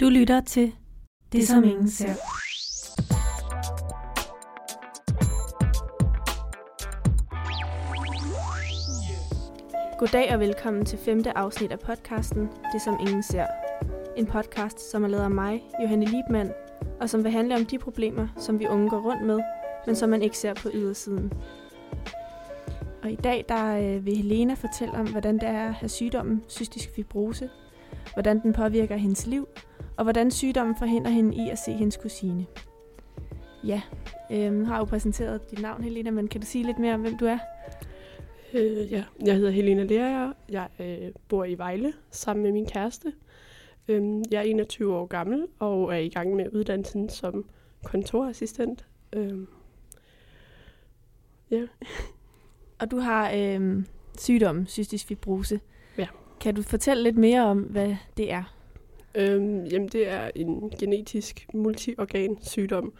Du 0.00 0.08
lytter 0.08 0.40
til 0.40 0.72
Det, 1.32 1.48
som 1.48 1.64
ingen 1.64 1.88
ser. 1.88 2.14
Goddag 9.98 10.34
og 10.34 10.40
velkommen 10.40 10.84
til 10.84 10.98
femte 10.98 11.38
afsnit 11.38 11.72
af 11.72 11.80
podcasten 11.80 12.48
Det, 12.72 12.82
som 12.82 12.96
ingen 13.00 13.22
ser. 13.22 13.46
En 14.16 14.26
podcast, 14.26 14.90
som 14.90 15.04
er 15.04 15.08
lavet 15.08 15.24
af 15.24 15.30
mig, 15.30 15.62
Johanne 15.82 16.06
Liebmann, 16.06 16.52
og 17.00 17.10
som 17.10 17.24
vil 17.24 17.32
handle 17.32 17.54
om 17.54 17.66
de 17.66 17.78
problemer, 17.78 18.28
som 18.36 18.58
vi 18.58 18.66
unge 18.66 18.90
går 18.90 19.00
rundt 19.00 19.26
med, 19.26 19.40
men 19.86 19.96
som 19.96 20.08
man 20.08 20.22
ikke 20.22 20.38
ser 20.38 20.54
på 20.54 20.70
ydersiden. 20.74 21.32
Og 23.02 23.10
i 23.10 23.16
dag 23.16 23.44
der 23.48 23.76
øh, 23.76 24.06
vil 24.06 24.16
Helena 24.16 24.54
fortælle 24.54 24.94
om, 24.94 25.10
hvordan 25.10 25.34
det 25.34 25.48
er 25.48 25.68
at 25.68 25.74
have 25.74 25.88
sygdommen 25.88 26.42
cystisk 26.48 26.90
fibrose, 26.96 27.50
hvordan 28.12 28.42
den 28.42 28.52
påvirker 28.52 28.96
hendes 28.96 29.26
liv, 29.26 29.48
og 29.96 30.04
hvordan 30.04 30.30
sygdommen 30.30 30.76
forhindrer 30.76 31.10
hende 31.10 31.36
i 31.36 31.50
at 31.50 31.58
se 31.58 31.72
hendes 31.72 31.96
kusine. 31.96 32.46
Ja, 33.64 33.82
øh, 34.32 34.66
har 34.66 34.78
jo 34.78 34.84
præsenteret 34.84 35.50
dit 35.50 35.62
navn, 35.62 35.84
Helena, 35.84 36.10
men 36.10 36.28
kan 36.28 36.40
du 36.40 36.46
sige 36.46 36.64
lidt 36.64 36.78
mere 36.78 36.94
om, 36.94 37.00
hvem 37.00 37.18
du 37.18 37.26
er? 37.26 37.38
Øh, 38.54 38.92
ja, 38.92 39.04
jeg 39.24 39.34
hedder 39.34 39.50
Helena 39.50 39.82
Lerager. 39.82 40.32
Jeg 40.48 40.68
øh, 40.80 41.12
bor 41.28 41.44
i 41.44 41.58
Vejle 41.58 41.92
sammen 42.10 42.42
med 42.42 42.52
min 42.52 42.66
kæreste. 42.66 43.12
Øh, 43.88 44.22
jeg 44.30 44.38
er 44.38 44.42
21 44.42 44.96
år 44.96 45.06
gammel 45.06 45.46
og 45.58 45.94
er 45.94 45.98
i 45.98 46.08
gang 46.08 46.36
med 46.36 46.46
uddannelsen 46.52 47.08
som 47.08 47.44
kontorassistent. 47.84 48.86
Øh, 49.12 49.38
ja. 51.50 51.62
Og 52.80 52.90
du 52.90 52.98
har 52.98 53.32
øh, 53.34 53.82
sygdommen 54.18 54.66
cystisk 54.66 55.06
fibrose. 55.06 55.60
Ja. 55.98 56.06
Kan 56.40 56.54
du 56.54 56.62
fortælle 56.62 57.02
lidt 57.02 57.18
mere 57.18 57.44
om, 57.44 57.58
hvad 57.58 57.96
det 58.16 58.32
er? 58.32 58.54
Øhm, 59.14 59.64
jamen, 59.64 59.88
det 59.88 60.08
er 60.08 60.30
en 60.34 60.72
genetisk 60.78 61.46
multiorgan 61.54 62.38
sygdom, 62.42 62.92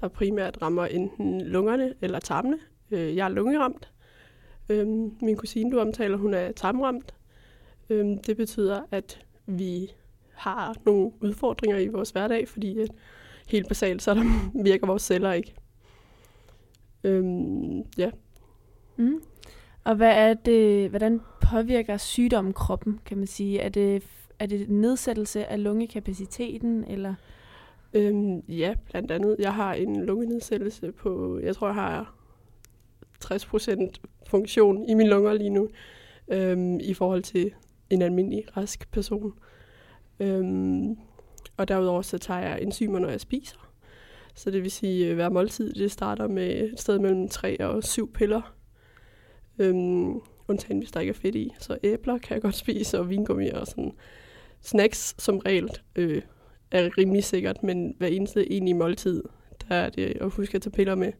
der 0.00 0.08
primært 0.08 0.62
rammer 0.62 0.86
enten 0.86 1.40
lungerne 1.40 1.94
eller 2.00 2.18
tarmene. 2.18 2.58
Øh, 2.90 3.16
jeg 3.16 3.24
er 3.24 3.28
lungeramt. 3.28 3.92
Øhm, 4.68 5.16
min 5.22 5.36
kusine, 5.36 5.70
du 5.70 5.78
omtaler, 5.78 6.16
hun 6.16 6.34
er 6.34 6.52
tarmramt. 6.52 7.14
Øhm, 7.90 8.18
det 8.18 8.36
betyder, 8.36 8.82
at 8.90 9.26
vi 9.46 9.90
har 10.34 10.76
nogle 10.86 11.10
udfordringer 11.20 11.78
i 11.78 11.88
vores 11.88 12.10
hverdag, 12.10 12.48
fordi 12.48 12.78
at 12.78 12.90
helt 13.48 13.68
basalt, 13.68 14.02
så 14.02 14.14
der 14.14 14.24
virker 14.64 14.86
vores 14.86 15.02
celler 15.02 15.32
ikke. 15.32 15.54
Øhm, 17.04 17.82
ja. 17.98 18.10
Mm. 18.96 19.20
Og 19.84 19.94
hvad 19.96 20.12
er 20.16 20.34
det, 20.34 20.90
hvordan 20.90 21.20
påvirker 21.50 21.96
sygdommen 21.96 22.52
kroppen, 22.52 23.00
kan 23.06 23.18
man 23.18 23.26
sige? 23.26 23.60
Er 23.60 23.68
det, 23.68 24.02
er 24.38 24.46
det 24.46 24.68
nedsættelse 24.70 25.46
af 25.46 25.62
lungekapaciteten, 25.62 26.84
eller? 26.84 27.14
Øhm, 27.92 28.38
ja, 28.38 28.74
blandt 28.90 29.10
andet. 29.10 29.36
Jeg 29.38 29.54
har 29.54 29.74
en 29.74 30.04
lungenedsættelse 30.04 30.92
på, 30.92 31.40
jeg 31.42 31.56
tror, 31.56 31.66
jeg 31.66 31.74
har 31.74 32.14
60% 33.24 33.92
funktion 34.26 34.88
i 34.88 34.94
mine 34.94 35.10
lunger 35.10 35.32
lige 35.32 35.50
nu, 35.50 35.68
øhm, 36.28 36.80
i 36.80 36.94
forhold 36.94 37.22
til 37.22 37.52
en 37.90 38.02
almindelig 38.02 38.56
rask 38.56 38.90
person. 38.92 39.32
Øhm, 40.20 40.96
og 41.56 41.68
derudover 41.68 42.02
så 42.02 42.18
tager 42.18 42.40
jeg 42.40 42.62
enzymer, 42.62 42.98
når 42.98 43.08
jeg 43.08 43.20
spiser. 43.20 43.56
Så 44.34 44.50
det 44.50 44.62
vil 44.62 44.70
sige, 44.70 45.08
at 45.08 45.14
hver 45.14 45.28
måltid 45.28 45.72
det 45.72 45.92
starter 45.92 46.28
med 46.28 46.62
et 46.62 46.80
sted 46.80 46.98
mellem 46.98 47.28
3 47.28 47.60
og 47.60 47.84
7 47.84 48.12
piller. 48.12 48.54
Øhm, 49.58 50.20
undtagen 50.48 50.78
hvis 50.78 50.92
der 50.92 51.00
ikke 51.00 51.10
er 51.10 51.14
fedt 51.14 51.34
i. 51.34 51.54
Så 51.58 51.78
æbler 51.82 52.18
kan 52.18 52.34
jeg 52.34 52.42
godt 52.42 52.54
spise, 52.64 52.98
og 52.98 53.10
vingummi 53.10 53.48
og 53.48 53.66
sådan. 53.66 53.92
Snacks 54.60 55.14
som 55.18 55.38
regel 55.38 55.70
øh, 55.96 56.22
er 56.70 56.98
rimelig 56.98 57.24
sikkert, 57.24 57.62
men 57.62 57.94
hver 57.98 58.08
eneste 58.08 58.52
egentlig 58.52 58.70
i 58.70 58.72
måltid, 58.72 59.22
der 59.68 59.74
er 59.74 59.90
det 59.90 60.16
at 60.20 60.30
huske 60.30 60.54
at 60.54 60.62
tage 60.62 60.70
piller 60.70 60.94
med. 60.94 61.12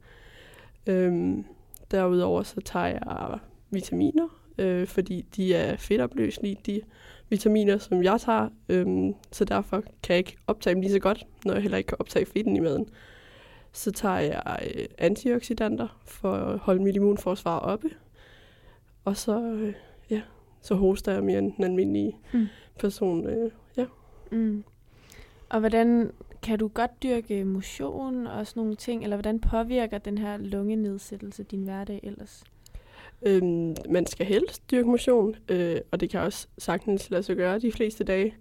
Øhm, 0.87 1.45
derudover 1.91 2.43
så 2.43 2.61
tager 2.61 2.87
jeg 2.87 3.39
vitaminer, 3.71 4.29
øh, 4.59 4.87
fordi 4.87 5.27
de 5.37 5.55
er 5.55 5.77
fedtopløselige, 5.77 6.57
de 6.67 6.81
vitaminer, 7.29 7.79
som 7.79 8.03
jeg 8.03 8.21
tager. 8.21 8.49
Øhm, 8.69 9.15
så 9.33 9.45
derfor 9.45 9.81
kan 9.81 10.15
jeg 10.15 10.19
ikke 10.19 10.37
optage 10.47 10.75
dem 10.75 10.81
lige 10.81 10.93
så 10.93 10.99
godt, 10.99 11.27
når 11.45 11.53
jeg 11.53 11.63
heller 11.63 11.79
ikke 11.79 11.89
kan 11.89 11.97
optage 12.01 12.27
fedten 12.27 12.57
i 12.57 12.61
maden. 12.61 12.89
Så 13.73 13.93
tager 13.93 14.19
jeg 14.19 14.59
øh, 14.75 14.87
antioxidanter 14.99 16.01
for 16.05 16.33
at 16.33 16.59
holde 16.59 16.83
mit 16.83 16.97
immunforsvar 16.97 17.59
oppe. 17.59 17.91
Og 19.05 19.17
så, 19.17 19.41
øh, 19.41 19.75
så 20.61 20.75
hoster 20.75 21.13
jeg 21.13 21.25
mere 21.25 21.39
end 21.39 21.53
den 21.57 21.65
almindelige 21.65 22.17
Mm. 22.33 22.47
person. 22.79 23.27
Øh, 23.27 23.51
ja. 23.77 23.85
Mm. 24.33 24.65
Og 25.49 25.61
hvordan 25.61 26.11
kan 26.43 26.59
du 26.59 26.69
godt 26.69 27.03
dyrke 27.03 27.45
motion 27.45 28.27
og 28.27 28.47
sådan 28.47 28.61
nogle 28.61 28.75
ting, 28.77 29.03
eller 29.03 29.17
hvordan 29.17 29.41
påvirker 29.41 29.99
den 29.99 30.19
her 30.19 30.37
lungenedsættelse 30.37 31.43
din 31.43 31.63
hverdag 31.63 32.01
ellers? 32.03 32.45
Øhm, 33.23 33.75
man 33.91 34.07
skal 34.07 34.27
helst 34.27 34.71
dyrke 34.71 34.89
motion, 34.89 35.37
øh, 35.49 35.77
og 35.91 36.01
det 36.01 36.11
kan 36.11 36.21
også 36.21 36.47
sagtens 36.59 37.11
lade 37.11 37.23
sig 37.23 37.37
gøre 37.37 37.59
de 37.59 37.73
fleste 37.73 38.05
dage. 38.05 38.35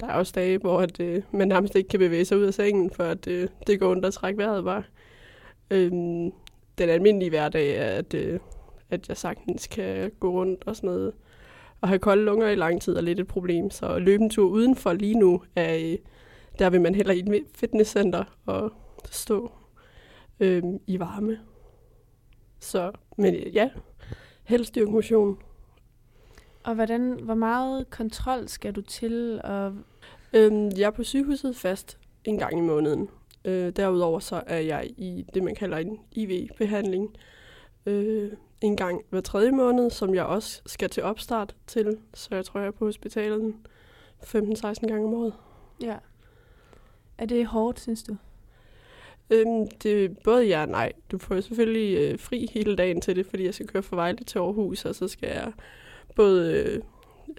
Der 0.00 0.06
er 0.06 0.12
også 0.12 0.32
dage, 0.34 0.58
hvor 0.58 0.80
at, 0.80 1.00
øh, 1.00 1.22
man 1.30 1.48
nærmest 1.48 1.74
ikke 1.76 1.88
kan 1.88 1.98
bevæge 2.00 2.24
sig 2.24 2.38
ud 2.38 2.42
af 2.42 2.54
sengen, 2.54 2.90
for 2.90 3.04
at 3.04 3.26
øh, 3.26 3.48
det 3.66 3.80
går 3.80 3.90
ondt 3.90 4.04
at 4.04 4.12
trække 4.12 4.38
vejret 4.38 4.64
bare. 4.64 4.82
Øhm, 5.70 6.32
den 6.78 6.88
almindelige 6.88 7.30
hverdag 7.30 7.76
er, 7.76 7.98
at, 7.98 8.14
øh, 8.14 8.40
at 8.90 9.08
jeg 9.08 9.16
sagtens 9.16 9.66
kan 9.66 10.10
gå 10.20 10.30
rundt 10.30 10.64
og 10.66 10.76
sådan 10.76 10.90
noget. 10.90 11.12
Og 11.82 11.88
have 11.88 11.98
kolde 11.98 12.24
lunger 12.24 12.48
i 12.48 12.54
lang 12.54 12.82
tid 12.82 12.96
er 12.96 13.00
lidt 13.00 13.20
et 13.20 13.26
problem, 13.26 13.70
så 13.70 13.98
løbe 13.98 14.22
en 14.22 14.30
tur 14.30 14.48
udenfor 14.48 14.92
lige 14.92 15.14
nu, 15.14 15.42
er, 15.56 15.76
øh, 15.76 15.98
der 16.58 16.70
vil 16.70 16.80
man 16.80 16.94
heller 16.94 17.14
i 17.14 17.18
et 17.18 17.44
fitnesscenter 17.54 18.24
og 18.46 18.72
stå 19.10 19.52
øh, 20.40 20.62
i 20.86 21.00
varme. 21.00 21.38
Så, 22.60 22.92
men 23.18 23.34
øh, 23.34 23.54
ja, 23.54 23.70
helst 24.44 24.74
dyrke 24.74 24.90
motion. 24.90 25.38
Og 26.64 26.74
hvordan, 26.74 27.18
hvor 27.22 27.34
meget 27.34 27.90
kontrol 27.90 28.48
skal 28.48 28.72
du 28.72 28.80
til? 28.80 29.40
Og, 29.44 29.74
Øhm, 30.34 30.70
jeg 30.76 30.86
er 30.86 30.90
på 30.90 31.02
sygehuset 31.02 31.56
fast 31.56 31.98
en 32.24 32.38
gang 32.38 32.58
i 32.58 32.60
måneden. 32.60 33.08
Øh, 33.44 33.72
derudover 33.76 34.18
så 34.18 34.42
er 34.46 34.58
jeg 34.58 34.90
i 34.96 35.24
det, 35.34 35.42
man 35.42 35.54
kalder 35.54 35.78
en 35.78 35.98
IV-behandling. 36.12 37.16
Øh, 37.86 38.32
en 38.62 38.76
gang 38.76 39.04
hver 39.10 39.20
tredje 39.20 39.52
måned, 39.52 39.90
som 39.90 40.14
jeg 40.14 40.24
også 40.24 40.62
skal 40.66 40.90
til 40.90 41.02
opstart 41.02 41.54
til. 41.66 41.98
Så 42.14 42.28
jeg 42.30 42.44
tror, 42.44 42.60
jeg 42.60 42.66
er 42.66 42.70
på 42.70 42.84
hospitalet 42.84 43.54
15-16 44.22 44.86
gange 44.86 45.06
om 45.06 45.14
året. 45.14 45.34
ja. 45.82 45.96
Er 47.18 47.26
det 47.26 47.46
hårdt, 47.46 47.80
synes 47.80 48.02
du? 48.02 48.16
Øhm, 49.30 49.66
det 49.82 50.18
både 50.18 50.46
ja 50.46 50.62
og 50.62 50.68
nej. 50.68 50.92
Du 51.10 51.18
får 51.18 51.40
selvfølgelig 51.40 51.98
øh, 51.98 52.18
fri 52.18 52.48
hele 52.54 52.76
dagen 52.76 53.00
til 53.00 53.16
det, 53.16 53.26
fordi 53.26 53.44
jeg 53.44 53.54
skal 53.54 53.66
køre 53.66 53.82
fra 53.82 53.96
Vejle 53.96 54.24
til 54.24 54.38
Aarhus, 54.38 54.84
og 54.84 54.94
så 54.94 55.08
skal 55.08 55.28
jeg 55.28 55.52
både 56.16 56.52
øh, 56.52 56.82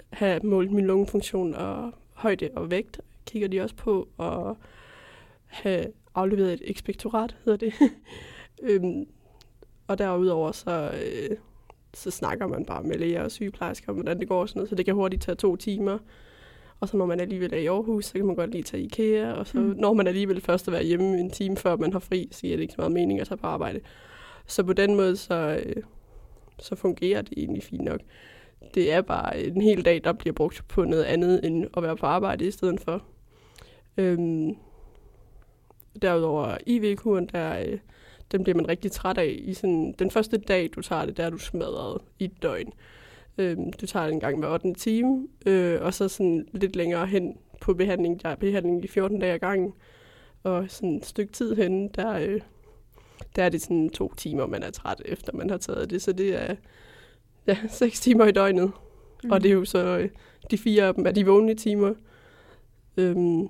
have 0.09 0.39
målt 0.43 0.71
min 0.71 0.85
lungefunktion 0.85 1.55
og 1.55 1.91
højde 2.13 2.49
og 2.55 2.71
vægt, 2.71 3.01
kigger 3.25 3.47
de 3.47 3.61
også 3.61 3.75
på, 3.75 4.07
og 4.17 4.57
have 5.45 5.85
afleveret 6.15 6.53
et 6.53 6.61
ekspektorat, 6.63 7.35
hedder 7.45 7.57
det. 7.57 7.73
øhm, 8.69 9.07
og 9.87 9.97
derudover 9.97 10.51
så, 10.51 10.91
øh, 10.93 11.37
så 11.93 12.11
snakker 12.11 12.47
man 12.47 12.65
bare 12.65 12.83
med 12.83 12.95
læger 12.97 13.23
og 13.23 13.31
sygeplejersker 13.31 13.89
om, 13.89 13.95
hvordan 13.95 14.19
det 14.19 14.27
går 14.27 14.41
og 14.41 14.49
sådan 14.49 14.59
noget, 14.59 14.69
så 14.69 14.75
det 14.75 14.85
kan 14.85 14.93
hurtigt 14.95 15.21
tage 15.21 15.35
to 15.35 15.55
timer. 15.55 15.97
Og 16.79 16.89
så 16.89 16.97
når 16.97 17.05
man 17.05 17.19
alligevel 17.19 17.53
er 17.53 17.57
i 17.57 17.65
Aarhus, 17.65 18.05
så 18.05 18.13
kan 18.13 18.25
man 18.25 18.35
godt 18.35 18.51
lige 18.51 18.63
tage 18.63 18.83
IKEA, 18.83 19.31
og 19.33 19.47
så 19.47 19.57
Mm. 19.57 19.75
når 19.77 19.93
man 19.93 20.07
alligevel 20.07 20.41
først 20.41 20.67
at 20.67 20.71
være 20.71 20.83
hjemme 20.83 21.19
en 21.19 21.29
time 21.29 21.57
før 21.57 21.75
man 21.75 21.91
har 21.91 21.99
fri, 21.99 22.27
så 22.31 22.41
giver 22.41 22.55
det 22.57 22.61
ikke 22.61 22.73
så 22.73 22.81
meget 22.81 22.91
mening 22.91 23.19
at 23.19 23.27
tage 23.27 23.37
på 23.37 23.47
arbejde. 23.47 23.79
Så 24.47 24.63
på 24.63 24.73
den 24.73 24.95
måde, 24.95 25.17
så, 25.17 25.61
øh, 25.65 25.83
så 26.59 26.75
fungerer 26.75 27.21
det 27.21 27.33
egentlig 27.37 27.63
fint 27.63 27.83
nok. 27.83 27.99
Det 28.73 28.93
er 28.93 29.01
bare 29.01 29.39
en 29.43 29.61
hel 29.61 29.85
dag, 29.85 30.01
der 30.03 30.13
bliver 30.13 30.33
brugt 30.33 30.63
på 30.67 30.83
noget 30.83 31.03
andet, 31.03 31.45
end 31.45 31.65
at 31.77 31.83
være 31.83 31.97
på 31.97 32.05
arbejde 32.05 32.45
i 32.47 32.51
stedet 32.51 32.79
for. 32.81 33.03
Øhm, 33.97 34.55
derudover 36.01 36.57
IV-kuren, 36.67 37.29
der, 37.31 37.59
øh, 37.59 37.79
den 38.33 38.43
bliver 38.43 38.55
man 38.55 38.69
rigtig 38.69 38.91
træt 38.91 39.17
af. 39.17 39.35
I 39.39 39.53
sådan, 39.53 39.95
den 39.99 40.11
første 40.11 40.37
dag, 40.37 40.69
du 40.75 40.81
tager 40.81 41.05
det, 41.05 41.17
der 41.17 41.23
er 41.23 41.29
du 41.29 41.37
smadret 41.37 42.01
i 42.19 42.23
et 42.23 42.41
døgn. 42.41 42.73
Øhm, 43.37 43.73
du 43.73 43.85
tager 43.85 44.05
det 44.05 44.13
en 44.13 44.19
gang 44.19 44.39
hver 44.39 44.49
8. 44.49 44.73
time, 44.73 45.27
øh, 45.45 45.81
og 45.81 45.93
så 45.93 46.07
sådan 46.07 46.47
lidt 46.53 46.75
længere 46.75 47.05
hen 47.05 47.37
på 47.61 47.73
behandling, 47.73 48.23
der 48.23 48.29
er 48.29 48.35
behandling 48.35 48.83
i 48.83 48.87
14 48.87 49.19
dage 49.19 49.33
ad 49.33 49.39
gangen. 49.39 49.73
Og 50.43 50.65
sådan 50.67 50.95
et 50.95 51.05
stykke 51.05 51.33
tid 51.33 51.55
hen, 51.55 51.87
der, 51.87 52.13
øh, 52.13 52.41
der 53.35 53.43
er 53.43 53.49
det 53.49 53.61
sådan 53.61 53.89
to 53.89 54.13
timer, 54.17 54.47
man 54.47 54.63
er 54.63 54.71
træt, 54.71 55.01
efter 55.05 55.33
man 55.33 55.49
har 55.49 55.57
taget 55.57 55.89
det. 55.89 56.01
Så 56.01 56.11
det 56.11 56.41
er 56.49 56.55
ja, 57.47 57.57
6 57.69 57.99
timer 57.99 58.25
i 58.25 58.31
døgnet. 58.31 58.71
Mm. 59.23 59.31
Og 59.31 59.43
det 59.43 59.49
er 59.49 59.53
jo 59.53 59.65
så, 59.65 59.97
øh, 59.97 60.09
de 60.51 60.57
fire 60.57 60.83
af 60.83 60.93
dem 60.93 61.05
er 61.05 61.11
de 61.11 61.25
vågne 61.25 61.55
timer. 61.55 61.93
Øhm, 62.97 63.49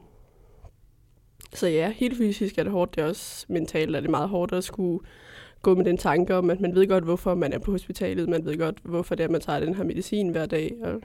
så 1.55 1.67
ja, 1.67 1.91
helt 1.91 2.17
fysisk 2.17 2.57
er 2.57 2.63
det 2.63 2.71
hårdt. 2.71 2.95
Det 2.95 3.03
er 3.03 3.07
også 3.07 3.45
mentalt 3.49 3.95
er 3.95 3.99
det 3.99 4.09
meget 4.09 4.29
hårdt 4.29 4.53
at 4.53 4.63
skulle 4.63 4.99
gå 5.61 5.75
med 5.75 5.85
den 5.85 5.97
tanke 5.97 6.35
om, 6.35 6.49
at 6.49 6.61
man 6.61 6.75
ved 6.75 6.87
godt, 6.87 7.03
hvorfor 7.03 7.35
man 7.35 7.53
er 7.53 7.59
på 7.59 7.71
hospitalet. 7.71 8.29
Man 8.29 8.45
ved 8.45 8.57
godt, 8.57 8.77
hvorfor 8.83 9.15
det 9.15 9.23
er, 9.23 9.29
man 9.29 9.41
tager 9.41 9.59
den 9.59 9.75
her 9.75 9.83
medicin 9.83 10.29
hver 10.29 10.45
dag. 10.45 10.73
Og 10.81 11.01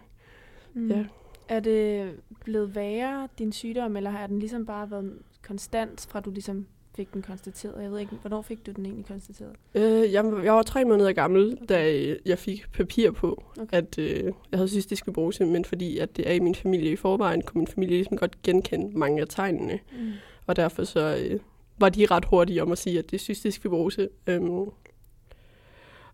Mm. 0.78 0.90
Ja. 0.90 1.04
Er 1.48 1.60
det 1.60 2.10
blevet 2.44 2.74
værre, 2.74 3.28
din 3.38 3.52
sygdom, 3.52 3.96
eller 3.96 4.10
har 4.10 4.26
den 4.26 4.38
ligesom 4.38 4.66
bare 4.66 4.90
været 4.90 5.12
konstant, 5.42 6.06
fra 6.10 6.20
du 6.20 6.30
ligesom 6.30 6.66
fik 6.96 7.14
den 7.14 7.22
konstateret? 7.22 7.82
Jeg 7.82 7.90
ved 7.90 7.98
ikke, 7.98 8.16
hvornår 8.20 8.42
fik 8.42 8.66
du 8.66 8.70
den 8.70 8.86
egentlig 8.86 9.06
konstateret? 9.06 9.52
Øh, 9.74 10.12
jeg, 10.12 10.24
jeg 10.44 10.52
var 10.52 10.62
tre 10.62 10.84
måneder 10.84 11.12
gammel, 11.12 11.52
okay. 11.52 11.64
da 11.68 12.14
jeg 12.26 12.38
fik 12.38 12.72
papir 12.72 13.10
på, 13.10 13.44
okay. 13.60 13.76
at 13.76 13.98
øh, 13.98 14.24
jeg 14.24 14.58
havde 14.58 14.68
cystisk 14.68 15.04
fibrose, 15.04 15.44
men 15.44 15.64
fordi 15.64 15.98
at 15.98 16.16
det 16.16 16.28
er 16.28 16.32
i 16.32 16.40
min 16.40 16.54
familie 16.54 16.92
i 16.92 16.96
forvejen, 16.96 17.42
kunne 17.42 17.58
min 17.58 17.66
familie 17.66 17.96
ligesom 17.96 18.16
godt 18.16 18.42
genkende 18.42 18.98
mange 18.98 19.20
af 19.20 19.28
tegnene. 19.28 19.78
Mm. 19.92 20.12
Og 20.48 20.56
derfor 20.56 20.84
så 20.84 21.16
øh, 21.16 21.40
var 21.78 21.88
de 21.88 22.06
ret 22.06 22.24
hurtige 22.24 22.62
om 22.62 22.72
at 22.72 22.78
sige, 22.78 22.98
at 22.98 23.10
det 23.10 23.14
er 23.14 23.18
cystisk 23.18 23.62
fibrose. 23.62 24.08
Øhm, 24.26 24.70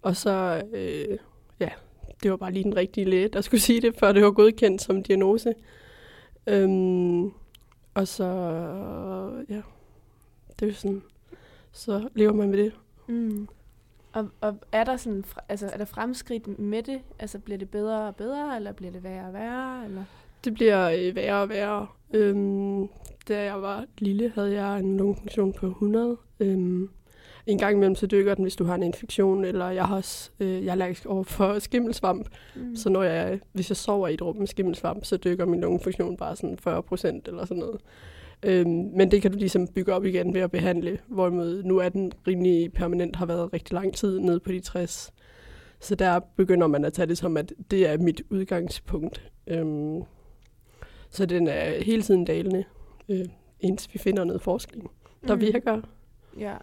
og 0.03 0.17
så, 0.17 0.63
øh, 0.73 1.19
ja, 1.61 1.69
det 2.23 2.31
var 2.31 2.37
bare 2.37 2.53
lige 2.53 2.65
den 2.65 2.77
rigtige 2.77 3.11
læge, 3.11 3.29
der 3.29 3.41
skulle 3.41 3.61
sige 3.71 3.81
det, 3.81 3.95
før 3.99 4.13
det 4.13 4.23
var 4.23 4.31
godkendt 4.31 4.83
som 4.83 5.03
diagnose. 5.03 5.55
Øhm, 6.47 7.25
og 7.95 8.09
så, 8.09 8.25
ja, 9.49 9.63
det 10.61 10.69
er 10.69 10.73
sådan, 10.73 11.03
så 11.73 12.09
lever 12.15 12.33
man 12.33 12.51
med 12.51 12.59
det. 12.59 12.73
Mm. 13.07 13.49
Og, 14.13 14.29
og 14.41 14.59
er 14.73 14.85
der 14.85 14.97
sådan, 14.97 15.25
altså 15.49 15.67
er 15.73 15.77
der 15.77 15.85
fremskridt 15.85 16.59
med 16.59 16.83
det? 16.83 17.01
Altså 17.19 17.39
bliver 17.39 17.59
det 17.59 17.71
bedre 17.71 18.09
og 18.09 18.17
bedre, 18.17 18.57
eller 18.57 18.73
bliver 18.73 18.93
det 18.93 19.03
værre 19.03 19.27
og 19.27 19.33
værre? 19.33 19.85
Eller? 19.85 20.05
Det 20.45 20.55
bliver 20.55 20.91
øh, 20.91 21.15
værre 21.17 21.43
og 21.43 21.49
værre. 21.49 21.87
Øhm, 22.15 22.89
da 23.29 23.43
jeg 23.43 23.63
var 23.63 23.85
lille, 23.99 24.33
havde 24.35 24.53
jeg 24.53 24.79
en 24.79 24.97
lungefunktion 24.97 25.53
på 25.53 25.67
100. 25.67 26.17
Øhm, 26.41 26.89
en 27.47 27.59
gang 27.59 27.77
imellem 27.77 27.95
så 27.95 28.07
dykker 28.07 28.35
den, 28.35 28.45
hvis 28.45 28.57
du 28.57 28.65
har 28.65 28.75
en 28.75 28.83
infektion, 28.83 29.45
eller 29.45 29.71
jeg 29.71 29.85
har 29.85 29.97
også, 29.97 30.31
øh, 30.41 30.49
jeg 30.49 30.67
er 30.67 30.73
allergisk 30.73 31.07
over 31.07 31.25
for 31.25 31.59
skimmelsvamp. 31.69 32.29
Mm. 32.57 32.77
Så 32.77 32.89
når 32.89 33.03
jeg, 33.03 33.41
hvis 33.53 33.71
jeg 33.71 33.77
sover 33.77 34.09
i 34.09 34.15
et 34.15 34.23
rum 34.23 34.37
med 34.37 34.47
skimmelsvamp, 34.47 35.05
så 35.05 35.17
dykker 35.17 35.45
min 35.45 35.61
lungefunktion 35.61 36.17
bare 36.17 36.37
sådan 36.37 36.59
40 36.59 36.83
procent 36.83 37.29
eller 37.29 37.45
sådan 37.45 37.61
noget. 37.61 37.81
Øhm, 38.43 38.91
men 38.97 39.11
det 39.11 39.23
kan 39.23 39.33
du 39.33 39.39
ligesom 39.39 39.69
bygge 39.69 39.95
op 39.95 40.05
igen 40.05 40.35
ved 40.35 40.41
at 40.41 40.51
behandle, 40.51 40.99
hvorimod 41.09 41.63
nu 41.63 41.79
er 41.79 41.89
den 41.89 42.13
rimelig 42.27 42.73
permanent, 42.73 43.17
har 43.17 43.27
været 43.27 43.53
rigtig 43.53 43.73
lang 43.73 43.95
tid 43.95 44.19
nede 44.19 44.41
på 44.41 44.53
de 44.53 44.61
60. 44.61 45.13
Så 45.81 45.95
der 45.95 46.21
begynder 46.37 46.67
man 46.67 46.85
at 46.85 46.93
tage 46.93 47.07
det 47.07 47.19
som, 47.19 47.37
at 47.37 47.53
det 47.71 47.89
er 47.89 47.99
mit 47.99 48.23
udgangspunkt. 48.31 49.31
Øhm, 49.47 50.03
så 51.15 51.27
den 51.27 51.47
er 51.47 51.85
hele 51.85 52.03
tiden 52.03 52.25
dalende, 52.25 52.65
øh, 53.09 53.25
indtil 53.61 53.91
vi 53.93 53.99
finder 53.99 54.25
noget 54.25 54.43
forskning, 54.43 54.91
der 55.29 55.35
mm. 55.35 55.41
virker. 55.41 55.81
Ja. 56.39 56.55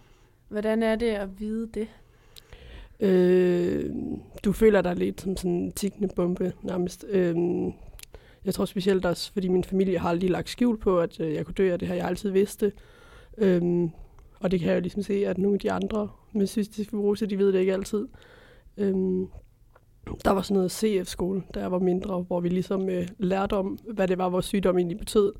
Hvordan 0.48 0.82
er 0.82 0.96
det 0.96 1.06
at 1.06 1.40
vide 1.40 1.68
det? 1.74 1.88
Øh, 3.00 3.90
du 4.44 4.52
føler 4.52 4.82
dig 4.82 4.96
lidt 4.96 5.20
som 5.20 5.36
sådan 5.36 5.50
en 5.50 5.72
tikkende 5.72 6.08
bombe 6.16 6.52
nærmest. 6.62 7.04
Øh, 7.08 7.36
jeg 8.44 8.54
tror 8.54 8.64
specielt 8.64 9.06
også, 9.06 9.32
fordi 9.32 9.48
min 9.48 9.64
familie 9.64 9.98
har 9.98 10.08
aldrig 10.08 10.30
lagt 10.30 10.48
skjul 10.48 10.78
på, 10.78 11.00
at 11.00 11.20
øh, 11.20 11.34
jeg 11.34 11.46
kunne 11.46 11.54
dø, 11.54 11.72
og 11.72 11.80
det 11.80 11.88
har 11.88 11.94
jeg 11.94 12.06
altid 12.06 12.30
vidste. 12.30 12.72
Øhm, 13.38 13.90
og 14.40 14.50
det 14.50 14.60
kan 14.60 14.68
jeg 14.68 14.74
jo 14.74 14.80
ligesom 14.80 15.02
se, 15.02 15.26
at 15.26 15.38
nogle 15.38 15.54
af 15.54 15.60
de 15.60 15.72
andre 15.72 16.08
med 16.32 16.46
cystisk 16.46 16.90
fibrose, 16.90 17.26
de 17.26 17.38
ved 17.38 17.52
det 17.52 17.60
ikke 17.60 17.72
altid. 17.72 18.08
Øhm, 18.76 19.28
der 20.24 20.30
var 20.30 20.42
sådan 20.42 20.54
noget 20.54 20.72
CF-skole, 20.72 21.42
da 21.54 21.60
jeg 21.60 21.72
var 21.72 21.78
mindre, 21.78 22.22
hvor 22.22 22.40
vi 22.40 22.48
ligesom 22.48 22.88
øh, 22.88 23.08
lærte 23.18 23.52
om, 23.52 23.78
hvad 23.92 24.08
det 24.08 24.18
var, 24.18 24.28
vores 24.28 24.46
sygdom 24.46 24.78
egentlig 24.78 24.98
betød. 24.98 25.32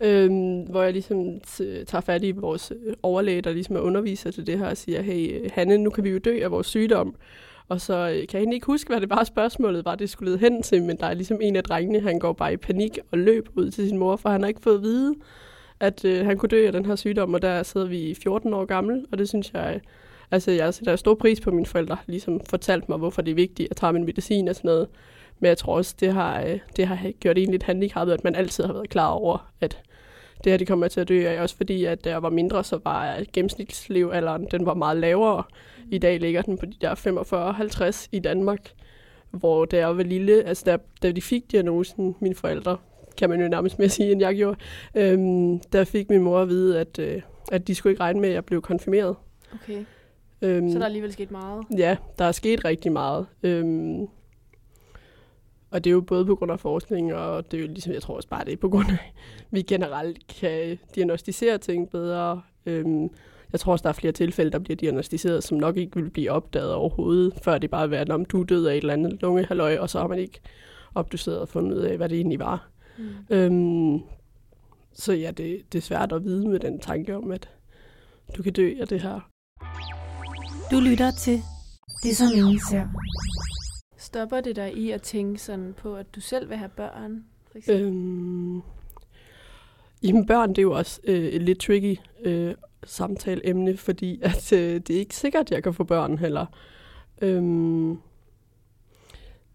Øhm, 0.00 0.62
hvor 0.62 0.82
jeg 0.82 0.92
ligesom 0.92 1.40
tager 1.86 2.00
fat 2.00 2.24
i 2.24 2.30
vores 2.30 2.72
øh, 2.86 2.94
overlæge, 3.02 3.40
der 3.40 3.52
ligesom 3.52 3.76
er 3.76 3.80
underviser 3.80 4.30
til 4.30 4.46
det 4.46 4.58
her, 4.58 4.66
og 4.66 4.76
siger, 4.76 5.02
hey 5.02 5.40
øh, 5.40 5.50
Hanne, 5.52 5.78
nu 5.78 5.90
kan 5.90 6.04
vi 6.04 6.10
jo 6.10 6.18
dø 6.18 6.40
af 6.42 6.50
vores 6.50 6.66
sygdom. 6.66 7.14
Og 7.68 7.80
så 7.80 7.94
øh, 7.94 8.14
kan 8.14 8.28
jeg 8.32 8.38
egentlig 8.38 8.54
ikke 8.54 8.66
huske, 8.66 8.88
hvad 8.88 9.00
det 9.00 9.10
var 9.10 9.24
spørgsmålet 9.24 9.84
var, 9.84 9.94
det 9.94 10.10
skulle 10.10 10.30
lede 10.30 10.40
hen 10.40 10.62
til, 10.62 10.82
men 10.82 10.96
der 10.96 11.06
er 11.06 11.14
ligesom 11.14 11.38
en 11.42 11.56
af 11.56 11.64
drengene, 11.64 12.00
han 12.00 12.18
går 12.18 12.32
bare 12.32 12.52
i 12.52 12.56
panik 12.56 12.98
og 13.12 13.18
løb 13.18 13.48
ud 13.54 13.70
til 13.70 13.88
sin 13.88 13.98
mor, 13.98 14.16
for 14.16 14.28
han 14.28 14.40
har 14.40 14.48
ikke 14.48 14.60
fået 14.60 14.76
at 14.76 14.82
vide, 14.82 15.14
at 15.80 16.04
øh, 16.04 16.26
han 16.26 16.38
kunne 16.38 16.48
dø 16.48 16.66
af 16.66 16.72
den 16.72 16.86
her 16.86 16.96
sygdom, 16.96 17.34
og 17.34 17.42
der 17.42 17.62
sidder 17.62 17.86
vi 17.86 18.14
14 18.22 18.54
år 18.54 18.64
gammel, 18.64 19.06
og 19.12 19.18
det 19.18 19.28
synes 19.28 19.50
jeg, 19.54 19.80
altså 20.30 20.50
jeg 20.50 20.74
sætter 20.74 20.96
stor 20.96 21.14
pris 21.14 21.40
på, 21.40 21.50
at 21.50 21.54
mine 21.54 21.66
forældre 21.66 21.96
ligesom 22.06 22.40
fortalt 22.50 22.88
mig, 22.88 22.98
hvorfor 22.98 23.22
det 23.22 23.30
er 23.30 23.34
vigtigt 23.34 23.70
at 23.70 23.76
tage 23.76 23.92
min 23.92 24.04
medicin 24.04 24.48
og 24.48 24.54
sådan 24.56 24.68
noget. 24.68 24.88
Men 25.40 25.48
jeg 25.48 25.58
tror 25.58 25.76
også, 25.76 25.94
det 26.00 26.12
har, 26.12 26.42
øh, 26.42 26.58
det 26.76 26.86
har 26.86 27.12
gjort 27.20 27.38
en 27.38 27.50
lidt 27.50 27.62
handicappet, 27.62 28.14
at 28.14 28.24
man 28.24 28.34
altid 28.34 28.64
har 28.64 28.72
været 28.72 28.88
klar 28.88 29.08
over, 29.08 29.50
at 29.60 29.82
det 30.44 30.52
her 30.52 30.56
de 30.56 30.66
kommer 30.66 30.88
til 30.88 31.00
at 31.00 31.08
dø 31.08 31.26
af. 31.28 31.42
Også 31.42 31.56
fordi, 31.56 31.84
at 31.84 32.04
da 32.04 32.10
jeg 32.10 32.22
var 32.22 32.30
mindre, 32.30 32.64
så 32.64 32.80
var 32.84 33.20
gennemsnitslevealderen 33.32 34.46
den 34.50 34.66
var 34.66 34.74
meget 34.74 34.96
lavere. 34.96 35.42
I 35.90 35.98
dag 35.98 36.20
ligger 36.20 36.42
den 36.42 36.58
på 36.58 36.66
de 36.66 36.74
der 36.80 36.94
45-50 38.04 38.08
i 38.12 38.18
Danmark. 38.18 38.70
Hvor 39.30 39.64
da 39.64 39.76
jeg 39.76 39.96
var 39.96 40.02
lille, 40.02 40.44
altså 40.44 40.62
da, 40.66 40.76
da 41.02 41.12
de 41.12 41.22
fik 41.22 41.52
diagnosen, 41.52 42.16
mine 42.20 42.34
forældre, 42.34 42.76
kan 43.18 43.30
man 43.30 43.40
jo 43.40 43.48
nærmest 43.48 43.78
mere 43.78 43.88
sige, 43.88 44.12
end 44.12 44.20
jeg 44.20 44.36
gjorde, 44.36 44.56
øhm, 44.94 45.60
der 45.72 45.84
fik 45.84 46.10
min 46.10 46.22
mor 46.22 46.40
at 46.40 46.48
vide, 46.48 46.80
at, 46.80 46.98
øh, 46.98 47.22
at 47.52 47.68
de 47.68 47.74
skulle 47.74 47.90
ikke 47.92 48.02
regne 48.02 48.20
med, 48.20 48.28
at 48.28 48.34
jeg 48.34 48.44
blev 48.44 48.62
konfirmeret. 48.62 49.16
Okay. 49.54 49.84
Øhm, 50.44 50.70
så 50.70 50.74
der 50.74 50.80
er 50.80 50.86
alligevel 50.86 51.12
sket 51.12 51.30
meget? 51.30 51.64
Ja, 51.78 51.96
der 52.18 52.24
er 52.24 52.32
sket 52.32 52.64
rigtig 52.64 52.92
meget. 52.92 53.26
Øhm, 53.42 54.08
og 55.70 55.84
det 55.84 55.90
er 55.90 55.92
jo 55.92 56.00
både 56.00 56.26
på 56.26 56.34
grund 56.34 56.52
af 56.52 56.60
forskning, 56.60 57.14
og 57.14 57.50
det 57.50 57.56
er 57.56 57.62
jo 57.62 57.66
ligesom, 57.66 57.92
jeg 57.92 58.02
tror 58.02 58.16
også 58.16 58.28
bare, 58.28 58.44
det 58.44 58.52
er 58.52 58.56
på 58.56 58.68
grund 58.68 58.88
af, 58.88 58.92
at 58.92 59.44
vi 59.50 59.62
generelt 59.62 60.26
kan 60.26 60.78
diagnostisere 60.94 61.58
ting 61.58 61.90
bedre. 61.90 62.42
Øhm, 62.66 63.10
jeg 63.52 63.60
tror 63.60 63.72
også, 63.72 63.82
der 63.82 63.88
er 63.88 63.92
flere 63.92 64.12
tilfælde, 64.12 64.50
der 64.50 64.58
bliver 64.58 64.76
diagnostiseret, 64.76 65.44
som 65.44 65.58
nok 65.58 65.76
ikke 65.76 65.96
vil 65.96 66.10
blive 66.10 66.30
opdaget 66.30 66.74
overhovedet, 66.74 67.34
før 67.42 67.58
det 67.58 67.70
bare 67.70 67.90
været, 67.90 68.10
om 68.10 68.24
du 68.24 68.40
er 68.40 68.44
død 68.44 68.66
af 68.66 68.72
et 68.72 68.76
eller 68.76 68.92
andet 68.92 69.22
lungehaløj, 69.22 69.78
og 69.78 69.90
så 69.90 69.98
har 69.98 70.06
man 70.06 70.18
ikke 70.18 70.40
opdoseret 70.94 71.38
og 71.38 71.48
fundet 71.48 71.76
ud 71.76 71.82
af, 71.82 71.96
hvad 71.96 72.08
det 72.08 72.16
egentlig 72.16 72.38
var. 72.38 72.68
Mm. 72.98 73.04
Øhm, 73.30 74.02
så 74.92 75.12
ja, 75.12 75.30
det, 75.30 75.72
det 75.72 75.78
er 75.78 75.82
svært 75.82 76.12
at 76.12 76.24
vide 76.24 76.48
med 76.48 76.58
den 76.58 76.78
tanke 76.78 77.16
om, 77.16 77.30
at 77.30 77.48
du 78.36 78.42
kan 78.42 78.52
dø 78.52 78.74
af 78.80 78.88
det 78.88 79.00
her. 79.00 79.20
Du 80.70 80.80
lytter 80.80 81.10
til 81.10 81.42
Det, 82.02 82.16
som 82.16 82.26
ingen 82.34 82.60
ser. 82.70 82.86
Stopper 83.96 84.40
det 84.40 84.56
dig 84.56 84.76
i 84.76 84.90
at 84.90 85.02
tænke 85.02 85.38
sådan 85.38 85.74
på, 85.76 85.96
at 85.96 86.14
du 86.14 86.20
selv 86.20 86.48
vil 86.48 86.56
have 86.56 86.68
børn? 86.68 87.24
For 87.52 87.60
øhm, 87.68 88.62
jamen 90.02 90.26
børn, 90.26 90.48
det 90.48 90.58
er 90.58 90.62
jo 90.62 90.72
også 90.72 91.00
øh, 91.04 91.24
et 91.24 91.42
lidt 91.42 91.60
tricky 91.60 91.96
øh, 92.24 92.54
samtaleemne, 92.84 93.76
fordi 93.76 94.20
at, 94.22 94.52
øh, 94.52 94.80
det 94.80 94.90
er 94.90 94.98
ikke 94.98 95.16
sikkert, 95.16 95.46
at 95.46 95.50
jeg 95.50 95.62
kan 95.62 95.74
få 95.74 95.84
børn 95.84 96.18
heller. 96.18 96.46
Øhm, 97.22 97.98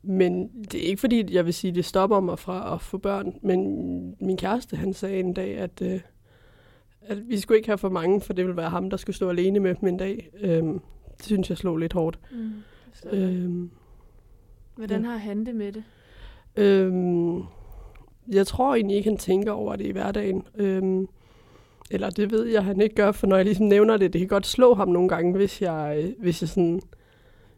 men 0.01 0.49
det 0.71 0.83
er 0.83 0.87
ikke 0.87 0.99
fordi, 0.99 1.33
jeg 1.33 1.45
vil 1.45 1.53
sige, 1.53 1.69
at 1.69 1.75
det 1.75 1.85
stopper 1.85 2.19
mig 2.19 2.39
fra 2.39 2.73
at 2.75 2.81
få 2.81 2.97
børn. 2.97 3.33
Men 3.41 4.15
min 4.19 4.37
kæreste, 4.37 4.75
han 4.77 4.93
sagde 4.93 5.19
en 5.19 5.33
dag, 5.33 5.57
at, 5.57 5.81
øh, 5.81 5.99
at 7.01 7.29
vi 7.29 7.39
skulle 7.39 7.57
ikke 7.57 7.69
have 7.69 7.77
for 7.77 7.89
mange, 7.89 8.21
for 8.21 8.33
det 8.33 8.45
ville 8.45 8.57
være 8.57 8.69
ham, 8.69 8.89
der 8.89 8.97
skulle 8.97 9.15
stå 9.15 9.29
alene 9.29 9.59
med 9.59 9.75
dem 9.75 9.87
en 9.87 9.97
dag. 9.97 10.29
Øhm, 10.39 10.81
det 11.19 11.25
synes 11.25 11.49
jeg 11.49 11.57
slog 11.57 11.77
lidt 11.77 11.93
hårdt. 11.93 12.19
Mm, 12.31 12.51
øhm, 13.11 13.69
Hvordan 14.75 15.01
ja. 15.01 15.09
har 15.09 15.17
han 15.17 15.45
det 15.45 15.55
med 15.55 15.71
det? 15.71 15.83
Øhm, 16.55 17.43
jeg 18.31 18.47
tror 18.47 18.75
egentlig 18.75 18.97
ikke, 18.97 19.09
han 19.09 19.17
tænker 19.17 19.51
over 19.51 19.75
det 19.75 19.85
i 19.85 19.91
hverdagen. 19.91 20.43
Øhm, 20.55 21.07
eller 21.91 22.09
det 22.09 22.31
ved 22.31 22.45
jeg, 22.45 22.63
han 22.63 22.81
ikke 22.81 22.95
gør, 22.95 23.11
for 23.11 23.27
når 23.27 23.35
jeg 23.35 23.45
ligesom 23.45 23.65
nævner 23.65 23.97
det, 23.97 24.13
det 24.13 24.19
kan 24.19 24.27
godt 24.27 24.47
slå 24.47 24.73
ham 24.73 24.87
nogle 24.87 25.09
gange, 25.09 25.35
hvis 25.35 25.61
jeg, 25.61 26.13
hvis 26.19 26.41
jeg 26.41 26.49
sådan 26.49 26.81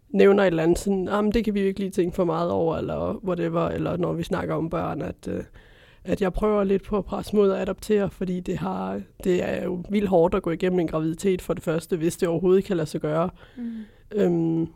nævner 0.09 0.43
et 0.43 0.47
eller 0.47 0.63
andet, 0.63 0.79
sådan, 0.79 1.07
ah, 1.07 1.33
det 1.33 1.45
kan 1.45 1.53
vi 1.53 1.59
ikke 1.61 1.79
lige 1.79 1.91
tænke 1.91 2.15
for 2.15 2.23
meget 2.23 2.51
over, 2.51 2.77
eller 2.77 3.25
whatever, 3.25 3.67
eller 3.67 3.97
når 3.97 4.13
vi 4.13 4.23
snakker 4.23 4.55
om 4.55 4.69
børn, 4.69 5.01
at, 5.01 5.27
øh, 5.27 5.43
at 6.03 6.21
jeg 6.21 6.33
prøver 6.33 6.63
lidt 6.63 6.83
på 6.83 6.97
at 6.97 7.05
presse 7.05 7.35
mod 7.35 7.51
at 7.51 7.61
adoptere, 7.61 8.09
fordi 8.09 8.39
det, 8.39 8.57
har, 8.57 9.01
det 9.23 9.49
er 9.49 9.63
jo 9.63 9.83
vildt 9.89 10.09
hårdt 10.09 10.35
at 10.35 10.43
gå 10.43 10.51
igennem 10.51 10.79
en 10.79 10.87
graviditet 10.87 11.41
for 11.41 11.53
det 11.53 11.63
første, 11.63 11.97
hvis 11.97 12.17
det 12.17 12.29
overhovedet 12.29 12.63
kan 12.63 12.77
lade 12.77 12.87
sig 12.87 13.01
gøre. 13.01 13.29
Mm. 13.57 13.73
Øhm, 14.11 14.67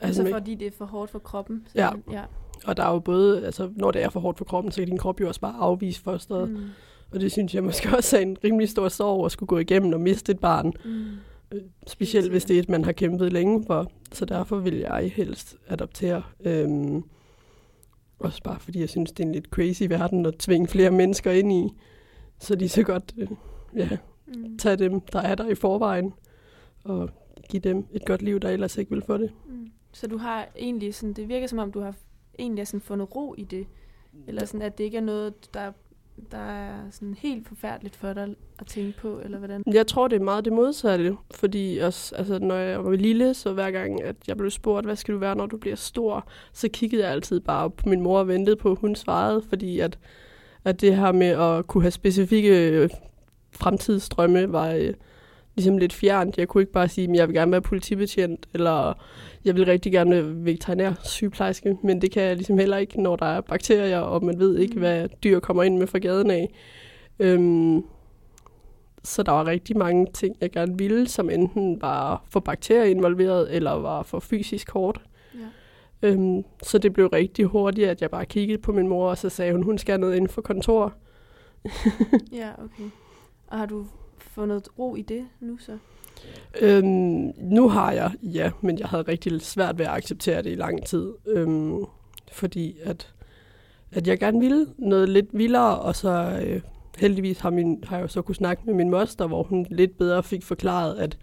Altså, 0.00 0.22
altså 0.22 0.34
fordi 0.34 0.54
det 0.54 0.66
er 0.66 0.70
for 0.78 0.84
hårdt 0.84 1.10
for 1.10 1.18
kroppen? 1.18 1.66
Ja. 1.74 1.90
ja. 2.12 2.22
Og 2.66 2.76
der 2.76 2.84
er 2.84 2.92
jo 2.92 2.98
både, 2.98 3.46
altså 3.46 3.70
når 3.76 3.90
det 3.90 4.02
er 4.02 4.08
for 4.08 4.20
hårdt 4.20 4.38
for 4.38 4.44
kroppen, 4.44 4.72
så 4.72 4.80
kan 4.80 4.88
din 4.88 4.98
krop 4.98 5.20
jo 5.20 5.28
også 5.28 5.40
bare 5.40 5.54
afvise 5.58 6.00
fosteret. 6.00 6.50
Mm. 6.50 6.64
Og 7.10 7.20
det 7.20 7.32
synes 7.32 7.54
jeg 7.54 7.64
måske 7.64 7.96
også 7.96 8.16
er 8.16 8.20
en 8.20 8.36
rimelig 8.44 8.68
stor 8.68 8.88
sorg 8.88 9.24
at 9.24 9.32
skulle 9.32 9.48
gå 9.48 9.58
igennem 9.58 9.92
og 9.92 10.00
miste 10.00 10.32
et 10.32 10.38
barn. 10.38 10.72
Mm. 10.84 11.04
Øh, 11.52 11.62
specielt 11.86 12.30
hvis 12.30 12.44
det 12.44 12.56
er 12.56 12.60
et, 12.60 12.68
man 12.68 12.84
har 12.84 12.92
kæmpet 12.92 13.32
længe 13.32 13.64
for. 13.66 13.90
Så 14.12 14.24
derfor 14.24 14.56
vil 14.56 14.76
jeg 14.76 15.12
helst 15.14 15.56
adoptere. 15.68 16.22
Øhm, 16.44 17.04
også 18.18 18.42
bare 18.42 18.60
fordi 18.60 18.80
jeg 18.80 18.88
synes, 18.88 19.12
det 19.12 19.24
er 19.24 19.26
en 19.26 19.32
lidt 19.32 19.46
crazy 19.46 19.82
verden 19.82 20.26
at 20.26 20.34
tvinge 20.38 20.68
flere 20.68 20.90
mennesker 20.90 21.30
ind 21.30 21.52
i. 21.52 21.72
Så 22.38 22.54
de 22.54 22.68
så 22.68 22.82
godt 22.82 23.14
øh, 23.16 23.28
ja, 23.76 23.88
mm. 24.26 24.58
tage 24.58 24.76
dem, 24.76 25.00
der 25.00 25.20
er 25.20 25.34
der 25.34 25.48
i 25.48 25.54
forvejen, 25.54 26.12
og 26.84 27.10
give 27.48 27.60
dem 27.60 27.86
et 27.92 28.04
godt 28.06 28.22
liv, 28.22 28.40
der 28.40 28.50
ellers 28.50 28.78
ikke 28.78 28.90
vil 28.90 29.02
få 29.02 29.16
det. 29.16 29.30
Mm. 29.48 29.70
Så 29.92 30.06
du 30.06 30.16
har 30.16 30.48
egentlig 30.56 30.94
sådan, 30.94 31.12
det 31.12 31.28
virker 31.28 31.46
som 31.46 31.58
om, 31.58 31.72
du 31.72 31.80
har 31.80 31.94
egentlig 32.38 32.66
sådan 32.66 32.80
fundet 32.80 33.16
ro 33.16 33.34
i 33.38 33.44
det. 33.44 33.66
Eller 34.26 34.44
sådan, 34.44 34.62
at 34.62 34.78
det 34.78 34.84
ikke 34.84 34.96
er 34.96 35.02
noget, 35.02 35.54
der 35.54 35.72
der 36.30 36.38
er 36.38 36.90
sådan 36.90 37.14
helt 37.14 37.48
forfærdeligt 37.48 37.96
for 37.96 38.12
dig 38.12 38.34
at 38.58 38.66
tænke 38.66 38.98
på, 38.98 39.20
eller 39.24 39.38
hvordan? 39.38 39.62
Jeg 39.72 39.86
tror, 39.86 40.08
det 40.08 40.16
er 40.16 40.24
meget 40.24 40.44
det 40.44 40.52
modsatte, 40.52 41.16
fordi 41.34 41.78
også, 41.78 42.14
altså, 42.14 42.38
når 42.38 42.54
jeg 42.54 42.84
var 42.84 42.90
lille, 42.90 43.34
så 43.34 43.52
hver 43.52 43.70
gang, 43.70 44.02
at 44.02 44.16
jeg 44.28 44.36
blev 44.36 44.50
spurgt, 44.50 44.86
hvad 44.86 44.96
skal 44.96 45.14
du 45.14 45.18
være, 45.18 45.36
når 45.36 45.46
du 45.46 45.56
bliver 45.56 45.76
stor, 45.76 46.28
så 46.52 46.68
kiggede 46.68 47.02
jeg 47.02 47.12
altid 47.12 47.40
bare 47.40 47.70
på 47.70 47.88
min 47.88 48.00
mor 48.00 48.18
og 48.18 48.28
ventede 48.28 48.56
på, 48.56 48.70
at 48.70 48.78
hun 48.80 48.94
svarede, 48.94 49.42
fordi 49.48 49.80
at, 49.80 49.98
at 50.64 50.80
det 50.80 50.96
her 50.96 51.12
med 51.12 51.26
at 51.26 51.66
kunne 51.66 51.82
have 51.82 51.90
specifikke 51.90 52.90
fremtidsdrømme 53.52 54.52
var 54.52 54.70
øh, 54.70 54.94
ligesom 55.56 55.78
lidt 55.78 55.92
fjernt. 55.92 56.38
Jeg 56.38 56.48
kunne 56.48 56.62
ikke 56.62 56.72
bare 56.72 56.88
sige, 56.88 57.10
at 57.10 57.16
jeg 57.16 57.28
vil 57.28 57.36
gerne 57.36 57.52
være 57.52 57.62
politibetjent, 57.62 58.46
eller 58.54 58.92
jeg 59.44 59.54
vil 59.54 59.64
rigtig 59.64 59.92
gerne 59.92 60.10
være 60.10 60.44
veterinær 60.44 60.92
sygeplejerske, 61.04 61.76
men 61.82 62.00
det 62.02 62.10
kan 62.10 62.22
jeg 62.22 62.36
ligesom 62.36 62.58
heller 62.58 62.76
ikke, 62.76 63.02
når 63.02 63.16
der 63.16 63.26
er 63.26 63.40
bakterier, 63.40 63.98
og 63.98 64.24
man 64.24 64.38
ved 64.38 64.58
ikke, 64.58 64.74
Mm. 64.74 64.80
hvad 64.80 65.08
dyr 65.24 65.40
kommer 65.40 65.62
ind 65.62 65.78
med 65.78 65.86
fra 65.86 65.98
gaden 65.98 66.30
af. 66.30 66.54
Øhm, 67.18 67.82
så 69.04 69.22
der 69.22 69.32
var 69.32 69.46
rigtig 69.46 69.76
mange 69.78 70.06
ting, 70.14 70.36
jeg 70.40 70.50
gerne 70.50 70.78
ville, 70.78 71.08
som 71.08 71.30
enten 71.30 71.82
var 71.82 72.24
for 72.30 72.40
bakterier 72.40 72.84
involveret, 72.84 73.54
eller 73.56 73.70
var 73.70 74.02
for 74.02 74.18
fysisk 74.20 74.70
hårdt. 74.70 75.00
Ja. 75.34 76.08
Øhm, 76.08 76.42
så 76.62 76.78
det 76.78 76.92
blev 76.92 77.06
rigtig 77.06 77.44
hurtigt, 77.44 77.88
at 77.88 78.02
jeg 78.02 78.10
bare 78.10 78.26
kiggede 78.26 78.58
på 78.62 78.72
min 78.72 78.88
mor, 78.88 79.08
og 79.10 79.18
så 79.18 79.28
sagde 79.28 79.52
hun, 79.52 79.62
hun 79.62 79.78
skal 79.78 80.00
ned 80.00 80.12
inden 80.14 80.28
for 80.28 80.42
kontor. 80.42 80.94
ja, 82.32 82.50
okay. 82.64 82.90
Og 83.46 83.58
har 83.58 83.66
du 83.66 83.86
fundet 84.34 84.68
ro 84.78 84.96
i 84.96 85.02
det 85.02 85.26
nu 85.40 85.58
så? 85.58 85.78
Øhm, 86.60 87.32
nu 87.38 87.68
har 87.68 87.92
jeg, 87.92 88.12
ja, 88.22 88.50
men 88.60 88.78
jeg 88.78 88.88
havde 88.88 89.02
rigtig 89.02 89.40
svært 89.40 89.78
ved 89.78 89.86
at 89.86 89.92
acceptere 89.92 90.42
det 90.42 90.52
i 90.52 90.54
lang 90.54 90.86
tid. 90.86 91.12
Øhm, 91.26 91.84
fordi 92.32 92.76
at, 92.82 93.14
at 93.92 94.06
jeg 94.06 94.18
gerne 94.18 94.40
ville 94.40 94.66
noget 94.78 95.08
lidt 95.08 95.26
vildere, 95.32 95.78
og 95.78 95.96
så 95.96 96.40
øh, 96.46 96.60
heldigvis 96.98 97.40
har, 97.40 97.50
min, 97.50 97.84
har 97.86 97.96
jeg 97.96 98.02
jo 98.02 98.08
så 98.08 98.22
kunne 98.22 98.34
snakke 98.34 98.62
med 98.66 98.74
min 98.74 98.90
moster, 98.90 99.26
hvor 99.26 99.42
hun 99.42 99.66
lidt 99.70 99.98
bedre 99.98 100.22
fik 100.22 100.42
forklaret, 100.42 100.94
at 100.98 101.18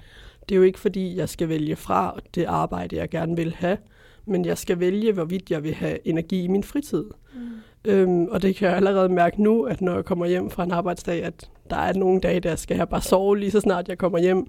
det 0.49 0.55
er 0.55 0.57
jo 0.57 0.63
ikke 0.63 0.79
fordi, 0.79 1.17
jeg 1.17 1.29
skal 1.29 1.49
vælge 1.49 1.75
fra 1.75 2.19
det 2.35 2.45
arbejde, 2.45 2.95
jeg 2.95 3.09
gerne 3.09 3.35
vil 3.35 3.53
have, 3.53 3.77
men 4.25 4.45
jeg 4.45 4.57
skal 4.57 4.79
vælge, 4.79 5.13
hvorvidt 5.13 5.51
jeg 5.51 5.63
vil 5.63 5.73
have 5.73 6.07
energi 6.07 6.43
i 6.43 6.47
min 6.47 6.63
fritid. 6.63 7.05
Mm. 7.33 7.39
Øhm, 7.85 8.25
og 8.25 8.41
det 8.41 8.55
kan 8.55 8.67
jeg 8.67 8.75
allerede 8.75 9.09
mærke 9.09 9.43
nu, 9.43 9.63
at 9.63 9.81
når 9.81 9.95
jeg 9.95 10.05
kommer 10.05 10.25
hjem 10.25 10.49
fra 10.49 10.63
en 10.63 10.71
arbejdsdag, 10.71 11.23
at 11.23 11.49
der 11.69 11.75
er 11.75 11.93
nogle 11.93 12.21
dage, 12.21 12.39
der 12.39 12.55
skal 12.55 12.77
jeg 12.77 12.89
bare 12.89 13.01
sove 13.01 13.37
lige 13.37 13.51
så 13.51 13.59
snart 13.59 13.89
jeg 13.89 13.97
kommer 13.97 14.19
hjem. 14.19 14.47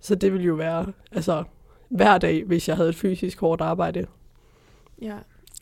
Så 0.00 0.14
det 0.14 0.32
ville 0.32 0.46
jo 0.46 0.54
være 0.54 0.86
altså, 1.12 1.44
hver 1.88 2.18
dag, 2.18 2.44
hvis 2.44 2.68
jeg 2.68 2.76
havde 2.76 2.88
et 2.88 2.96
fysisk 2.96 3.40
hårdt 3.40 3.60
arbejde. 3.60 4.06
Ja. 5.02 5.16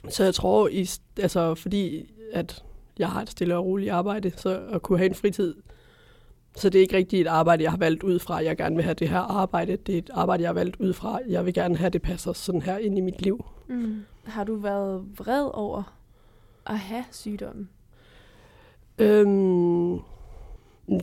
Så 0.09 0.25
jeg 0.25 0.35
tror, 0.35 0.69
i, 0.69 0.89
altså, 1.19 1.55
fordi 1.55 2.11
at 2.33 2.65
jeg 2.99 3.09
har 3.09 3.23
et 3.23 3.31
stille 3.31 3.57
og 3.57 3.65
roligt 3.65 3.91
arbejde, 3.91 4.33
så 4.37 4.61
at 4.73 4.83
kunne 4.83 4.99
have 4.99 5.09
en 5.09 5.15
fritid, 5.15 5.55
så 6.57 6.69
det 6.71 6.79
er 6.79 6.83
ikke 6.83 6.97
rigtigt 6.97 7.21
et 7.21 7.27
arbejde, 7.27 7.63
jeg 7.63 7.71
har 7.71 7.79
valgt 7.79 8.03
ud 8.03 8.19
fra, 8.19 8.41
at 8.41 8.47
jeg 8.47 8.57
gerne 8.57 8.77
vil 8.77 8.85
have 8.85 8.95
det 8.95 9.09
her 9.09 9.19
arbejde. 9.19 9.77
Det 9.77 9.95
er 9.95 9.99
et 9.99 10.11
arbejde, 10.15 10.43
jeg 10.43 10.49
har 10.49 10.55
valgt 10.55 10.77
ud 10.77 10.93
fra, 10.93 11.19
at 11.25 11.31
jeg 11.31 11.47
vil 11.47 11.55
gerne 11.55 11.77
have, 11.77 11.91
det 11.91 12.03
passer 12.03 12.33
sådan 12.33 12.63
her 12.63 12.79
ind 12.79 12.99
i 12.99 13.01
mit 13.01 13.23
liv. 13.23 13.45
Mm. 13.69 14.03
Har 14.25 14.45
du 14.45 14.57
været 14.57 15.05
vred 15.19 15.51
over 15.55 15.83
at 16.67 16.79
have 16.79 17.05
sygdommen? 17.11 17.69
Øhm, 18.99 20.01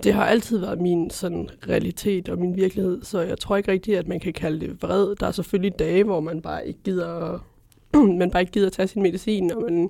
det 0.03 0.13
har 0.13 0.25
altid 0.25 0.57
været 0.57 0.81
min 0.81 1.09
sådan, 1.09 1.49
realitet 1.67 2.29
og 2.29 2.39
min 2.39 2.55
virkelighed, 2.55 3.03
så 3.03 3.21
jeg 3.21 3.39
tror 3.39 3.57
ikke 3.57 3.71
rigtigt, 3.71 3.97
at 3.97 4.07
man 4.07 4.19
kan 4.19 4.33
kalde 4.33 4.59
det 4.59 4.83
vred. 4.83 5.15
Der 5.15 5.27
er 5.27 5.31
selvfølgelig 5.31 5.79
dage, 5.79 6.03
hvor 6.03 6.19
man 6.19 6.41
bare 6.41 6.67
ikke 6.67 6.79
gider, 6.83 7.39
man 8.19 8.31
bare 8.31 8.41
ikke 8.41 8.51
gider 8.51 8.67
at 8.67 8.73
tage 8.73 8.87
sin 8.87 9.01
medicin, 9.01 9.51
og 9.51 9.61
man 9.61 9.89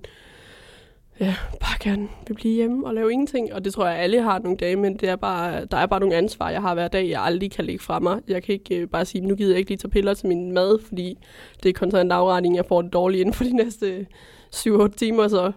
ja, 1.19 1.35
bare 1.59 1.77
gerne 1.79 2.07
vil 2.27 2.33
blive 2.33 2.53
hjemme 2.53 2.87
og 2.87 2.93
lave 2.93 3.11
ingenting. 3.11 3.53
Og 3.53 3.65
det 3.65 3.73
tror 3.73 3.87
jeg, 3.87 3.99
alle 3.99 4.21
har 4.21 4.39
nogle 4.39 4.57
dage, 4.57 4.75
men 4.75 4.97
det 4.97 5.09
er 5.09 5.15
bare, 5.15 5.65
der 5.65 5.77
er 5.77 5.85
bare 5.85 5.99
nogle 5.99 6.15
ansvar, 6.15 6.49
jeg 6.49 6.61
har 6.61 6.73
hver 6.73 6.87
dag, 6.87 7.09
jeg 7.09 7.21
aldrig 7.21 7.51
kan 7.51 7.65
lægge 7.65 7.83
fra 7.83 7.99
mig. 7.99 8.21
Jeg 8.27 8.43
kan 8.43 8.53
ikke 8.53 8.75
øh, 8.75 8.87
bare 8.87 9.05
sige, 9.05 9.21
nu 9.21 9.35
gider 9.35 9.51
jeg 9.51 9.59
ikke 9.59 9.71
lige 9.71 9.77
tage 9.77 9.89
piller 9.89 10.13
til 10.13 10.27
min 10.27 10.51
mad, 10.51 10.79
fordi 10.87 11.17
det 11.63 11.69
er 11.69 11.73
konstant 11.73 12.11
afretning, 12.11 12.55
jeg 12.55 12.65
får 12.65 12.81
det 12.81 12.93
dårligt 12.93 13.21
inden 13.21 13.33
for 13.33 13.43
de 13.43 13.53
næste 13.53 14.07
7-8 14.55 14.87
timer, 14.87 15.27
så... 15.27 15.51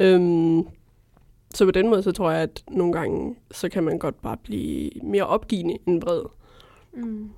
Øhm, 0.00 0.66
så 1.54 1.64
på 1.64 1.70
den 1.70 1.88
måde, 1.88 2.02
så 2.02 2.12
tror 2.12 2.30
jeg, 2.30 2.40
at 2.40 2.64
nogle 2.70 2.92
gange, 2.92 3.36
så 3.50 3.68
kan 3.68 3.84
man 3.84 3.98
godt 3.98 4.22
bare 4.22 4.36
blive 4.36 4.90
mere 5.02 5.26
opgivende 5.26 5.78
end 5.86 6.00
vred. 6.00 6.22
Mm. 6.92 7.30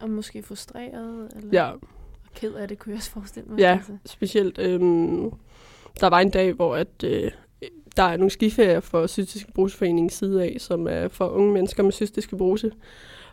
Og 0.00 0.10
måske 0.10 0.42
frustreret? 0.42 1.30
Eller 1.36 1.48
Ja, 1.52 1.70
Og 1.70 1.80
ked 2.34 2.54
af 2.54 2.68
det, 2.68 2.78
kunne 2.78 2.90
jeg 2.90 2.96
også 2.96 3.10
forestille 3.10 3.48
mig. 3.48 3.58
Ja. 3.58 3.72
Altså. 3.72 3.96
specielt. 4.04 4.58
Øhm, 4.58 5.30
der 6.00 6.06
var 6.06 6.20
en 6.20 6.30
dag, 6.30 6.52
hvor 6.52 6.76
at, 6.76 7.04
øh, 7.04 7.30
der 7.96 8.02
er 8.02 8.16
nogle 8.16 8.30
skiferier 8.30 8.80
for 8.80 9.06
Cystisk 9.06 9.54
Bruseforeningens 9.54 10.12
side 10.12 10.42
af, 10.42 10.56
som 10.58 10.86
er 10.90 11.08
for 11.08 11.28
unge 11.28 11.52
mennesker 11.52 11.82
med 11.82 11.92
cystisk 11.92 12.30
bruse, 12.36 12.70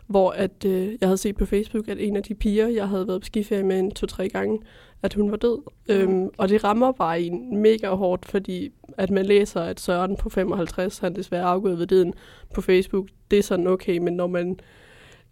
hvor 0.06 0.30
at, 0.30 0.64
øh, 0.66 0.88
jeg 1.00 1.08
havde 1.08 1.16
set 1.16 1.36
på 1.36 1.46
Facebook, 1.46 1.88
at 1.88 1.98
en 2.00 2.16
af 2.16 2.22
de 2.22 2.34
piger, 2.34 2.68
jeg 2.68 2.88
havde 2.88 3.08
været 3.08 3.20
på 3.20 3.26
skiferie 3.26 3.62
med 3.62 3.78
en 3.78 3.90
to-tre 3.90 4.28
gange, 4.28 4.58
at 5.02 5.14
hun 5.14 5.30
var 5.30 5.36
død. 5.36 5.58
Ja. 5.88 5.94
Øhm, 5.94 6.30
og 6.38 6.48
det 6.48 6.64
rammer 6.64 6.92
bare 6.92 7.20
en 7.20 7.56
mega 7.56 7.88
hårdt, 7.88 8.26
fordi 8.26 8.72
at 8.98 9.10
man 9.10 9.26
læser, 9.26 9.60
at 9.60 9.80
Søren 9.80 10.16
på 10.16 10.28
55, 10.28 10.98
han 10.98 11.16
desværre 11.16 11.44
afgået 11.44 11.78
ved 11.78 11.86
døden 11.86 12.14
på 12.54 12.60
Facebook, 12.60 13.08
det 13.30 13.38
er 13.38 13.42
sådan 13.42 13.66
okay, 13.66 13.98
men 13.98 14.14
når 14.14 14.26
man 14.26 14.60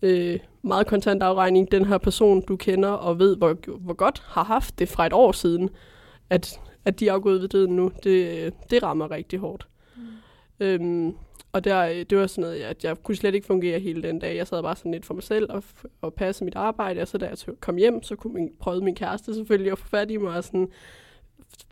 øh, 0.03 0.39
meget 0.63 0.87
kontant 0.87 1.23
afregning, 1.23 1.73
den 1.73 1.85
her 1.85 1.99
person, 1.99 2.43
du 2.43 2.57
kender 2.57 2.89
og 2.89 3.19
ved, 3.19 3.37
hvor, 3.37 3.57
hvor 3.79 3.95
godt 3.95 4.23
har 4.27 4.45
haft 4.45 4.79
det 4.79 4.89
fra 4.89 5.07
et 5.07 5.13
år 5.13 5.33
siden, 5.33 5.71
at, 6.31 6.61
at 6.85 7.01
de 7.01 7.09
er 7.09 7.13
afgået 7.13 7.41
ved 7.41 7.49
døden 7.49 7.77
nu, 7.77 7.93
det, 8.05 8.55
det 8.71 8.83
rammer 8.83 9.11
rigtig 9.11 9.39
hårdt. 9.39 9.69
Mm. 9.97 10.03
Øhm, 10.61 11.15
og 11.53 11.65
der, 11.65 12.05
det 12.05 12.19
var 12.19 12.27
sådan 12.27 12.43
noget, 12.43 12.63
at 12.63 12.85
jeg 12.85 13.03
kunne 13.03 13.17
slet 13.17 13.35
ikke 13.35 13.47
fungere 13.47 13.79
hele 13.79 14.03
den 14.03 14.19
dag. 14.19 14.37
Jeg 14.37 14.47
sad 14.47 14.63
bare 14.63 14.77
sådan 14.77 14.93
lidt 14.93 15.07
for 15.07 15.15
mig 15.15 15.23
selv 15.23 15.53
og, 15.53 15.65
og 16.01 16.15
passede 16.15 16.45
mit 16.45 16.55
arbejde, 16.55 17.01
og 17.01 17.09
så 17.09 17.19
da 17.19 17.27
jeg 17.27 17.37
kom 17.61 17.77
hjem, 17.77 18.03
så 18.03 18.17
kunne 18.17 18.35
min, 18.35 18.51
prøvede 18.61 18.85
min 18.85 18.95
kæreste 18.95 19.35
selvfølgelig 19.35 19.73
at 19.73 19.79
få 19.79 19.89
fat 19.89 20.11
i 20.11 20.17
mig 20.17 20.37
og 20.37 20.45
sådan, 20.45 20.69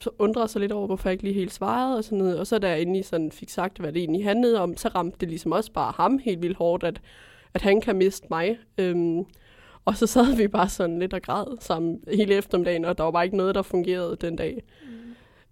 så 0.01 0.11
undrede 0.19 0.49
sig 0.49 0.61
lidt 0.61 0.73
over, 0.73 0.87
hvorfor 0.87 1.09
jeg 1.09 1.13
ikke 1.13 1.25
lige 1.25 1.35
helt 1.35 1.53
svarede 1.53 1.97
og 1.97 2.05
sådan 2.05 2.19
noget. 2.19 2.39
Og 2.39 2.47
så 2.47 2.59
da 2.59 2.69
jeg 2.69 2.83
endelig 2.83 3.05
sådan 3.05 3.33
fik 3.33 3.51
sagt, 3.51 3.79
hvad 3.79 3.93
det 3.93 4.01
egentlig 4.01 4.25
handlede 4.25 4.61
om, 4.61 4.77
så 4.77 4.89
ramte 4.89 5.17
det 5.21 5.29
ligesom 5.29 5.53
også 5.53 5.73
bare 5.73 5.93
ham 5.97 6.19
helt 6.19 6.43
vildt 6.43 6.57
hårdt, 6.57 6.85
at, 6.85 7.01
at 7.55 7.63
han 7.63 7.81
kan 7.81 7.97
miste 7.97 8.27
mig. 8.31 8.59
Øhm, 8.79 9.25
og 9.85 9.97
så 9.97 10.07
sad 10.07 10.37
vi 10.37 10.49
bare 10.49 10.69
sådan 10.69 10.99
lidt 10.99 11.15
og 11.15 11.23
græd 11.23 11.57
sammen 11.61 12.01
hele 12.09 12.35
eftermiddagen, 12.35 12.85
og 12.85 12.99
der 12.99 13.05
var 13.05 13.11
bare 13.11 13.25
ikke 13.25 13.37
noget, 13.37 13.55
der 13.55 13.63
fungerede 13.63 14.17
den 14.21 14.37
dag. 14.37 14.63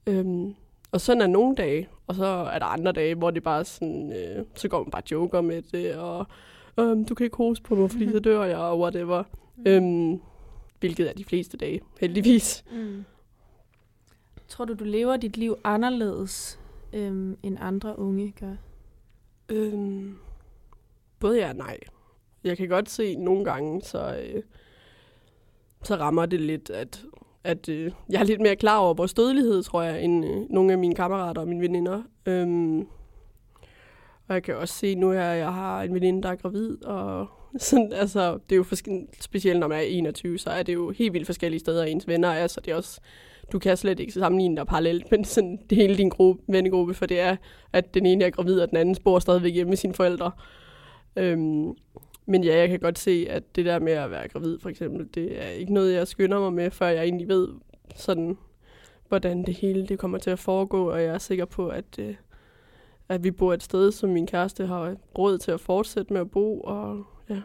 Mm. 0.06 0.12
Øhm, 0.12 0.54
og 0.92 1.00
sådan 1.00 1.22
er 1.22 1.26
nogle 1.26 1.56
dage, 1.56 1.88
og 2.06 2.14
så 2.14 2.26
er 2.26 2.58
der 2.58 2.66
andre 2.66 2.92
dage, 2.92 3.14
hvor 3.14 3.30
det 3.30 3.42
bare 3.42 3.64
sådan, 3.64 4.12
øh, 4.12 4.44
så 4.54 4.68
går 4.68 4.78
man 4.78 4.90
bare 4.90 5.02
joker 5.10 5.40
med 5.40 5.62
det, 5.62 5.94
og 5.94 6.26
øhm, 6.80 7.04
du 7.04 7.14
kan 7.14 7.24
ikke 7.24 7.36
hoste 7.36 7.62
på 7.62 7.74
mig, 7.74 7.90
fordi 7.90 8.10
så 8.10 8.18
dør 8.18 8.44
jeg, 8.44 8.56
og 8.58 8.80
whatever. 8.80 9.22
Øhm, 9.66 10.20
hvilket 10.80 11.08
er 11.08 11.12
de 11.12 11.24
fleste 11.24 11.56
dage, 11.56 11.80
heldigvis. 12.00 12.64
Mm. 12.72 13.04
Tror 14.48 14.64
du, 14.64 14.74
du 14.74 14.84
lever 14.84 15.16
dit 15.16 15.36
liv 15.36 15.56
anderledes, 15.64 16.60
øhm, 16.92 17.38
end 17.42 17.56
andre 17.60 17.98
unge 17.98 18.34
gør? 18.40 18.54
Øhm, 19.48 20.16
både 21.20 21.38
ja 21.38 21.48
og 21.48 21.56
nej. 21.56 21.78
Jeg 22.44 22.56
kan 22.56 22.68
godt 22.68 22.90
se 22.90 23.16
nogle 23.16 23.44
gange, 23.44 23.82
så, 23.82 24.16
øh, 24.16 24.42
så 25.84 25.94
rammer 25.96 26.26
det 26.26 26.40
lidt, 26.40 26.70
at, 26.70 27.02
at 27.44 27.68
øh, 27.68 27.92
jeg 28.10 28.20
er 28.20 28.24
lidt 28.24 28.40
mere 28.40 28.56
klar 28.56 28.78
over 28.78 28.94
vores 28.94 29.14
dødelighed, 29.14 29.62
tror 29.62 29.82
jeg, 29.82 30.04
end 30.04 30.24
øh, 30.24 30.50
nogle 30.50 30.72
af 30.72 30.78
mine 30.78 30.94
kammerater 30.94 31.40
og 31.40 31.48
mine 31.48 31.60
veninder. 31.60 32.02
Øhm, 32.26 32.80
og 34.28 34.34
jeg 34.34 34.42
kan 34.42 34.56
også 34.56 34.74
se 34.74 34.94
nu, 34.94 35.10
at 35.10 35.18
jeg 35.18 35.52
har 35.52 35.82
en 35.82 35.94
veninde, 35.94 36.22
der 36.22 36.28
er 36.28 36.36
gravid, 36.36 36.84
og 36.84 37.26
sådan, 37.58 37.92
altså, 37.92 38.32
det 38.32 38.52
er 38.52 38.56
jo 38.56 38.62
forske- 38.62 39.06
specielt, 39.20 39.60
når 39.60 39.68
man 39.68 39.78
er 39.78 39.82
21, 39.82 40.38
så 40.38 40.50
er 40.50 40.62
det 40.62 40.74
jo 40.74 40.90
helt 40.90 41.12
vildt 41.12 41.26
forskellige 41.26 41.60
steder, 41.60 41.84
ens 41.84 42.08
venner 42.08 42.28
er, 42.28 42.46
så 42.46 42.60
det 42.60 42.70
er 42.70 42.76
også, 42.76 43.00
du 43.52 43.58
kan 43.58 43.76
slet 43.76 44.00
ikke 44.00 44.12
sammenligne 44.12 44.56
dig 44.56 44.66
parallelt, 44.66 45.10
men 45.10 45.24
sådan 45.34 45.58
det 45.70 45.78
hele 45.78 45.96
din 45.96 46.08
gruppe, 46.08 46.42
vennegruppe, 46.48 46.94
for 46.94 47.06
det 47.06 47.20
er, 47.20 47.36
at 47.72 47.94
den 47.94 48.06
ene 48.06 48.24
er 48.24 48.30
gravid, 48.30 48.60
og 48.60 48.68
den 48.68 48.76
anden 48.76 48.96
bor 49.04 49.18
stadigvæk 49.18 49.54
hjemme 49.54 49.68
med 49.68 49.76
sine 49.76 49.94
forældre. 49.94 50.30
Øhm, 51.16 51.74
men 52.28 52.44
ja, 52.44 52.56
jeg 52.56 52.68
kan 52.68 52.80
godt 52.80 52.98
se, 52.98 53.26
at 53.30 53.56
det 53.56 53.64
der 53.64 53.78
med 53.78 53.92
at 53.92 54.10
være 54.10 54.28
gravid, 54.28 54.58
for 54.58 54.68
eksempel, 54.68 55.08
det 55.14 55.44
er 55.44 55.48
ikke 55.48 55.74
noget, 55.74 55.94
jeg 55.94 56.08
skynder 56.08 56.40
mig 56.40 56.52
med, 56.52 56.70
før 56.70 56.86
jeg 56.86 57.04
egentlig 57.04 57.28
ved, 57.28 57.48
sådan, 57.96 58.38
hvordan 59.08 59.42
det 59.42 59.54
hele 59.54 59.86
det 59.86 59.98
kommer 59.98 60.18
til 60.18 60.30
at 60.30 60.38
foregå, 60.38 60.90
og 60.90 61.02
jeg 61.02 61.14
er 61.14 61.18
sikker 61.18 61.44
på, 61.44 61.68
at, 61.68 61.98
øh, 61.98 62.14
at 63.08 63.24
vi 63.24 63.30
bor 63.30 63.54
et 63.54 63.62
sted, 63.62 63.92
som 63.92 64.10
min 64.10 64.26
kæreste 64.26 64.66
har 64.66 64.96
råd 65.18 65.38
til 65.38 65.50
at 65.50 65.60
fortsætte 65.60 66.12
med 66.12 66.20
at 66.20 66.30
bo, 66.30 66.60
og 66.60 67.04
ja. 67.30 67.42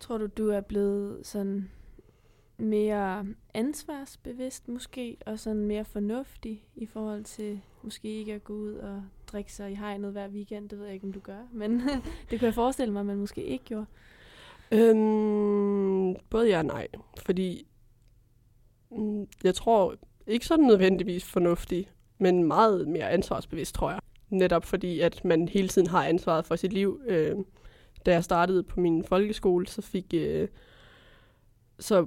Tror 0.00 0.18
du, 0.18 0.26
du 0.26 0.48
er 0.48 0.60
blevet 0.60 1.26
sådan 1.26 1.70
mere 2.58 3.26
ansvarsbevidst 3.54 4.68
måske, 4.68 5.16
og 5.26 5.38
sådan 5.38 5.66
mere 5.66 5.84
fornuftig 5.84 6.64
i 6.76 6.86
forhold 6.86 7.24
til 7.24 7.60
måske 7.82 8.08
ikke 8.08 8.34
at 8.34 8.44
gå 8.44 8.52
ud 8.52 8.74
og 8.74 9.02
drikke 9.32 9.52
sig 9.52 9.72
i 9.72 9.74
hegnet 9.74 10.12
hver 10.12 10.28
weekend? 10.28 10.68
Det 10.68 10.78
ved 10.78 10.84
jeg 10.84 10.94
ikke, 10.94 11.06
om 11.06 11.12
du 11.12 11.20
gør, 11.20 11.48
men 11.52 11.80
det 12.30 12.38
kunne 12.38 12.46
jeg 12.46 12.54
forestille 12.54 12.92
mig, 12.92 13.00
at 13.00 13.06
man 13.06 13.16
måske 13.16 13.44
ikke 13.44 13.64
gjorde. 13.64 13.86
Øhm, 14.70 16.16
både 16.30 16.48
ja 16.48 16.58
og 16.58 16.64
nej, 16.64 16.88
fordi 17.18 17.66
mm, 18.90 19.26
jeg 19.44 19.54
tror 19.54 19.94
ikke 20.26 20.46
sådan 20.46 20.64
nødvendigvis 20.64 21.24
fornuftig, 21.24 21.90
men 22.18 22.44
meget 22.44 22.88
mere 22.88 23.10
ansvarsbevidst, 23.10 23.74
tror 23.74 23.90
jeg. 23.90 24.00
netop 24.30 24.64
fordi, 24.64 25.00
at 25.00 25.24
man 25.24 25.48
hele 25.48 25.68
tiden 25.68 25.88
har 25.88 26.04
ansvaret 26.04 26.44
for 26.44 26.56
sit 26.56 26.72
liv. 26.72 27.00
Øh, 27.06 27.36
da 28.06 28.12
jeg 28.12 28.24
startede 28.24 28.62
på 28.62 28.80
min 28.80 29.04
folkeskole, 29.04 29.66
så 29.66 29.82
fik... 29.82 30.14
Øh, 30.14 30.48
så 31.78 32.06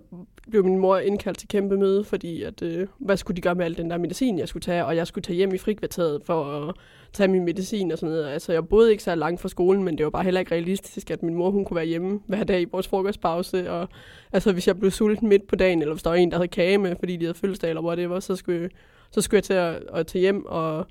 blev 0.50 0.64
min 0.64 0.78
mor 0.78 0.98
indkaldt 0.98 1.38
til 1.38 1.48
kæmpe 1.48 1.78
møde, 1.78 2.04
fordi 2.04 2.44
at, 2.44 2.62
øh, 2.62 2.88
hvad 3.00 3.18
skulle 3.18 3.36
de 3.36 3.42
gøre 3.42 3.56
med 3.56 3.66
al 3.66 3.78
den 3.78 3.90
der 3.90 3.98
medicin, 3.98 4.40
jeg 4.40 4.48
skulle 4.48 4.62
tage, 4.62 4.86
og 4.86 4.96
jeg 4.96 5.08
skulle 5.08 5.24
tage 5.24 5.38
hjem 5.38 5.54
i 5.54 5.58
frikvarteret 5.58 6.22
for 6.26 6.44
at 6.44 6.76
tage 7.14 7.28
min 7.28 7.46
medicin 7.46 7.92
og 7.92 7.98
sådan 7.98 8.16
noget. 8.16 8.28
Altså, 8.28 8.54
jeg 8.54 8.68
boede 8.68 8.92
ikke 8.92 9.04
så 9.04 9.16
langt 9.16 9.42
fra 9.42 9.50
skolen, 9.50 9.84
men 9.84 9.98
det 9.98 10.04
var 10.04 10.10
bare 10.10 10.24
heller 10.24 10.40
ikke 10.40 10.52
realistisk, 10.52 11.12
at 11.12 11.24
min 11.24 11.36
mor 11.36 11.50
hun 11.50 11.66
kunne 11.66 11.76
være 11.76 11.86
hjemme 11.86 12.20
hver 12.28 12.44
dag 12.44 12.62
i 12.62 12.66
vores 12.72 12.88
frokostpause. 12.88 13.72
Og, 13.72 13.90
altså, 14.34 14.54
hvis 14.54 14.68
jeg 14.68 14.80
blev 14.80 14.92
sulten 14.92 15.30
midt 15.30 15.48
på 15.48 15.56
dagen, 15.56 15.82
eller 15.82 15.94
hvis 15.94 16.04
der 16.04 16.10
var 16.10 16.18
en, 16.18 16.32
der 16.32 16.38
havde 16.38 16.48
kage 16.48 16.78
med, 16.78 16.96
fordi 17.00 17.18
de 17.18 17.26
havde 17.26 17.38
fødselsdag 17.38 17.70
eller 17.70 17.84
whatever, 17.84 18.20
så 18.20 18.36
skulle, 18.36 18.70
så 19.12 19.22
skulle 19.22 19.38
jeg 19.38 19.44
til 19.44 19.54
at, 19.54 19.84
at 19.94 20.08
tage 20.08 20.22
hjem, 20.22 20.46
og, 20.46 20.88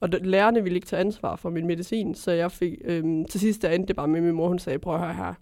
og 0.00 0.08
lærerne 0.08 0.62
ville 0.62 0.76
ikke 0.76 0.86
tage 0.86 1.00
ansvar 1.00 1.36
for 1.36 1.50
min 1.50 1.66
medicin, 1.66 2.14
så 2.14 2.30
jeg 2.30 2.52
fik, 2.52 2.74
øhm, 2.84 3.24
til 3.24 3.40
sidst 3.40 3.62
der 3.62 3.70
endte 3.70 3.88
det 3.88 3.96
bare 3.96 4.08
med, 4.08 4.16
at 4.16 4.24
min 4.24 4.34
mor 4.34 4.48
hun 4.48 4.58
sagde, 4.58 4.78
prøv 4.78 4.94
at 4.94 5.00
høre 5.00 5.14
her, 5.14 5.34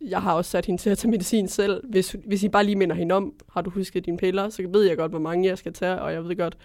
jeg 0.00 0.22
har 0.22 0.34
også 0.34 0.50
sat 0.50 0.66
hende 0.66 0.80
til 0.82 0.90
at 0.90 0.98
tage 0.98 1.10
medicin 1.10 1.48
selv. 1.48 1.86
Hvis, 1.88 2.16
hvis 2.26 2.42
I 2.42 2.48
bare 2.48 2.64
lige 2.64 2.76
minder 2.76 2.96
hende 2.96 3.14
om, 3.14 3.34
har 3.52 3.62
du 3.62 3.70
husket 3.70 4.06
dine 4.06 4.16
piller, 4.16 4.48
så 4.48 4.68
ved 4.68 4.82
jeg 4.82 4.96
godt, 4.96 5.12
hvor 5.12 5.18
mange 5.18 5.48
jeg 5.48 5.58
skal 5.58 5.72
tage, 5.72 6.00
og 6.02 6.12
jeg 6.12 6.24
ved 6.24 6.36
godt, 6.36 6.56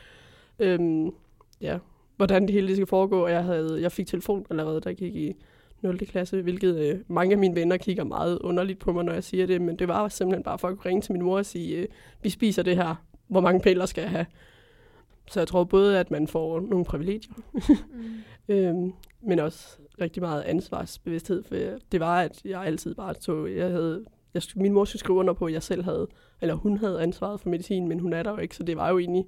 øhm, 0.60 1.14
ja, 1.62 1.78
hvordan 2.18 2.42
det 2.42 2.52
hele 2.52 2.68
det 2.68 2.76
skal 2.76 2.88
foregå. 2.88 3.24
Og 3.24 3.32
jeg, 3.32 3.44
havde, 3.44 3.82
jeg 3.82 3.92
fik 3.92 4.08
telefon 4.08 4.46
allerede, 4.50 4.82
der 4.82 4.94
gik 4.94 5.16
i 5.16 5.34
0. 5.82 5.98
klasse, 5.98 6.42
hvilket 6.42 6.80
øh, 6.80 7.00
mange 7.08 7.32
af 7.34 7.38
mine 7.38 7.56
venner 7.56 7.78
kigger 7.78 8.04
meget 8.04 8.40
underligt 8.40 8.80
på 8.80 8.94
mig, 8.94 9.04
når 9.04 9.14
jeg 9.14 9.24
siger 9.24 9.46
det, 9.46 9.62
men 9.62 9.80
det 9.80 9.88
var 9.88 10.08
simpelthen 10.08 10.44
bare 10.44 10.60
for 10.60 10.68
at 10.68 10.86
ringe 10.86 11.02
til 11.02 11.12
min 11.12 11.22
mor 11.22 11.38
og 11.38 11.46
sige, 11.46 11.78
øh, 11.78 11.88
vi 12.22 12.30
spiser 12.30 12.64
det 12.64 12.76
her, 12.76 12.96
hvor 13.28 13.42
mange 13.42 13.60
piller 13.62 13.86
skal 13.86 14.02
jeg 14.02 14.12
have? 14.12 14.26
Så 15.28 15.40
jeg 15.40 15.48
tror 15.48 15.64
både, 15.64 16.00
at 16.00 16.12
man 16.12 16.28
får 16.28 16.60
nogle 16.60 16.86
privilegier, 16.86 17.34
mm. 17.54 17.60
øhm, 18.54 18.94
men 19.22 19.40
også 19.40 19.78
rigtig 20.02 20.24
meget 20.24 20.42
ansvarsbevidsthed, 20.42 21.44
for 21.44 21.56
det 21.92 22.00
var, 22.00 22.22
at 22.22 22.42
jeg 22.46 22.62
altid 22.62 22.96
bare 22.96 23.14
tog, 23.14 23.56
jeg 23.56 23.70
havde, 23.70 24.06
jeg, 24.34 24.42
min 24.56 24.74
mor 24.74 24.86
skulle 24.86 25.00
skrive 25.00 25.18
under 25.18 25.34
på, 25.34 25.46
at 25.46 25.54
jeg 25.54 25.64
selv 25.64 25.84
havde, 25.84 26.08
eller 26.42 26.56
hun 26.56 26.78
havde 26.78 27.02
ansvaret 27.02 27.42
for 27.42 27.50
medicin, 27.50 27.88
men 27.88 28.00
hun 28.00 28.14
er 28.14 28.24
der 28.24 28.32
jo 28.32 28.38
ikke, 28.38 28.56
så 28.56 28.64
det 28.64 28.78
var 28.78 28.90
jo 28.90 28.98
egentlig 28.98 29.26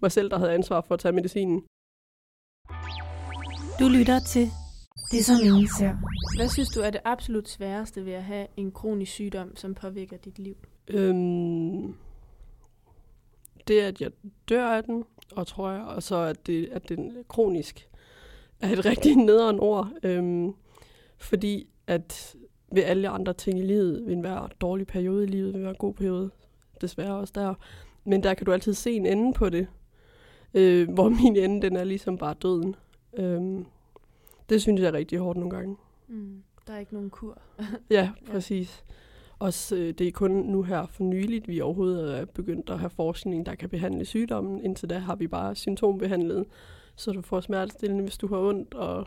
mig 0.00 0.12
selv, 0.12 0.30
der 0.30 0.38
havde 0.38 0.52
ansvar 0.52 0.80
for 0.80 0.94
at 0.94 1.00
tage 1.00 1.12
medicinen. 1.12 1.62
Du 3.80 3.88
lytter 3.88 4.18
til 4.18 4.46
Det, 5.12 5.24
som 5.24 5.36
ingen 5.44 5.68
ser. 5.78 5.94
Hvad 6.36 6.48
synes 6.48 6.68
du 6.68 6.80
er 6.80 6.90
det 6.90 7.00
absolut 7.04 7.48
sværeste 7.48 8.04
ved 8.04 8.12
at 8.12 8.22
have 8.22 8.46
en 8.56 8.72
kronisk 8.72 9.12
sygdom, 9.12 9.56
som 9.56 9.74
påvirker 9.74 10.16
dit 10.16 10.38
liv? 10.38 10.56
Øhm, 10.88 11.94
det, 13.68 13.80
at 13.80 14.00
jeg 14.00 14.10
dør 14.48 14.66
af 14.66 14.84
den, 14.84 15.04
og 15.32 15.46
tror 15.46 15.70
jeg, 15.70 15.82
og 15.82 16.02
så 16.02 16.16
at, 16.16 16.46
det, 16.46 16.68
at 16.72 16.88
den 16.88 17.16
er 17.16 17.22
kronisk 17.28 17.88
er 18.60 18.68
et 18.68 18.86
rigtig 18.86 19.16
nederen 19.16 19.60
ord. 19.60 19.92
Øhm, 20.02 20.54
fordi 21.18 21.68
at 21.86 22.36
ved 22.72 22.82
alle 22.82 23.08
andre 23.08 23.32
ting 23.32 23.58
i 23.58 23.62
livet, 23.62 24.06
vil 24.06 24.22
være 24.22 24.48
dårlig 24.60 24.86
periode 24.86 25.24
i 25.24 25.26
livet, 25.26 25.54
vil 25.54 25.62
være 25.62 25.70
en 25.70 25.76
god 25.76 25.94
periode, 25.94 26.30
desværre 26.80 27.14
også 27.14 27.32
der. 27.36 27.54
Men 28.04 28.22
der 28.22 28.34
kan 28.34 28.46
du 28.46 28.52
altid 28.52 28.74
se 28.74 28.92
en 28.92 29.06
ende 29.06 29.32
på 29.32 29.48
det. 29.48 29.66
Øh, 30.54 30.90
hvor 30.90 31.08
min 31.22 31.36
ende, 31.36 31.62
den 31.62 31.76
er 31.76 31.84
ligesom 31.84 32.18
bare 32.18 32.34
døden. 32.42 32.76
Øhm, 33.18 33.66
det 34.48 34.62
synes 34.62 34.80
jeg 34.80 34.88
er 34.88 34.92
rigtig 34.92 35.18
hårdt 35.18 35.38
nogle 35.38 35.56
gange. 35.56 35.76
Mm, 36.08 36.42
der 36.66 36.72
er 36.72 36.78
ikke 36.78 36.94
nogen 36.94 37.10
kur. 37.10 37.38
ja, 37.90 38.10
præcis. 38.30 38.84
Ja. 38.88 38.94
Også, 39.38 39.76
øh, 39.76 39.92
det 39.92 40.08
er 40.08 40.12
kun 40.12 40.30
nu 40.30 40.62
her 40.62 40.86
for 40.86 41.02
nyligt, 41.02 41.48
vi 41.48 41.60
overhovedet 41.60 42.18
er 42.18 42.24
begyndt 42.24 42.70
at 42.70 42.78
have 42.78 42.90
forskning, 42.90 43.46
der 43.46 43.54
kan 43.54 43.68
behandle 43.68 44.04
sygdommen. 44.04 44.64
Indtil 44.64 44.90
da 44.90 44.98
har 44.98 45.16
vi 45.16 45.26
bare 45.26 45.54
symptombehandlet 45.54 46.46
så 46.98 47.12
du 47.12 47.22
får 47.22 47.40
smertestillende, 47.40 48.02
hvis 48.02 48.18
du 48.18 48.26
har 48.26 48.38
ondt. 48.38 48.74
Og, 48.74 49.06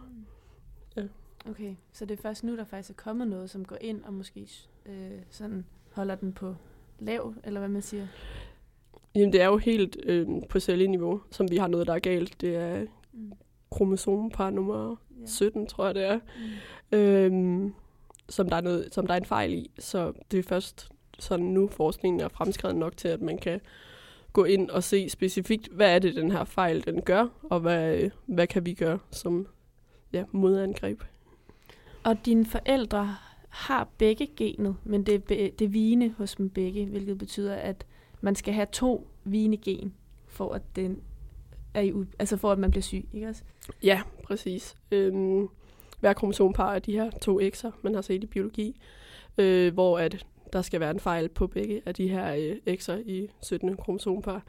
ja. 0.97 1.03
Okay, 1.49 1.75
så 1.93 2.05
det 2.05 2.17
er 2.19 2.21
først 2.21 2.43
nu, 2.43 2.57
der 2.57 2.63
faktisk 2.63 2.89
er 2.89 3.03
kommet 3.03 3.27
noget, 3.27 3.49
som 3.49 3.65
går 3.65 3.77
ind 3.81 4.03
og 4.03 4.13
måske 4.13 4.47
øh, 4.85 5.19
sådan 5.29 5.65
holder 5.91 6.15
den 6.15 6.33
på 6.33 6.55
lav, 6.99 7.33
eller 7.43 7.59
hvad 7.59 7.69
man 7.69 7.81
siger? 7.81 8.07
Jamen, 9.15 9.33
det 9.33 9.41
er 9.41 9.45
jo 9.45 9.57
helt 9.57 9.97
øh, 10.03 10.27
på 10.49 10.59
celleniveau, 10.59 11.21
som 11.31 11.51
vi 11.51 11.57
har 11.57 11.67
noget, 11.67 11.87
der 11.87 11.93
er 11.93 11.99
galt. 11.99 12.41
Det 12.41 12.55
er 12.55 12.85
mm. 13.13 13.31
kromosomepar 13.71 14.49
nummer 14.49 14.95
ja. 15.21 15.25
17, 15.25 15.67
tror 15.67 15.85
jeg, 15.85 15.95
det 15.95 16.03
er. 16.03 16.19
Mm. 16.91 16.97
Øhm, 16.97 17.73
som, 18.29 18.49
der 18.49 18.55
er 18.55 18.61
noget, 18.61 18.93
som 18.93 19.07
der 19.07 19.13
er 19.13 19.17
en 19.17 19.25
fejl 19.25 19.53
i. 19.53 19.71
Så 19.79 20.13
det 20.31 20.39
er 20.39 20.43
først 20.43 20.89
sådan 21.19 21.45
nu, 21.45 21.67
forskningen 21.67 22.19
er 22.19 22.27
fremskrevet 22.27 22.77
nok 22.77 22.97
til, 22.97 23.07
at 23.07 23.21
man 23.21 23.37
kan 23.37 23.61
gå 24.33 24.43
ind 24.43 24.69
og 24.69 24.83
se 24.83 25.09
specifikt, 25.09 25.67
hvad 25.67 25.95
er 25.95 25.99
det, 25.99 26.15
den 26.15 26.31
her 26.31 26.43
fejl, 26.43 26.85
den 26.85 27.01
gør, 27.01 27.27
og 27.43 27.59
hvad, 27.59 28.09
hvad 28.25 28.47
kan 28.47 28.65
vi 28.65 28.73
gøre 28.73 28.99
som 29.11 29.47
ja, 30.13 30.23
modangreb. 30.31 31.01
Og 32.03 32.25
dine 32.25 32.45
forældre 32.45 33.15
har 33.49 33.87
begge 33.97 34.27
genet, 34.35 34.75
men 34.83 35.05
det 35.05 35.15
er, 35.15 35.19
det 35.59 35.61
er 35.61 35.67
vigende 35.67 36.13
hos 36.17 36.35
dem 36.35 36.49
begge, 36.49 36.85
hvilket 36.85 37.17
betyder, 37.17 37.55
at 37.55 37.85
man 38.21 38.35
skal 38.35 38.53
have 38.53 38.67
to 38.71 39.07
vigende 39.23 39.57
gen, 39.57 39.93
for 40.27 40.53
at, 40.53 40.61
den 40.75 41.01
er 41.73 41.81
i, 41.81 41.93
altså 42.19 42.37
for 42.37 42.51
at 42.51 42.59
man 42.59 42.71
bliver 42.71 42.81
syg, 42.81 43.05
ikke 43.13 43.27
også? 43.27 43.43
Ja, 43.83 44.01
præcis. 44.23 44.75
Øhm, 44.91 45.47
hver 45.99 46.13
kromosompar 46.13 46.73
er 46.73 46.79
de 46.79 46.91
her 46.91 47.09
to 47.09 47.41
x'er, 47.41 47.71
man 47.81 47.93
har 47.93 48.01
set 48.01 48.23
i 48.23 48.27
biologi, 48.27 48.79
øh, 49.37 49.73
hvor 49.73 49.99
at 49.99 50.25
der 50.53 50.61
skal 50.61 50.79
være 50.79 50.91
en 50.91 50.99
fejl 50.99 51.29
på 51.29 51.47
begge 51.47 51.81
af 51.85 51.95
de 51.95 52.07
her 52.07 52.33
øh, 52.33 52.75
X'er 52.75 53.09
i 53.09 53.29
17. 53.41 53.77
kromosompar. 53.77 54.43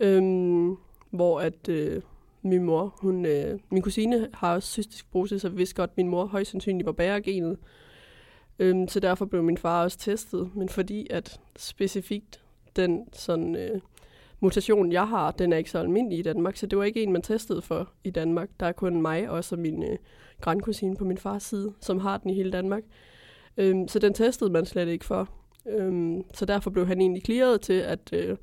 Øhm, 0.00 0.76
hvor 1.10 1.40
at 1.40 1.68
øh, 1.68 2.02
min 2.42 2.64
mor, 2.64 2.94
hun, 3.00 3.26
øh, 3.26 3.58
min 3.70 3.82
kusine 3.82 4.28
har 4.34 4.54
også 4.54 4.68
cystisk 4.68 5.04
fibrose, 5.04 5.38
så 5.38 5.48
vi 5.48 5.56
vidste 5.56 5.74
godt, 5.74 5.90
at 5.90 5.96
min 5.96 6.08
mor 6.08 6.26
højst 6.26 6.50
sandsynligt 6.50 6.86
var 6.86 6.92
bæregenet. 6.92 7.58
Øhm, 8.58 8.88
så 8.88 9.00
derfor 9.00 9.24
blev 9.24 9.42
min 9.42 9.58
far 9.58 9.82
også 9.82 9.98
testet. 9.98 10.50
Men 10.54 10.68
fordi 10.68 11.06
at 11.10 11.40
specifikt 11.56 12.40
den 12.76 13.08
sådan, 13.12 13.56
øh, 13.56 13.80
mutation, 14.40 14.92
jeg 14.92 15.08
har, 15.08 15.30
den 15.30 15.52
er 15.52 15.56
ikke 15.56 15.70
så 15.70 15.78
almindelig 15.78 16.18
i 16.18 16.22
Danmark, 16.22 16.56
så 16.56 16.66
det 16.66 16.78
var 16.78 16.84
ikke 16.84 17.02
en, 17.02 17.12
man 17.12 17.22
testede 17.22 17.62
for 17.62 17.92
i 18.04 18.10
Danmark. 18.10 18.48
Der 18.60 18.66
er 18.66 18.72
kun 18.72 19.02
mig 19.02 19.30
og 19.30 19.44
så 19.44 19.56
min 19.56 19.82
øh, 19.82 19.98
grandkusine 20.40 20.96
på 20.96 21.04
min 21.04 21.18
fars 21.18 21.42
side, 21.42 21.72
som 21.80 21.98
har 21.98 22.18
den 22.18 22.30
i 22.30 22.34
hele 22.34 22.52
Danmark. 22.52 22.82
Øhm, 23.56 23.88
så 23.88 23.98
den 23.98 24.14
testede 24.14 24.50
man 24.50 24.66
slet 24.66 24.88
ikke 24.88 25.04
for. 25.04 25.28
Øhm, 25.66 26.22
så 26.34 26.44
derfor 26.44 26.70
blev 26.70 26.86
han 26.86 27.00
egentlig 27.00 27.24
clearet 27.24 27.60
til, 27.60 27.72
at, 27.72 28.12
øh, 28.12 28.36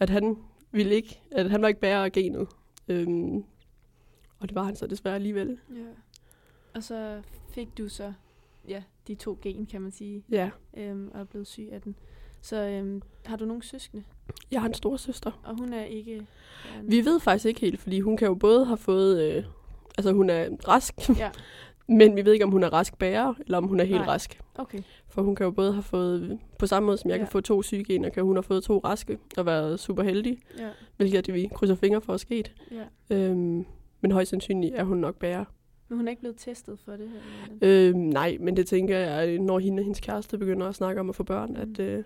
at 0.00 0.10
han 0.10 0.36
ville 0.70 0.94
ikke, 0.94 1.20
at 1.30 1.50
han 1.50 1.62
var 1.62 1.68
ikke 1.68 1.80
bærer 1.80 2.04
af 2.04 2.12
genet. 2.12 2.48
Øhm, 2.88 3.44
og 4.38 4.48
det 4.48 4.54
var 4.54 4.62
han 4.62 4.76
så 4.76 4.86
desværre 4.86 5.14
alligevel. 5.14 5.58
Ja. 5.70 5.82
Og 6.74 6.82
så 6.82 7.22
fik 7.50 7.78
du 7.78 7.88
så 7.88 8.12
ja, 8.68 8.82
de 9.08 9.14
to 9.14 9.38
gen, 9.42 9.66
kan 9.66 9.82
man 9.82 9.92
sige. 9.92 10.24
Ja. 10.30 10.50
Øhm, 10.76 11.10
og 11.14 11.20
er 11.20 11.24
blevet 11.24 11.46
syg 11.46 11.68
af 11.72 11.82
den. 11.82 11.94
Så 12.40 12.56
øhm, 12.56 13.02
har 13.26 13.36
du 13.36 13.44
nogle 13.44 13.62
søskende? 13.62 14.04
Jeg 14.50 14.60
har 14.60 14.68
en 14.68 14.74
stor 14.74 14.96
søster. 14.96 15.40
Og 15.44 15.56
hun 15.58 15.72
er 15.72 15.84
ikke... 15.84 16.14
Ja, 16.14 16.80
Vi 16.82 17.04
ved 17.04 17.20
faktisk 17.20 17.46
ikke 17.46 17.60
helt, 17.60 17.80
fordi 17.80 18.00
hun 18.00 18.16
kan 18.16 18.28
jo 18.28 18.34
både 18.34 18.64
have 18.64 18.76
fået... 18.76 19.22
Øh, 19.22 19.44
altså 19.98 20.12
hun 20.12 20.30
er 20.30 20.48
rask, 20.68 20.94
ja. 21.18 21.30
Men 21.88 22.16
vi 22.16 22.24
ved 22.24 22.32
ikke, 22.32 22.44
om 22.44 22.50
hun 22.50 22.62
er 22.62 22.72
rask 22.72 22.98
bærer, 22.98 23.34
eller 23.40 23.58
om 23.58 23.64
hun 23.64 23.80
er 23.80 23.84
helt 23.84 24.00
Nej. 24.00 24.08
rask. 24.08 24.40
Okay. 24.54 24.82
For 25.08 25.22
hun 25.22 25.34
kan 25.34 25.44
jo 25.44 25.50
både 25.50 25.72
have 25.72 25.82
fået, 25.82 26.38
på 26.58 26.66
samme 26.66 26.86
måde 26.86 26.98
som 26.98 27.10
jeg 27.10 27.16
ja. 27.16 27.24
kan 27.24 27.30
få 27.30 27.40
to 27.40 27.62
sygegener, 27.62 28.08
kan 28.08 28.24
hun 28.24 28.36
have 28.36 28.42
fået 28.42 28.64
to 28.64 28.78
raske 28.78 29.18
og 29.36 29.46
været 29.46 29.80
super 29.80 30.02
heldig. 30.02 30.38
Ja. 30.58 30.68
Hvilket 30.96 31.18
er 31.18 31.22
det, 31.22 31.34
vi 31.34 31.48
krydser 31.54 31.74
fingre 31.74 32.00
for 32.00 32.14
at 32.14 32.20
sket. 32.20 32.52
Ja. 32.70 33.16
Øhm, 33.16 33.66
men 34.00 34.10
højst 34.10 34.30
sandsynligt 34.30 34.74
er 34.74 34.84
hun 34.84 34.98
nok 34.98 35.16
bærer. 35.16 35.44
Men 35.88 35.96
hun 35.96 36.08
er 36.08 36.10
ikke 36.10 36.20
blevet 36.20 36.36
testet 36.38 36.78
for 36.84 36.92
det 36.92 37.08
her? 37.08 37.56
Øhm, 37.62 37.98
nej, 37.98 38.36
men 38.40 38.56
det 38.56 38.66
tænker 38.66 38.98
jeg, 38.98 39.38
når 39.38 39.58
hende 39.58 39.80
og 39.80 39.84
hendes 39.84 40.00
kæreste 40.00 40.38
begynder 40.38 40.66
at 40.68 40.74
snakke 40.74 41.00
om 41.00 41.08
at 41.08 41.16
få 41.16 41.22
børn, 41.22 41.50
mm. 41.50 41.56
at, 41.56 41.78
øh, 41.78 42.04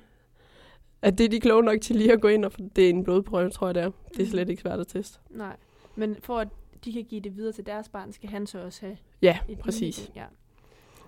at 1.02 1.18
det 1.18 1.24
er 1.24 1.28
de 1.28 1.40
kloge 1.40 1.62
nok 1.62 1.80
til 1.80 1.96
lige 1.96 2.12
at 2.12 2.20
gå 2.20 2.28
ind, 2.28 2.44
og 2.44 2.52
det 2.76 2.84
er 2.84 2.90
en 2.90 3.04
blodprøve, 3.04 3.50
tror 3.50 3.66
jeg 3.66 3.74
det 3.74 3.82
er. 3.82 3.90
Det 4.08 4.20
er 4.20 4.24
mm. 4.24 4.30
slet 4.30 4.48
ikke 4.48 4.62
svært 4.62 4.80
at 4.80 4.86
teste. 4.86 5.18
Nej, 5.30 5.56
men 5.96 6.16
for 6.20 6.38
at 6.38 6.48
de 6.86 6.92
kan 6.92 7.04
give 7.04 7.20
det 7.20 7.36
videre 7.36 7.52
til 7.52 7.66
deres 7.66 7.88
barn, 7.88 8.12
skal 8.12 8.28
han 8.28 8.46
så 8.46 8.58
også 8.58 8.80
have 8.80 8.96
Ja, 9.22 9.38
præcis. 9.60 10.10
Ja. 10.16 10.24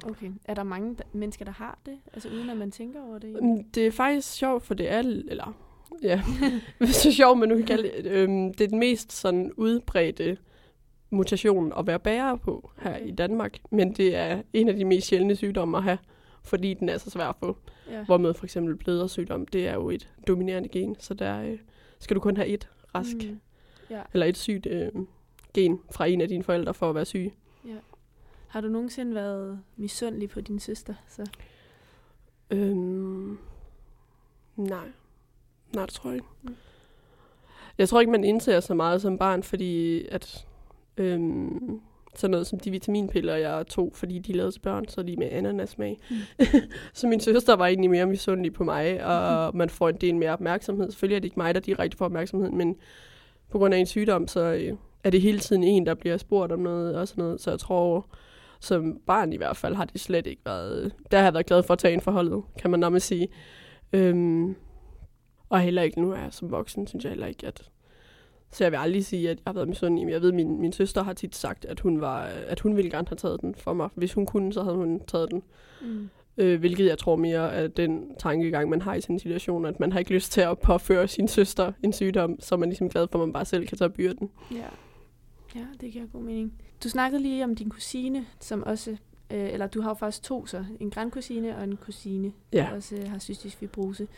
Okay. 0.07 0.31
Er 0.45 0.55
der 0.55 0.63
mange 0.63 0.97
mennesker, 1.13 1.45
der 1.45 1.53
har 1.53 1.79
det? 1.87 1.99
Altså 2.13 2.29
uden 2.29 2.51
at 2.51 2.57
man 2.57 2.71
tænker 2.71 3.03
over 3.03 3.19
det? 3.19 3.43
Mm, 3.43 3.65
det 3.65 3.87
er 3.87 3.91
faktisk 3.91 4.33
sjovt, 4.33 4.63
for 4.63 4.75
det 4.75 4.91
er... 4.91 4.99
Eller, 4.99 5.57
ja, 6.03 6.23
det 6.81 7.07
er 7.07 7.13
sjovt, 7.13 7.39
men 7.39 7.49
nu 7.49 7.57
kan 7.57 7.67
kalde 7.67 7.83
det. 7.83 8.07
Øhm, 8.07 8.55
det 8.55 8.65
er 8.65 8.69
den 8.69 8.79
mest 8.79 9.13
sådan 9.13 9.53
udbredte 9.57 10.39
mutation 11.11 11.73
at 11.79 11.87
være 11.87 11.99
bærer 11.99 12.37
på 12.37 12.71
her 12.79 12.95
okay. 12.95 13.07
i 13.07 13.11
Danmark. 13.11 13.59
Men 13.71 13.93
det 13.93 14.17
er 14.17 14.43
en 14.53 14.69
af 14.69 14.77
de 14.77 14.85
mest 14.85 15.07
sjældne 15.07 15.37
sygdomme 15.37 15.77
at 15.77 15.83
have, 15.83 15.99
fordi 16.45 16.75
den 16.75 16.89
er 16.89 16.99
så 16.99 17.11
svær 17.11 17.27
at 17.27 17.37
få. 17.41 17.57
Ja. 17.91 18.05
Hvormed 18.05 18.35
for 18.35 18.45
eksempel 18.45 18.77
blødersygdom, 18.77 19.47
det 19.47 19.69
er 19.69 19.75
jo 19.75 19.91
et 19.91 20.09
dominerende 20.29 20.69
gen, 20.69 20.97
så 20.99 21.15
der 21.15 21.43
øh, 21.43 21.59
skal 21.99 22.15
du 22.15 22.21
kun 22.21 22.37
have 22.37 22.49
et 22.49 22.69
rask, 22.95 23.17
mm. 23.17 23.41
ja. 23.91 24.01
eller 24.13 24.27
et 24.27 24.37
sygt 24.37 24.67
øh, 24.67 24.89
gen 25.55 25.81
fra 25.91 26.07
en 26.07 26.21
af 26.21 26.29
dine 26.29 26.45
forældre 26.45 26.75
for 26.75 26.89
at 26.89 26.95
være 26.95 27.05
syg. 27.05 27.33
Ja. 27.65 27.77
Har 28.49 28.61
du 28.61 28.69
nogensinde 28.69 29.15
været 29.15 29.61
misundelig 29.77 30.29
på 30.29 30.41
din 30.41 30.61
søster? 30.61 30.95
Så? 31.09 31.27
Øhm, 32.51 33.39
nej. 34.57 34.89
Nej, 35.75 35.87
det 35.87 35.95
tror 35.95 36.11
jeg 36.11 36.17
ikke. 36.17 36.29
Mm. 36.43 36.57
Jeg 37.79 37.89
tror 37.89 38.01
ikke, 38.01 38.13
man 38.13 38.25
indser 38.25 38.61
så 38.61 38.75
meget 38.75 39.03
som 39.03 39.19
barn, 39.19 39.43
fordi 39.43 40.07
at 40.07 40.47
Øhm, 40.99 41.81
sådan 42.15 42.31
noget 42.31 42.47
som 42.47 42.59
de 42.59 42.71
vitaminpiller, 42.71 43.37
jeg 43.37 43.67
tog, 43.67 43.93
fordi 43.95 44.19
de 44.19 44.33
lavede 44.33 44.53
til 44.53 44.61
børn, 44.61 44.89
så 44.89 45.03
lige 45.03 45.17
med 45.17 45.29
ananasmag. 45.31 45.99
Mm. 46.11 46.17
så 46.95 47.07
min 47.07 47.21
søster 47.21 47.57
var 47.57 47.67
egentlig 47.67 47.91
mere 47.91 48.07
misundelig 48.07 48.53
på 48.53 48.65
mig, 48.65 49.05
og 49.05 49.57
man 49.57 49.71
får 49.71 49.89
en 49.89 49.97
del 49.97 50.17
mere 50.17 50.33
opmærksomhed. 50.33 50.91
Selvfølgelig 50.91 51.17
er 51.17 51.21
det 51.21 51.27
ikke 51.27 51.41
mig, 51.41 51.55
der 51.55 51.61
direkte 51.61 51.97
får 51.97 52.05
opmærksomhed, 52.05 52.51
men 52.51 52.77
på 53.51 53.59
grund 53.59 53.75
af 53.75 53.79
en 53.79 53.87
sygdom, 53.87 54.29
så 54.29 54.41
øh, 54.41 54.77
er 55.09 55.11
det 55.11 55.21
hele 55.21 55.39
tiden 55.39 55.65
en, 55.65 55.87
der 55.87 55.95
bliver 55.95 56.17
spurgt 56.17 56.53
om 56.53 56.59
noget 56.59 56.97
og 56.97 57.09
sådan 57.09 57.25
noget. 57.25 57.41
Så 57.41 57.51
jeg 57.51 57.59
tror, 57.59 58.07
som 58.61 59.01
barn 59.07 59.33
i 59.33 59.37
hvert 59.37 59.57
fald, 59.57 59.75
har 59.75 59.85
det 59.85 60.01
slet 60.01 60.27
ikke 60.27 60.43
været... 60.47 60.93
Der 61.11 61.19
har 61.19 61.25
jeg 61.25 61.35
været 61.35 61.47
glad 61.47 61.63
for 61.63 61.73
at 61.73 61.79
tage 61.79 61.93
ind 61.93 62.01
forholdet, 62.01 62.43
kan 62.59 62.71
man 62.71 62.81
nærmest 62.81 63.07
sige. 63.07 63.29
Øhm, 63.93 64.57
og 65.49 65.61
heller 65.61 65.83
ikke 65.83 66.01
nu 66.01 66.13
er 66.13 66.17
jeg 66.17 66.29
som 66.33 66.51
voksen, 66.51 66.87
synes 66.87 67.05
jeg 67.05 67.11
heller 67.11 67.27
ikke, 67.27 67.47
at... 67.47 67.71
Så 68.51 68.65
jeg 68.65 68.73
vil 68.73 68.79
aldrig 68.79 69.05
sige, 69.05 69.31
at 69.31 69.37
jeg 69.37 69.43
har 69.47 69.53
været 69.53 69.69
misundelig, 69.69 70.05
men 70.05 70.13
jeg 70.13 70.23
ved, 70.23 70.29
at 70.29 70.35
min, 70.35 70.61
min 70.61 70.73
søster 70.73 71.03
har 71.03 71.13
tit 71.13 71.37
sagt, 71.37 71.65
at 71.65 71.81
hun, 71.81 72.01
var, 72.01 72.21
at 72.47 72.61
hun 72.61 72.77
ville 72.77 72.91
gerne 72.91 73.09
have 73.09 73.17
taget 73.17 73.41
den 73.41 73.55
for 73.55 73.73
mig. 73.73 73.89
Hvis 73.95 74.13
hun 74.13 74.27
kunne, 74.27 74.53
så 74.53 74.63
havde 74.63 74.77
hun 74.77 75.01
taget 75.07 75.31
den. 75.31 75.43
Mm. 75.83 76.09
Øh, 76.39 76.61
hvilket 76.61 76.87
jeg 76.87 76.99
tror 76.99 77.17
mere 77.17 77.53
er 77.53 77.69
den 77.69 78.15
tankegang, 78.19 78.71
man 78.71 78.83
har 78.83 78.95
i 78.95 79.01
sådan 79.01 79.17
en 79.17 79.21
situation, 79.21 79.67
at 79.67 79.81
man 79.81 79.93
har 79.93 79.99
ikke 79.99 80.15
lyst 80.15 80.33
til 80.33 80.41
at 80.41 80.59
påføre 80.59 81.09
sin 81.09 81.29
søster 81.29 81.73
en 81.83 81.93
sygdom, 81.93 82.41
så 82.41 82.55
er 82.55 82.59
man 82.59 82.69
ligesom 82.69 82.89
glad 82.89 83.07
for, 83.13 83.19
at 83.19 83.29
man 83.29 83.33
bare 83.33 83.45
selv 83.45 83.67
kan 83.67 83.79
tage 83.79 83.91
byrden. 83.91 84.31
Ja. 84.53 84.69
Ja, 85.55 85.65
det 85.81 85.93
giver 85.93 86.07
god 86.07 86.23
mening. 86.23 86.53
Du 86.85 86.89
snakkede 86.89 87.23
lige 87.23 87.45
om 87.45 87.55
din 87.57 87.69
kusine, 87.71 88.27
som 88.41 88.63
også, 88.63 88.91
øh, 89.31 89.53
eller 89.53 89.67
du 89.67 89.81
har 89.81 89.91
jo 89.91 89.95
faktisk 89.95 90.23
to 90.23 90.47
så, 90.47 90.65
en 90.81 90.91
grandkusine 90.91 91.57
og 91.57 91.65
en 91.65 91.77
kusine, 91.77 92.33
Ja. 92.53 92.59
der 92.71 92.77
også 92.77 92.97
øh, 92.97 93.11
har 93.11 93.19
cystisk 93.19 93.57
fibrose. 93.57 94.09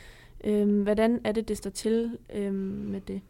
Øhm, 0.45 0.83
hvordan 0.83 1.21
er 1.25 1.33
det, 1.33 1.49
det 1.49 1.57
står 1.57 1.71
til 1.71 2.19
øhm, 2.35 2.55
med 2.91 3.01
det? 3.01 3.21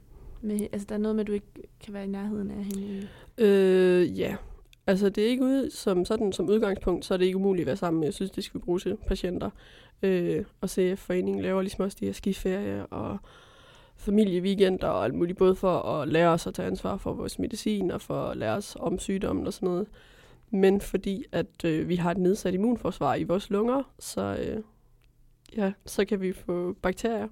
Med, 0.43 0.61
altså, 0.73 0.87
der 0.89 0.95
er 0.95 0.99
noget 0.99 1.17
med, 1.17 1.21
at 1.25 1.27
du 1.27 1.33
ikke 1.33 1.47
kan 1.85 1.95
være 1.95 2.05
i 2.05 2.09
nærheden 2.09 2.51
af 2.51 2.65
hende. 2.65 3.09
Øh, 3.39 4.19
ja. 4.19 4.37
Altså, 4.87 5.09
det 5.09 5.25
er 5.25 5.29
ikke 5.29 5.45
ude 5.45 5.71
som 5.71 6.05
sådan 6.05 6.33
som 6.33 6.49
udgangspunkt, 6.49 7.05
så 7.05 7.15
er 7.15 7.19
det 7.19 7.25
ikke 7.25 7.37
umuligt 7.37 7.63
at 7.63 7.67
være 7.67 7.77
sammen 7.77 8.01
med 8.01 8.13
cystisk 8.13 8.53
fibrose 8.53 8.97
patienter. 9.07 9.51
Øh, 10.03 10.45
og 10.61 10.71
CF-foreningen 10.71 11.43
laver 11.43 11.63
ligesom 11.63 11.85
også 11.85 11.97
de 12.01 12.07
her 12.07 12.13
skiferie 12.13 12.87
og 12.87 13.19
familieweekender 14.01 14.89
og 14.89 15.05
alt 15.05 15.15
muligt, 15.15 15.39
både 15.39 15.57
for 15.57 15.83
at 15.83 16.09
lære 16.09 16.29
os 16.29 16.47
at 16.47 16.55
tage 16.55 16.67
ansvar 16.67 16.97
for 16.97 17.13
vores 17.13 17.39
medicin 17.39 17.91
og 17.91 18.01
for 18.01 18.23
at 18.23 18.37
lære 18.37 18.57
os 18.57 18.77
om 18.81 18.99
sygdommen 18.99 19.47
og 19.47 19.53
sådan 19.53 19.69
noget. 19.69 19.87
Men 20.51 20.81
fordi 20.81 21.25
at 21.33 21.65
øh, 21.65 21.89
vi 21.89 21.97
har 21.97 22.11
et 22.11 22.19
nedsat 22.19 22.55
immunforsvar 22.55 23.15
i 23.15 23.23
vores 23.23 23.51
lunger, 23.51 23.83
så, 23.99 24.37
øh, 24.41 24.63
ja, 25.57 25.73
så 25.87 26.05
kan 26.05 26.21
vi 26.21 26.33
få 26.33 26.73
bakterier, 26.83 27.29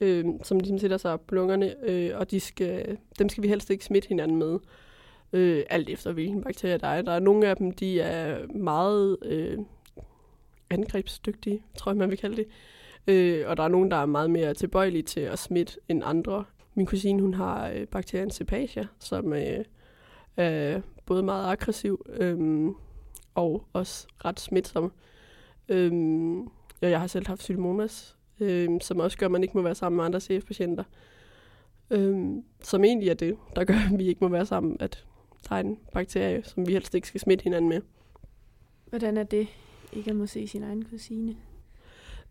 øh, 0.00 0.24
som 0.42 0.58
ligesom 0.58 0.78
sætter 0.78 0.96
sig 0.96 1.20
på 1.20 1.34
lungerne, 1.34 1.74
øh, 1.88 2.10
og 2.18 2.30
de 2.30 2.40
skal, 2.40 2.98
dem 3.18 3.28
skal 3.28 3.42
vi 3.42 3.48
helst 3.48 3.70
ikke 3.70 3.84
smitte 3.84 4.08
hinanden 4.08 4.36
med 4.36 4.58
øh, 5.32 5.64
alt 5.70 5.88
efter 5.88 6.12
hvilken 6.12 6.42
bakterie 6.42 6.78
der 6.78 6.86
er. 6.86 7.02
Der 7.02 7.12
er 7.12 7.20
nogle 7.20 7.46
af 7.46 7.56
dem, 7.56 7.72
de 7.72 8.00
er 8.00 8.46
meget 8.46 9.16
øh, 9.22 9.58
angrebsdygtige, 10.70 11.62
tror 11.76 11.92
jeg, 11.92 11.96
man 11.96 12.10
vil 12.10 12.18
kalde 12.18 12.36
det. 12.36 12.46
Øh, 13.06 13.44
og 13.46 13.56
der 13.56 13.62
er 13.62 13.68
nogen, 13.68 13.90
der 13.90 13.96
er 13.96 14.06
meget 14.06 14.30
mere 14.30 14.54
tilbøjelige 14.54 15.02
til 15.02 15.20
at 15.20 15.38
smitte 15.38 15.74
end 15.88 16.02
andre. 16.04 16.44
Min 16.74 16.86
kusine, 16.86 17.22
hun 17.22 17.34
har 17.34 17.68
øh, 17.68 17.86
bakterien 17.86 18.30
Cepacia, 18.30 18.86
som 18.98 19.32
øh, 19.32 19.64
er 20.36 20.80
både 21.06 21.22
meget 21.22 21.46
aggressiv 21.46 22.06
øh, 22.08 22.68
og 23.34 23.64
også 23.72 24.06
ret 24.24 24.40
smitsom. 24.40 24.92
Øh, 25.68 25.92
og 26.82 26.90
jeg 26.90 27.00
har 27.00 27.06
selv 27.06 27.26
haft 27.26 27.40
pseudomonas, 27.40 28.16
øh, 28.40 28.68
som 28.80 29.00
også 29.00 29.18
gør, 29.18 29.26
at 29.26 29.32
man 29.32 29.42
ikke 29.42 29.56
må 29.56 29.62
være 29.62 29.74
sammen 29.74 29.96
med 29.96 30.04
andre 30.04 30.20
CF-patienter. 30.20 30.84
Øh, 31.90 32.28
som 32.62 32.84
egentlig 32.84 33.08
er 33.08 33.14
det, 33.14 33.36
der 33.56 33.64
gør, 33.64 33.74
at 33.92 33.98
vi 33.98 34.06
ikke 34.06 34.24
må 34.24 34.28
være 34.28 34.46
sammen, 34.46 34.76
at 34.80 35.06
der 35.48 35.54
er 35.54 35.60
en 35.60 35.78
bakterie, 35.92 36.42
som 36.44 36.66
vi 36.66 36.72
helst 36.72 36.94
ikke 36.94 37.08
skal 37.08 37.20
smitte 37.20 37.44
hinanden 37.44 37.68
med. 37.68 37.80
Hvordan 38.88 39.16
er 39.16 39.22
det, 39.22 39.48
ikke 39.92 40.10
at 40.10 40.16
må 40.16 40.26
se 40.26 40.48
sin 40.48 40.62
egen 40.62 40.84
kusine? 40.84 41.36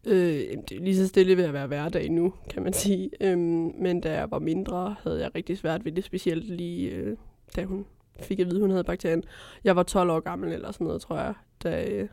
Øh, 0.08 0.40
det 0.70 0.72
er 0.72 0.80
lige 0.84 0.98
så 0.98 1.08
stille 1.08 1.38
ved 1.38 1.44
at 1.44 1.54
være 1.54 1.68
hverdag 1.68 2.10
nu, 2.12 2.34
kan 2.50 2.64
man 2.64 2.74
sige. 2.74 3.10
Øhm, 3.22 3.72
men 3.80 4.02
da 4.02 4.14
jeg 4.14 4.32
var 4.32 4.40
mindre, 4.40 4.96
havde 5.04 5.22
jeg 5.22 5.36
rigtig 5.36 5.58
svært 5.58 5.86
ved 5.86 5.92
det, 5.92 6.04
specielt 6.04 6.44
lige 6.46 6.90
øh, 6.92 7.18
da 7.56 7.64
hun 7.64 7.86
fik 8.20 8.40
at 8.40 8.48
vide, 8.48 8.60
hun 8.62 8.70
havde 8.72 8.84
bakterien. 8.84 9.24
Jeg 9.64 9.76
var 9.76 9.84
12 9.84 10.10
år 10.10 10.20
gammel 10.20 10.52
eller 10.54 10.72
sådan 10.72 10.88
noget, 10.88 11.02
tror 11.02 11.18
jeg, 11.18 11.34
da, 11.64 11.86
øh, 11.92 12.08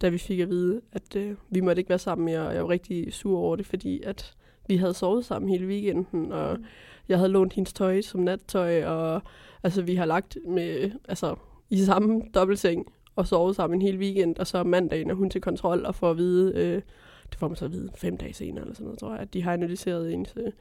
da 0.00 0.08
vi 0.08 0.18
fik 0.18 0.40
at 0.40 0.48
vide, 0.48 0.80
at 0.92 1.16
øh, 1.16 1.34
vi 1.50 1.60
måtte 1.60 1.80
ikke 1.80 1.88
være 1.88 1.98
sammen 1.98 2.24
mere, 2.24 2.46
og 2.46 2.54
jeg 2.54 2.62
var 2.62 2.70
rigtig 2.70 3.12
sur 3.14 3.38
over 3.38 3.56
det, 3.56 3.66
fordi 3.66 4.02
at 4.02 4.32
vi 4.68 4.76
havde 4.76 4.94
sovet 4.94 5.24
sammen 5.24 5.48
hele 5.50 5.66
weekenden, 5.66 6.32
og 6.32 6.56
Mm. 6.58 6.64
jeg 7.08 7.18
havde 7.18 7.30
lånt 7.30 7.52
hendes 7.52 7.72
tøj 7.72 8.00
som 8.00 8.20
nattøj, 8.20 8.84
og 8.84 9.22
altså, 9.62 9.82
vi 9.82 9.94
har 9.94 10.04
lagt 10.04 10.38
med, 10.48 10.90
altså, 11.08 11.34
i 11.70 11.78
samme 11.78 12.22
dobbeltseng 12.34 12.86
og 13.16 13.26
sovet 13.26 13.56
sammen 13.56 13.76
en 13.78 13.86
hel 13.86 13.98
weekend, 13.98 14.36
og 14.38 14.46
så 14.46 14.62
mandagen 14.64 15.10
er 15.10 15.14
hun 15.14 15.30
til 15.30 15.40
kontrol 15.40 15.84
og 15.86 15.94
får 15.94 16.10
at 16.10 16.16
vide, 16.16 16.52
øh, 16.56 16.82
det 17.30 17.38
får 17.38 17.48
man 17.48 17.56
så 17.56 17.64
at 17.64 17.72
vide 17.72 17.90
fem 17.96 18.16
dage 18.16 18.32
senere, 18.32 18.62
eller 18.62 18.74
sådan 18.74 18.84
noget, 18.84 18.98
tror 18.98 19.12
jeg, 19.12 19.20
at 19.20 19.34
de 19.34 19.42
har 19.42 19.52
analyseret 19.52 20.14
ens 20.14 20.34
øh, 20.36 20.52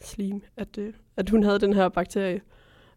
slim, 0.00 0.42
at, 0.56 0.78
øh, 0.78 0.92
at 1.16 1.30
hun 1.30 1.42
havde 1.42 1.58
den 1.58 1.72
her 1.72 1.88
bakterie, 1.88 2.40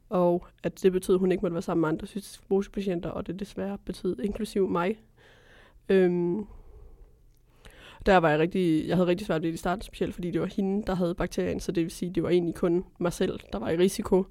og 0.10 0.46
at 0.64 0.84
det 0.84 0.92
betød, 0.92 1.16
at 1.16 1.20
hun 1.20 1.32
ikke 1.32 1.42
måtte 1.42 1.54
være 1.54 1.62
sammen 1.62 1.82
med 1.82 1.90
andre 1.90 2.08
cystisk 2.08 2.72
patienter, 2.74 3.10
og 3.10 3.28
det 3.28 3.40
desværre 3.40 3.78
betød 3.86 4.20
inklusiv 4.20 4.70
mig. 4.70 5.00
Øhm, 5.90 6.46
der 8.06 8.18
var 8.18 8.30
jeg 8.30 8.40
rigtig, 8.40 8.88
jeg 8.88 8.96
havde 8.96 9.08
rigtig 9.08 9.28
svært 9.28 9.42
ved 9.42 9.50
det 9.50 9.54
i 9.54 9.58
starten, 9.58 9.82
specielt 9.82 10.14
fordi 10.14 10.32
det 10.32 10.42
var 10.42 10.48
hende, 10.56 10.84
der 10.88 10.96
havde 10.96 11.16
bakterien, 11.16 11.60
så 11.60 11.72
det 11.72 11.84
vil 11.84 11.92
sige, 11.92 12.12
det 12.16 12.24
var 12.24 12.30
egentlig 12.30 12.56
kun 12.56 12.86
mig 13.00 13.14
selv, 13.14 13.40
der 13.54 13.60
var 13.60 13.70
i 13.70 13.78
risiko. 13.78 14.26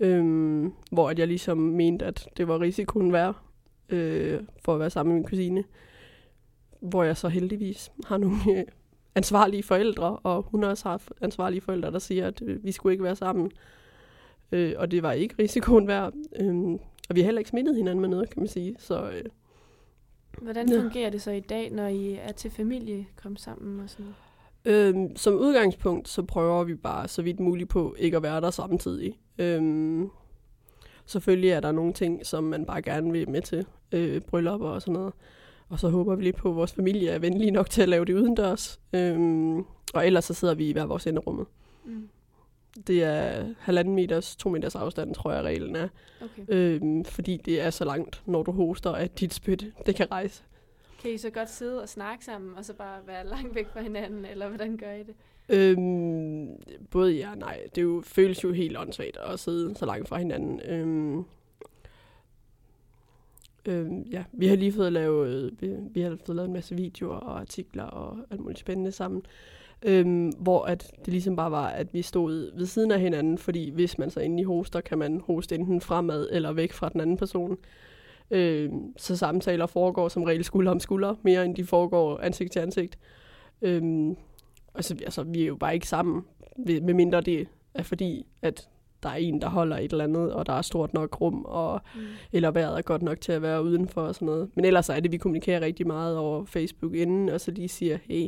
Øhm, 0.00 0.72
hvor 0.92 1.10
at 1.10 1.18
jeg 1.18 1.28
ligesom 1.28 1.58
mente, 1.58 2.04
at 2.04 2.28
det 2.36 2.48
var 2.48 2.60
risikoen 2.60 3.12
værd 3.12 3.36
øh, 3.88 4.40
for 4.64 4.74
at 4.74 4.80
være 4.80 4.90
sammen 4.90 5.14
med 5.14 5.20
min 5.20 5.28
kusine. 5.28 5.64
Hvor 6.80 7.02
jeg 7.02 7.16
så 7.16 7.28
heldigvis 7.28 7.92
har 8.06 8.16
nogle 8.18 8.36
øh, 8.58 8.64
ansvarlige 9.14 9.62
forældre, 9.62 10.16
og 10.16 10.42
hun 10.42 10.62
har 10.62 10.70
også 10.70 10.88
haft 10.88 11.12
ansvarlige 11.20 11.60
forældre, 11.60 11.90
der 11.90 11.98
siger, 11.98 12.26
at 12.26 12.42
øh, 12.42 12.64
vi 12.64 12.72
skulle 12.72 12.92
ikke 12.92 13.04
være 13.04 13.16
sammen. 13.16 13.50
Øh, 14.52 14.74
og 14.78 14.90
det 14.90 15.02
var 15.02 15.12
ikke 15.12 15.34
risikoen 15.38 15.86
værd. 15.88 16.12
Øh, 16.40 16.56
og 17.08 17.16
vi 17.16 17.20
har 17.20 17.24
heller 17.24 17.38
ikke 17.38 17.50
smittet 17.50 17.76
hinanden 17.76 18.00
med 18.00 18.08
noget, 18.08 18.30
kan 18.30 18.40
man 18.40 18.48
sige. 18.48 18.76
Så 18.78 19.10
øh, 19.10 19.24
Hvordan 20.42 20.68
Ja. 20.72 20.80
fungerer 20.80 21.10
det 21.10 21.22
så 21.22 21.30
i 21.30 21.40
dag, 21.40 21.70
når 21.72 21.86
I 21.86 22.12
er 22.14 22.32
til 22.32 22.50
familie, 22.50 23.06
kom 23.22 23.36
sammen 23.36 23.80
og 23.80 23.90
sådan 23.90 24.04
noget? 24.04 24.16
Øhm, 24.64 25.16
som 25.16 25.34
udgangspunkt, 25.34 26.08
så 26.08 26.22
prøver 26.22 26.64
vi 26.64 26.74
bare 26.74 27.08
så 27.08 27.22
vidt 27.22 27.40
muligt 27.40 27.68
på 27.70 27.94
ikke 27.98 28.16
at 28.16 28.22
være 28.22 28.40
der 28.40 28.50
samtidig. 28.50 29.18
Øhm, 29.38 30.10
selvfølgelig 31.06 31.50
er 31.50 31.60
der 31.60 31.72
nogle 31.72 31.92
ting, 31.92 32.26
som 32.26 32.44
man 32.44 32.64
bare 32.66 32.82
gerne 32.82 33.12
vil 33.12 33.30
med 33.30 33.42
til. 33.42 33.66
Øh, 33.92 34.20
bryllupper 34.20 34.68
og 34.68 34.82
sådan 34.82 34.94
noget. 34.94 35.12
Og 35.68 35.80
så 35.80 35.88
håber 35.88 36.14
vi 36.14 36.24
lidt 36.24 36.36
på, 36.36 36.50
at 36.50 36.56
vores 36.56 36.72
familie 36.72 37.10
er 37.10 37.18
venlige 37.18 37.50
nok 37.50 37.70
til 37.70 37.82
at 37.82 37.88
lave 37.88 38.04
det 38.04 38.14
udendørs. 38.14 38.80
Øhm, 38.92 39.58
og 39.94 40.06
ellers 40.06 40.24
så 40.24 40.34
sidder 40.34 40.54
vi 40.54 40.68
i 40.68 40.72
hver 40.72 40.84
vores 40.84 41.06
enderummet. 41.06 41.46
Mm. 41.84 42.08
Det 42.86 43.04
er 43.04 43.46
halvanden 43.58 43.94
meters, 43.94 44.36
to 44.36 44.48
meters 44.48 44.74
afstand, 44.74 45.14
tror 45.14 45.32
jeg 45.32 45.44
reglen 45.44 45.76
er. 45.76 45.88
Okay. 46.20 46.42
Øhm, 46.48 47.04
fordi 47.04 47.36
det 47.36 47.60
er 47.60 47.70
så 47.70 47.84
langt, 47.84 48.22
når 48.26 48.42
du 48.42 48.52
hoster, 48.52 48.92
at 48.92 49.20
dit 49.20 49.34
spyt, 49.34 49.64
det 49.86 49.94
kan 49.94 50.10
rejse. 50.10 50.42
Kan 51.02 51.10
I 51.10 51.18
så 51.18 51.30
godt 51.30 51.50
sidde 51.50 51.82
og 51.82 51.88
snakke 51.88 52.24
sammen, 52.24 52.56
og 52.56 52.64
så 52.64 52.74
bare 52.74 52.98
være 53.06 53.26
langt 53.26 53.54
væk 53.54 53.66
fra 53.72 53.82
hinanden, 53.82 54.24
eller 54.24 54.48
hvordan 54.48 54.76
gør 54.76 54.92
I 54.92 55.02
det? 55.02 55.14
Øhm, 55.48 56.48
både 56.90 57.12
ja 57.12 57.30
og 57.30 57.38
nej. 57.38 57.60
Det 57.74 57.78
er 57.78 57.82
jo, 57.82 58.02
føles 58.04 58.44
jo 58.44 58.52
helt 58.52 58.78
åndssvagt 58.78 59.16
at 59.16 59.40
sidde 59.40 59.74
så 59.74 59.86
langt 59.86 60.08
fra 60.08 60.18
hinanden. 60.18 60.60
Øhm, 60.60 61.24
øhm, 63.68 64.02
ja, 64.02 64.24
vi 64.32 64.46
har 64.46 64.56
lige 64.56 64.72
fået 64.72 64.92
lavet, 64.92 65.54
vi, 65.60 65.70
vi 65.90 66.00
har 66.00 66.16
fået 66.26 66.36
lavet 66.36 66.46
en 66.46 66.52
masse 66.52 66.74
videoer 66.74 67.16
og 67.16 67.40
artikler 67.40 67.84
og 67.84 68.18
alt 68.30 68.40
muligt 68.40 68.58
spændende 68.58 68.92
sammen. 68.92 69.22
Øhm, 69.82 70.28
hvor 70.28 70.64
at 70.64 70.92
det 70.98 71.08
ligesom 71.08 71.36
bare 71.36 71.50
var, 71.50 71.66
at 71.66 71.94
vi 71.94 72.02
stod 72.02 72.56
ved 72.56 72.66
siden 72.66 72.90
af 72.90 73.00
hinanden, 73.00 73.38
fordi 73.38 73.70
hvis 73.70 73.98
man 73.98 74.10
så 74.10 74.20
endelig 74.20 74.46
hoster, 74.46 74.80
kan 74.80 74.98
man 74.98 75.22
hoste 75.26 75.54
enten 75.54 75.80
fremad 75.80 76.28
eller 76.32 76.52
væk 76.52 76.72
fra 76.72 76.88
den 76.88 77.00
anden 77.00 77.16
person. 77.16 77.58
Øhm, 78.30 78.96
så 78.96 79.16
samtaler 79.16 79.66
foregår 79.66 80.08
som 80.08 80.22
regel 80.22 80.44
skulder 80.44 80.70
om 80.70 80.80
skulder, 80.80 81.14
mere 81.22 81.44
end 81.44 81.54
de 81.54 81.64
foregår 81.64 82.18
ansigt 82.18 82.52
til 82.52 82.60
ansigt. 82.60 82.98
Øhm, 83.62 84.16
altså, 84.74 84.96
altså, 85.04 85.22
vi 85.22 85.42
er 85.42 85.46
jo 85.46 85.56
bare 85.56 85.74
ikke 85.74 85.88
sammen, 85.88 86.24
med 86.56 86.80
medmindre 86.80 87.20
det 87.20 87.48
er 87.74 87.82
fordi, 87.82 88.26
at 88.42 88.68
der 89.02 89.08
er 89.08 89.14
en, 89.14 89.40
der 89.40 89.48
holder 89.48 89.76
et 89.76 89.90
eller 89.92 90.04
andet, 90.04 90.32
og 90.32 90.46
der 90.46 90.52
er 90.52 90.62
stort 90.62 90.94
nok 90.94 91.20
rum, 91.20 91.44
og, 91.44 91.80
Mm. 91.94 92.00
eller 92.32 92.50
vejret 92.50 92.78
er 92.78 92.82
godt 92.82 93.02
nok 93.02 93.20
til 93.20 93.32
at 93.32 93.42
være 93.42 93.62
udenfor 93.64 94.00
og 94.02 94.14
sådan 94.14 94.26
noget. 94.26 94.50
Men 94.54 94.64
ellers 94.64 94.88
er 94.88 95.00
det, 95.00 95.12
vi 95.12 95.16
kommunikerer 95.16 95.60
rigtig 95.60 95.86
meget 95.86 96.16
over 96.16 96.44
Facebook 96.44 96.94
inden, 96.94 97.28
og 97.28 97.40
så 97.40 97.50
lige 97.50 97.68
siger, 97.68 97.98
hey, 98.04 98.26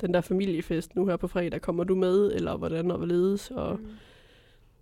den 0.00 0.14
der 0.14 0.20
familiefest 0.20 0.96
nu 0.96 1.06
her 1.06 1.16
på 1.16 1.28
fredag, 1.28 1.60
kommer 1.60 1.84
du 1.84 1.94
med, 1.94 2.32
eller 2.32 2.56
hvordan 2.56 2.90
og 2.90 2.96
hvorledes, 2.96 3.50
og 3.50 3.78
Mm. 3.80 3.86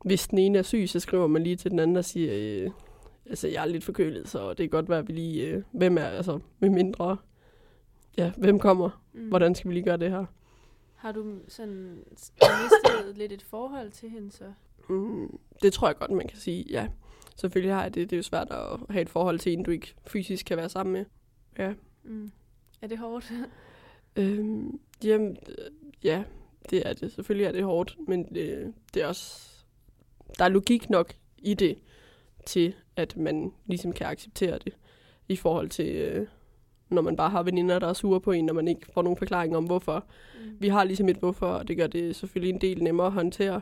hvis 0.04 0.28
den 0.28 0.38
ene 0.38 0.58
er 0.58 0.62
syg, 0.62 0.85
så 0.88 1.00
skriver 1.00 1.26
man 1.26 1.42
lige 1.42 1.56
til 1.56 1.70
den 1.70 1.78
anden 1.78 1.96
og 1.96 2.04
siger, 2.04 2.32
øh, 2.64 2.70
altså 3.26 3.48
jeg 3.48 3.62
er 3.62 3.66
lidt 3.66 3.85
forkølet, 3.85 4.28
så 4.28 4.48
det 4.48 4.56
kan 4.56 4.68
godt 4.68 4.88
være, 4.88 4.98
at 4.98 5.08
vi 5.08 5.12
lige, 5.12 5.46
øh, 5.46 5.62
hvem 5.72 5.98
er, 5.98 6.04
altså, 6.04 6.38
med 6.58 6.70
mindre, 6.70 7.16
ja, 8.18 8.32
hvem 8.37 8.58
kommer, 8.58 9.02
Mm. 9.12 9.28
hvordan 9.28 9.54
skal 9.54 9.68
vi 9.68 9.74
lige 9.74 9.85
gøre 9.85 9.96
det 9.96 10.11
her? 10.11 10.24
Har 10.94 11.12
du 11.12 11.24
sådan 11.48 11.98
mistet 12.40 13.16
lidt 13.18 13.32
et 13.32 13.42
forhold 13.42 13.90
til 13.90 14.08
hende 14.11 14.32
så? 14.32 14.44
Mm, 14.88 15.38
det 15.62 15.73
tror 15.73 15.88
jeg 15.88 15.97
godt, 15.97 16.11
man 16.11 16.29
kan 16.29 16.38
sige, 16.38 16.64
ja. 16.71 16.88
selvfølgelig 17.37 17.75
har 17.75 17.83
jeg 17.83 17.95
det. 17.95 18.11
Det 18.11 18.16
er 18.16 18.18
jo 18.18 18.23
svært 18.23 18.51
at 18.51 18.81
have 18.90 19.03
et 19.03 19.09
forhold 19.09 19.38
til 19.38 19.53
en, 19.53 19.62
du 19.62 19.71
ikke 19.71 19.95
fysisk 20.07 20.47
kan 20.47 20.57
være 20.57 20.68
sammen 20.68 20.92
med. 20.92 21.05
Ja. 21.59 21.73
Mm. 22.05 22.33
Er 22.83 22.87
det 22.87 22.99
hårdt? 22.99 23.33
Øhm, 24.16 24.81
jamen, 25.05 25.37
øh, 25.49 25.71
ja, 26.05 26.25
det 26.71 26.88
er 26.88 26.92
det. 26.92 27.12
Selvfølgelig 27.12 27.47
er 27.47 27.53
det 27.53 27.64
hårdt, 27.64 27.97
men 28.09 28.25
det, 28.25 28.75
det 28.95 29.03
er 29.03 29.07
også... 29.07 29.49
Der 30.38 30.45
er 30.45 30.49
logik 30.49 30.90
nok 30.90 31.14
i 31.38 31.55
det, 31.55 31.79
til 32.47 32.75
at 32.97 33.16
man 33.16 33.53
ligesom 33.66 33.92
kan 33.92 34.07
acceptere 34.07 34.59
det, 34.59 34.77
i 35.29 35.37
forhold 35.37 35.68
til, 35.68 35.97
øh, 35.97 36.27
når 36.90 37.03
man 37.03 37.16
bare 37.16 37.31
har 37.31 37.42
veninder, 37.42 37.79
der 37.79 37.88
er 37.88 37.92
sure 37.92 38.21
på 38.21 38.33
en, 38.33 38.45
når 38.45 38.55
man 38.55 38.68
ikke 38.68 38.87
får 38.95 39.03
nogen 39.03 39.16
forklaring 39.16 39.57
om, 39.57 39.64
hvorfor. 39.64 40.05
Mm. 40.35 40.57
Vi 40.61 40.68
har 40.68 40.85
ligesom 40.85 41.09
et 41.09 41.16
hvorfor, 41.16 41.47
og 41.47 41.68
det 41.68 41.77
gør 41.77 41.87
det 41.87 42.16
selvfølgelig 42.16 42.55
en 42.55 42.61
del 42.61 42.83
nemmere 42.83 43.07
at 43.07 43.12
håndtere. 43.12 43.61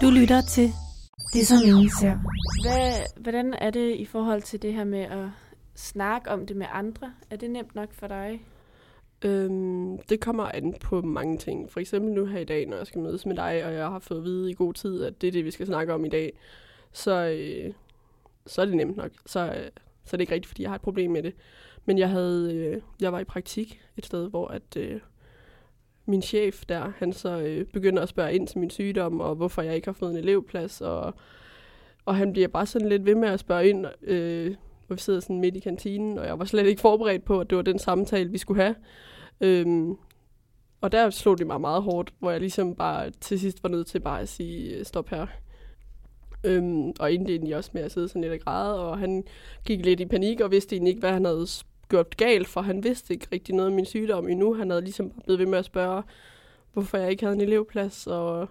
Du 0.00 0.10
lytter 0.10 0.40
til 0.40 0.68
Det 1.32 1.46
som 1.46 1.58
ingen 1.66 1.90
ser. 2.00 2.16
Hvad, 2.62 2.92
hvordan 3.16 3.54
er 3.54 3.70
det 3.70 3.96
i 3.96 4.04
forhold 4.04 4.42
til 4.42 4.62
det 4.62 4.72
her 4.72 4.84
med 4.84 5.00
at 5.00 5.28
snakke 5.74 6.30
om 6.30 6.46
det 6.46 6.56
med 6.56 6.66
andre? 6.72 7.12
Er 7.30 7.36
det 7.36 7.50
nemt 7.50 7.74
nok 7.74 7.92
for 7.92 8.06
dig? 8.06 8.40
Øhm, 9.24 9.98
det 9.98 10.20
kommer 10.20 10.44
an 10.44 10.74
på 10.80 11.00
mange 11.00 11.38
ting. 11.38 11.70
For 11.70 11.80
eksempel 11.80 12.12
nu 12.12 12.26
her 12.26 12.38
i 12.38 12.44
dag, 12.44 12.66
når 12.66 12.76
jeg 12.76 12.86
skal 12.86 13.00
mødes 13.00 13.26
med 13.26 13.36
dig, 13.36 13.64
og 13.64 13.74
jeg 13.74 13.88
har 13.88 13.98
fået 13.98 14.18
at 14.18 14.24
vide 14.24 14.50
i 14.50 14.54
god 14.54 14.74
tid, 14.74 15.04
at 15.04 15.20
det 15.20 15.28
er 15.28 15.32
det, 15.32 15.44
vi 15.44 15.50
skal 15.50 15.66
snakke 15.66 15.94
om 15.94 16.04
i 16.04 16.08
dag, 16.08 16.38
så, 16.92 17.12
øh, 17.12 17.72
så 18.46 18.60
er 18.60 18.66
det 18.66 18.76
nemt 18.76 18.96
nok. 18.96 19.10
Så, 19.26 19.46
øh, 19.46 19.70
så 20.04 20.10
er 20.12 20.16
det 20.16 20.20
ikke 20.20 20.34
rigtigt, 20.34 20.48
fordi 20.48 20.62
jeg 20.62 20.70
har 20.70 20.76
et 20.76 20.82
problem 20.82 21.10
med 21.10 21.22
det. 21.22 21.34
Men 21.84 21.98
jeg 21.98 22.10
havde, 22.10 22.54
øh, 22.54 22.82
jeg 23.00 23.12
var 23.12 23.20
i 23.20 23.24
praktik 23.24 23.80
et 23.96 24.06
sted, 24.06 24.30
hvor 24.30 24.48
at, 24.48 24.76
øh, 24.76 25.00
min 26.06 26.22
chef 26.22 26.64
der, 26.68 26.92
han 26.96 27.12
så 27.12 27.38
øh, 27.38 27.66
begynder 27.66 28.02
at 28.02 28.08
spørge 28.08 28.34
ind 28.34 28.46
til 28.46 28.58
min 28.58 28.70
sygdom, 28.70 29.20
og 29.20 29.34
hvorfor 29.34 29.62
jeg 29.62 29.74
ikke 29.74 29.88
har 29.88 29.92
fået 29.92 30.10
en 30.10 30.16
elevplads, 30.16 30.80
og, 30.80 31.14
og 32.04 32.16
han 32.16 32.32
bliver 32.32 32.48
bare 32.48 32.66
sådan 32.66 32.88
lidt 32.88 33.06
ved 33.06 33.14
med 33.14 33.28
at 33.28 33.40
spørge 33.40 33.68
ind, 33.68 33.86
øh, 34.02 34.54
hvor 34.86 34.96
vi 34.96 35.00
sidder 35.00 35.20
sådan 35.20 35.40
midt 35.40 35.56
i 35.56 35.60
kantinen, 35.60 36.18
og 36.18 36.26
jeg 36.26 36.38
var 36.38 36.44
slet 36.44 36.66
ikke 36.66 36.80
forberedt 36.80 37.24
på, 37.24 37.40
at 37.40 37.50
det 37.50 37.56
var 37.56 37.62
den 37.62 37.78
samtale, 37.78 38.30
vi 38.30 38.38
skulle 38.38 38.62
have. 38.62 38.74
Øhm, 39.40 39.96
og 40.80 40.92
der 40.92 41.10
slog 41.10 41.38
det 41.38 41.46
mig 41.46 41.60
meget 41.60 41.82
hårdt, 41.82 42.12
hvor 42.18 42.30
jeg 42.30 42.40
ligesom 42.40 42.74
bare 42.74 43.10
til 43.10 43.40
sidst 43.40 43.62
var 43.62 43.68
nødt 43.68 43.86
til 43.86 44.00
bare 44.00 44.20
at 44.20 44.28
sige, 44.28 44.76
øh, 44.76 44.84
stop 44.84 45.08
her. 45.08 45.26
Øhm, 46.44 46.92
og 47.00 47.12
endte 47.12 47.32
egentlig 47.32 47.56
også 47.56 47.70
med 47.74 47.82
at 47.82 47.92
sidde 47.92 48.08
sådan 48.08 48.22
lidt 48.22 48.32
og 48.32 48.40
græde, 48.40 48.80
og 48.80 48.98
han 48.98 49.24
gik 49.64 49.84
lidt 49.84 50.00
i 50.00 50.06
panik 50.06 50.40
og 50.40 50.50
vidste 50.50 50.74
egentlig 50.76 50.90
ikke, 50.90 51.00
hvad 51.00 51.12
han 51.12 51.24
havde 51.24 51.46
gjort 51.88 52.16
galt, 52.16 52.48
for 52.48 52.60
han 52.60 52.84
vidste 52.84 53.14
ikke 53.14 53.26
rigtig 53.32 53.54
noget 53.54 53.70
om 53.70 53.74
min 53.74 53.84
sygdom 53.84 54.28
endnu. 54.28 54.54
Han 54.54 54.70
havde 54.70 54.82
ligesom 54.82 55.10
blevet 55.24 55.38
ved 55.38 55.46
med 55.46 55.58
at 55.58 55.64
spørge, 55.64 56.02
hvorfor 56.72 56.98
jeg 56.98 57.10
ikke 57.10 57.24
havde 57.24 57.36
en 57.36 57.40
elevplads, 57.40 58.06
og 58.06 58.48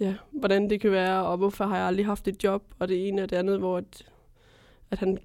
ja, 0.00 0.14
hvordan 0.30 0.70
det 0.70 0.80
kan 0.80 0.90
være, 0.90 1.26
og 1.26 1.36
hvorfor 1.36 1.64
har 1.64 1.76
jeg 1.76 1.86
aldrig 1.86 2.06
haft 2.06 2.28
et 2.28 2.44
job, 2.44 2.62
og 2.78 2.88
det 2.88 3.08
ene 3.08 3.22
og 3.22 3.30
det 3.30 3.36
andet, 3.36 3.58
hvor 3.58 3.76
at, 3.76 4.06
at 4.90 4.98
han 4.98 5.18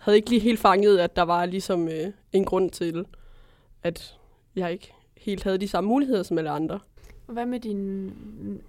havde 0.00 0.16
ikke 0.16 0.30
lige 0.30 0.40
helt 0.40 0.60
fanget, 0.60 0.98
at 0.98 1.16
der 1.16 1.22
var 1.22 1.46
ligesom 1.46 1.88
øh, 1.88 2.12
en 2.32 2.44
grund 2.44 2.70
til, 2.70 3.06
at 3.82 4.18
jeg 4.56 4.72
ikke 4.72 4.92
helt 5.16 5.44
havde 5.44 5.58
de 5.58 5.68
samme 5.68 5.88
muligheder 5.88 6.22
som 6.22 6.38
alle 6.38 6.50
andre. 6.50 6.80
Hvad 7.26 7.46
med 7.46 7.60
din, 7.60 8.12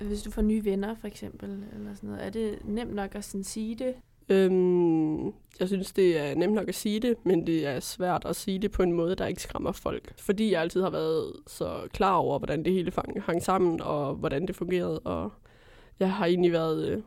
hvis 0.02 0.24
du 0.24 0.32
får 0.32 0.42
nye 0.42 0.66
venner 0.66 0.96
for 0.96 1.08
eksempel, 1.08 1.50
eller 1.50 1.96
sådan 1.96 2.10
noget, 2.10 2.26
er 2.26 2.30
det 2.30 2.60
nemt 2.66 2.96
nok 2.96 3.16
at 3.16 3.24
sådan 3.24 3.44
sige 3.44 3.76
det? 3.76 3.96
Øhm, 4.32 5.26
jeg 5.60 5.68
synes, 5.68 5.92
det 5.92 6.20
er 6.20 6.36
nemt 6.36 6.54
nok 6.54 6.68
at 6.68 6.76
sige 6.76 7.00
det, 7.00 7.16
men 7.24 7.48
det 7.48 7.68
er 7.68 7.80
svært 7.80 8.26
at 8.26 8.36
sige 8.36 8.60
det 8.60 8.72
på 8.72 8.84
en 8.84 8.92
måde, 8.92 9.16
der 9.16 9.26
ikke 9.26 9.42
skræmmer 9.42 9.72
folk. 9.72 10.14
Fordi 10.20 10.52
jeg 10.52 10.62
altid 10.62 10.82
har 10.82 10.90
været 10.90 11.34
så 11.48 11.82
klar 11.94 12.16
over, 12.16 12.40
hvordan 12.40 12.66
det 12.66 12.74
hele 12.74 12.92
hang 13.26 13.42
sammen, 13.44 13.82
og 13.82 14.16
hvordan 14.16 14.48
det 14.48 14.56
fungerede. 14.56 15.00
Og 15.00 15.32
jeg 16.00 16.14
har 16.14 16.26
egentlig 16.26 16.52
været... 16.52 16.88
Øh, 16.88 17.02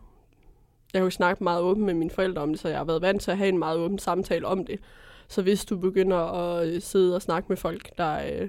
jeg 0.93 1.01
har 1.01 1.05
jo 1.05 1.11
snakket 1.11 1.41
meget 1.41 1.63
åbent 1.63 1.87
med 1.87 1.95
mine 1.95 2.11
forældre 2.11 2.43
om 2.43 2.49
det, 2.49 2.61
så 2.61 2.69
jeg 2.69 2.79
har 2.79 2.85
været 2.85 3.03
vant 3.03 3.23
til 3.23 3.31
at 3.31 3.39
have 3.39 3.49
en 3.49 3.59
meget 3.59 3.79
åben 3.79 3.99
samtale 3.99 4.47
om 4.47 4.67
det. 4.67 4.81
Så 5.29 5.43
hvis 5.43 5.65
du 5.65 5.77
begynder 5.77 6.17
at 6.17 6.69
øh, 6.69 6.83
sidde 6.83 7.15
og 7.15 7.23
snakke 7.23 7.47
med 7.49 7.57
folk, 7.57 7.99
der, 7.99 8.41
øh, 8.43 8.49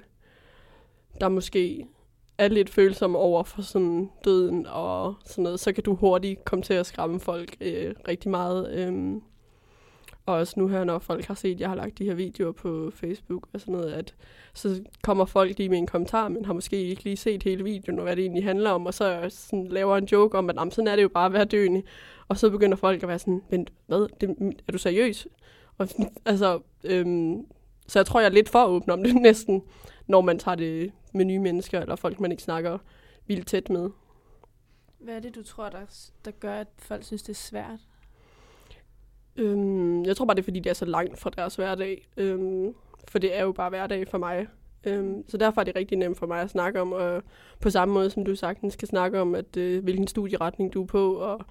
der 1.22 1.30
måske 1.30 1.86
er 2.38 2.48
lidt 2.48 2.70
følsom 2.70 3.16
over 3.16 3.44
for 3.44 3.62
sådan 3.62 4.10
døden 4.26 4.68
og 4.68 5.16
sådan 5.26 5.44
noget, 5.44 5.60
så 5.60 5.74
kan 5.74 5.84
du 5.84 5.96
hurtigt 5.96 6.46
komme 6.46 6.64
til 6.64 6.74
at 6.74 6.86
skræmme 6.86 7.20
folk 7.20 7.56
øh, 7.62 7.94
rigtig 8.08 8.32
meget. 8.32 8.72
Øh. 8.72 9.16
og 10.26 10.36
også 10.36 10.54
nu 10.60 10.68
her, 10.68 10.84
når 10.84 11.00
folk 11.00 11.26
har 11.26 11.34
set, 11.34 11.54
at 11.54 11.60
jeg 11.60 11.70
har 11.70 11.76
lagt 11.76 11.98
de 11.98 12.06
her 12.06 12.14
videoer 12.14 12.52
på 12.52 12.92
Facebook 12.94 13.48
og 13.54 13.60
sådan 13.60 13.72
noget, 13.74 13.92
at 13.92 14.16
så 14.54 14.82
kommer 15.04 15.26
folk 15.26 15.58
lige 15.58 15.70
med 15.70 15.78
en 15.78 15.88
kommentar, 15.88 16.28
men 16.30 16.46
har 16.46 16.54
måske 16.54 16.84
ikke 16.84 17.04
lige 17.04 17.18
set 17.18 17.44
hele 17.44 17.64
videoen, 17.64 18.00
og 18.00 18.04
hvad 18.04 18.16
det 18.16 18.22
egentlig 18.22 18.44
handler 18.44 18.70
om, 18.70 18.86
og 18.86 18.94
så 18.94 19.26
sådan 19.30 19.68
laver 19.68 19.98
en 19.98 20.06
joke 20.06 20.38
om, 20.38 20.50
at 20.50 20.56
"Jamen, 20.56 20.72
sådan 20.72 20.88
er 20.88 20.96
det 20.96 21.04
jo 21.04 21.10
bare 21.10 21.26
at 21.26 21.34
være 21.34 21.46
døende. 21.46 21.84
Og 22.28 22.38
så 22.38 22.50
begynder 22.50 22.78
folk 22.78 23.04
at 23.04 23.10
være 23.10 23.20
sådan, 23.20 23.42
vent, 23.50 23.74
hvad? 23.88 24.08
Det, 24.22 24.54
er 24.68 24.72
du 24.72 24.78
seriøs? 24.78 25.28
Og, 25.78 25.88
altså, 26.26 26.60
øhm, 26.84 27.46
så 27.88 28.00
jeg 28.00 28.06
tror, 28.06 28.20
jeg 28.20 28.28
er 28.28 28.32
lidt 28.32 28.50
for 28.50 28.66
åben 28.66 28.90
om 28.92 29.04
det 29.04 29.16
næsten, 29.30 29.62
når 30.08 30.22
man 30.22 30.40
tager 30.40 30.56
det 30.56 30.92
med 31.16 31.26
nye 31.26 31.40
mennesker, 31.40 31.82
eller 31.82 31.96
folk, 31.96 32.20
man 32.20 32.32
ikke 32.32 32.44
snakker 32.44 32.78
vildt 33.28 33.48
tæt 33.48 33.70
med. 33.70 33.90
Hvad 35.00 35.16
er 35.16 35.20
det, 35.20 35.36
du 35.36 35.44
tror, 35.44 35.70
der, 35.70 36.10
der 36.26 36.32
gør, 36.32 36.54
at 36.54 36.68
folk 36.78 37.04
synes, 37.04 37.24
det 37.24 37.30
er 37.30 37.34
svært? 37.34 37.80
Øhm, 39.36 40.06
jeg 40.06 40.18
tror 40.18 40.26
bare, 40.26 40.36
det 40.36 40.42
er, 40.42 40.44
fordi 40.44 40.60
det 40.60 40.70
er 40.70 40.74
så 40.74 40.86
langt 40.86 41.20
fra 41.20 41.30
deres 41.30 41.56
hverdag. 41.56 42.08
Øhm, 42.18 42.74
for 43.08 43.20
det 43.20 43.38
er 43.38 43.44
jo 43.44 43.52
bare 43.52 43.70
hverdag 43.70 44.08
for 44.08 44.18
mig. 44.18 44.48
Øhm, 44.86 45.30
så 45.30 45.38
derfor 45.38 45.62
er 45.62 45.66
det 45.66 45.76
rigtig 45.76 45.98
nemt 45.98 46.18
for 46.18 46.28
mig 46.28 46.42
at 46.42 46.50
snakke 46.50 46.82
om, 46.82 46.92
og 46.92 47.24
på 47.60 47.70
samme 47.70 47.94
måde 47.94 48.10
som 48.10 48.26
du 48.26 48.36
sagtens 48.36 48.74
skal 48.74 48.88
snakke 48.88 49.22
om, 49.22 49.36
at 49.36 49.58
øh, 49.58 49.84
hvilken 49.84 50.08
studieretning 50.08 50.74
du 50.74 50.82
er 50.82 50.88
på, 50.88 51.16
og 51.16 51.46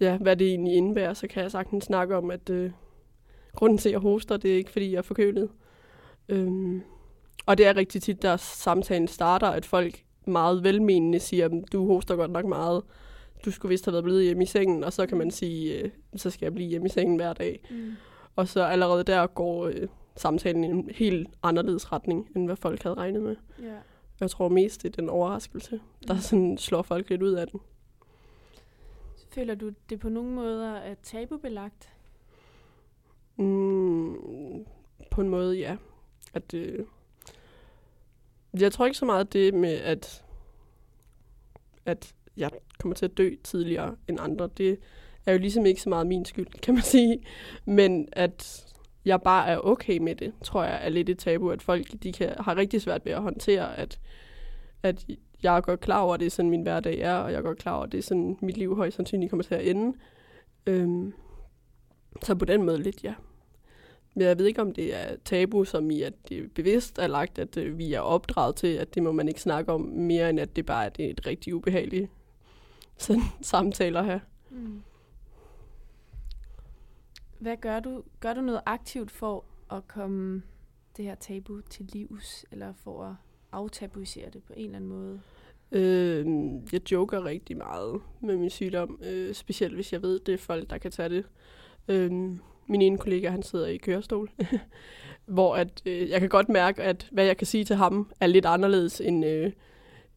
ja, 0.00 0.16
hvad 0.16 0.36
det 0.36 0.48
egentlig 0.48 0.74
indebærer, 0.74 1.14
så 1.14 1.28
kan 1.28 1.42
jeg 1.42 1.50
sagtens 1.50 1.84
snakke 1.84 2.16
om, 2.16 2.30
at 2.30 2.50
øh, 2.50 2.70
grunden 3.54 3.78
til, 3.78 3.88
at 3.88 3.92
jeg 3.92 4.00
hoster, 4.00 4.36
det 4.36 4.52
er 4.52 4.56
ikke, 4.56 4.70
fordi 4.70 4.92
jeg 4.92 4.98
er 4.98 5.02
forkølet. 5.02 5.50
Øhm, 6.28 6.82
og 7.46 7.58
det 7.58 7.66
er 7.66 7.76
rigtig 7.76 8.02
tit, 8.02 8.22
der 8.22 8.36
samtalen 8.36 9.08
starter, 9.08 9.46
at 9.46 9.66
folk 9.66 10.04
meget 10.26 10.64
velmenende 10.64 11.20
siger, 11.20 11.48
"Men 11.48 11.64
du 11.72 11.86
hoster 11.86 12.16
godt 12.16 12.30
nok 12.30 12.44
meget. 12.44 12.82
Du 13.44 13.50
skulle 13.50 13.70
vist 13.70 13.84
have 13.84 13.92
været 13.92 14.04
blevet 14.04 14.24
hjemme 14.24 14.42
i 14.42 14.46
sengen, 14.46 14.84
og 14.84 14.92
så 14.92 15.06
kan 15.06 15.18
man 15.18 15.30
sige, 15.30 15.78
øh, 15.78 15.90
så 16.16 16.30
skal 16.30 16.46
jeg 16.46 16.54
blive 16.54 16.68
hjemme 16.68 16.86
i 16.86 16.90
sengen 16.90 17.16
hver 17.16 17.32
dag. 17.32 17.64
Mm. 17.70 17.92
Og 18.36 18.48
så 18.48 18.62
allerede 18.64 19.04
der 19.04 19.26
går 19.26 19.66
øh, 19.66 19.88
samtalen 20.16 20.64
i 20.64 20.66
en 20.66 20.90
helt 20.94 21.28
anderledes 21.42 21.92
retning, 21.92 22.28
end 22.36 22.46
hvad 22.46 22.56
folk 22.56 22.82
havde 22.82 22.96
regnet 22.96 23.22
med. 23.22 23.36
Ja. 23.62 23.74
Jeg 24.20 24.30
tror 24.30 24.48
mest, 24.48 24.82
det 24.82 24.88
er 24.88 25.02
den 25.02 25.08
overraskelse, 25.08 25.80
der 26.08 26.16
sådan 26.16 26.58
slår 26.58 26.82
folk 26.82 27.10
lidt 27.10 27.22
ud 27.22 27.32
af 27.32 27.48
den. 27.48 27.60
Føler 29.30 29.54
du, 29.54 29.70
det 29.90 30.00
på 30.00 30.08
nogle 30.08 30.30
måder 30.30 30.74
er 30.74 30.94
tabubelagt? 31.02 31.88
Mm, 33.36 34.66
på 35.10 35.20
en 35.20 35.28
måde, 35.28 35.58
ja. 35.58 35.76
At, 36.34 36.54
øh, 36.54 36.86
jeg 38.58 38.72
tror 38.72 38.86
ikke 38.86 38.98
så 38.98 39.04
meget 39.04 39.32
det 39.32 39.54
med, 39.54 39.74
at, 39.74 40.24
at 41.86 42.14
jeg 42.36 42.50
kommer 42.78 42.94
til 42.94 43.04
at 43.04 43.18
dø 43.18 43.30
tidligere 43.44 43.96
end 44.08 44.20
andre. 44.20 44.48
Det 44.56 44.78
er 45.26 45.32
jo 45.32 45.38
ligesom 45.38 45.66
ikke 45.66 45.82
så 45.82 45.88
meget 45.88 46.06
min 46.06 46.24
skyld, 46.24 46.46
kan 46.62 46.74
man 46.74 46.82
sige. 46.82 47.18
Men 47.64 48.08
at 48.12 48.66
jeg 49.04 49.22
bare 49.22 49.48
er 49.48 49.58
okay 49.58 49.98
med 49.98 50.14
det, 50.14 50.32
tror 50.44 50.64
jeg 50.64 50.80
er 50.84 50.88
lidt 50.88 51.08
et 51.08 51.18
tabu, 51.18 51.50
at 51.50 51.62
folk 51.62 51.86
de 52.02 52.12
kan, 52.12 52.34
har 52.40 52.56
rigtig 52.56 52.82
svært 52.82 53.04
ved 53.04 53.12
at 53.12 53.22
håndtere, 53.22 53.78
at, 53.78 54.00
at 54.82 55.06
jeg 55.42 55.56
er 55.56 55.60
godt 55.60 55.80
klar 55.80 56.00
over, 56.00 56.14
at 56.14 56.20
det 56.20 56.26
er 56.26 56.30
sådan, 56.30 56.50
min 56.50 56.62
hverdag 56.62 56.98
er, 56.98 57.14
og 57.14 57.32
jeg 57.32 57.38
er 57.38 57.42
godt 57.42 57.58
klar 57.58 57.74
over, 57.74 57.84
at 57.84 57.92
det 57.92 57.98
er 57.98 58.02
sådan, 58.02 58.38
mit 58.42 58.56
liv 58.56 58.76
højst 58.76 58.96
sandsynligt 58.96 59.30
kommer 59.30 59.44
til 59.44 59.54
at 59.54 59.66
ende. 59.66 59.98
Øhm, 60.66 61.12
så 62.22 62.34
på 62.34 62.44
den 62.44 62.62
måde 62.62 62.82
lidt, 62.82 63.04
ja. 63.04 63.14
Men 64.20 64.28
jeg 64.28 64.38
ved 64.38 64.46
ikke, 64.46 64.62
om 64.62 64.72
det 64.72 64.94
er 64.94 65.16
tabu, 65.24 65.64
som 65.64 65.90
i, 65.90 66.02
at 66.02 66.12
det 66.28 66.52
bevidst 66.52 66.98
er 66.98 67.06
lagt, 67.06 67.38
at 67.38 67.56
øh, 67.56 67.78
vi 67.78 67.92
er 67.94 68.00
opdraget 68.00 68.56
til, 68.56 68.66
at 68.66 68.94
det 68.94 69.02
må 69.02 69.12
man 69.12 69.28
ikke 69.28 69.40
snakke 69.40 69.72
om, 69.72 69.80
mere 69.80 70.30
end 70.30 70.40
at 70.40 70.56
det 70.56 70.66
bare 70.66 70.84
er 70.84 70.88
det 70.88 71.10
et 71.10 71.26
rigtig 71.26 71.54
ubehageligt 71.54 72.10
sådan, 72.96 73.22
samtaler 73.42 74.02
her. 74.02 74.20
Mm. 74.50 74.82
Hvad 77.38 77.56
gør 77.56 77.80
du? 77.80 78.02
Gør 78.20 78.34
du 78.34 78.40
noget 78.40 78.60
aktivt 78.66 79.10
for 79.10 79.44
at 79.72 79.88
komme 79.88 80.42
det 80.96 81.04
her 81.04 81.14
tabu 81.14 81.60
til 81.60 81.84
livs, 81.92 82.44
eller 82.52 82.72
for 82.72 83.04
at 83.04 83.14
aftabuisere 83.52 84.30
det 84.30 84.42
på 84.42 84.52
en 84.56 84.64
eller 84.64 84.76
anden 84.76 84.90
måde? 84.90 85.20
Øh, 85.72 86.26
jeg 86.72 86.92
joker 86.92 87.24
rigtig 87.24 87.56
meget 87.56 88.00
med 88.20 88.36
min 88.36 88.50
sygdom, 88.50 89.00
øh, 89.04 89.34
specielt 89.34 89.74
hvis 89.74 89.92
jeg 89.92 90.02
ved, 90.02 90.20
det 90.20 90.34
er 90.34 90.38
folk, 90.38 90.70
der 90.70 90.78
kan 90.78 90.90
tage 90.90 91.08
det. 91.08 91.24
Øh, 91.88 92.36
min 92.70 92.82
ene 92.82 92.98
kollega, 92.98 93.28
han 93.30 93.42
sidder 93.42 93.66
i 93.66 93.76
kørestol, 93.76 94.30
hvor 95.26 95.56
at, 95.56 95.82
øh, 95.86 96.10
jeg 96.10 96.20
kan 96.20 96.28
godt 96.28 96.48
mærke, 96.48 96.82
at 96.82 97.08
hvad 97.12 97.24
jeg 97.24 97.36
kan 97.36 97.46
sige 97.46 97.64
til 97.64 97.76
ham, 97.76 98.10
er 98.20 98.26
lidt 98.26 98.46
anderledes, 98.46 99.00
end, 99.00 99.24
øh, 99.24 99.52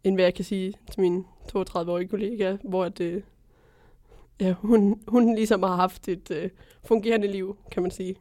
end 0.04 0.16
hvad 0.16 0.26
jeg 0.26 0.34
kan 0.34 0.46
sige 0.46 0.74
til 0.92 1.02
min 1.02 1.26
32-årige 1.58 2.08
kollega, 2.08 2.58
hvor 2.64 2.86
at, 2.86 3.00
øh, 3.00 3.22
ja, 4.40 4.54
hun, 4.54 5.02
hun 5.08 5.36
ligesom 5.36 5.64
har 5.64 5.76
haft 5.76 6.08
et 6.08 6.32
øh, 6.32 6.50
fungerende 6.84 7.28
liv, 7.28 7.58
kan 7.72 7.82
man 7.82 7.92
sige. 7.92 8.16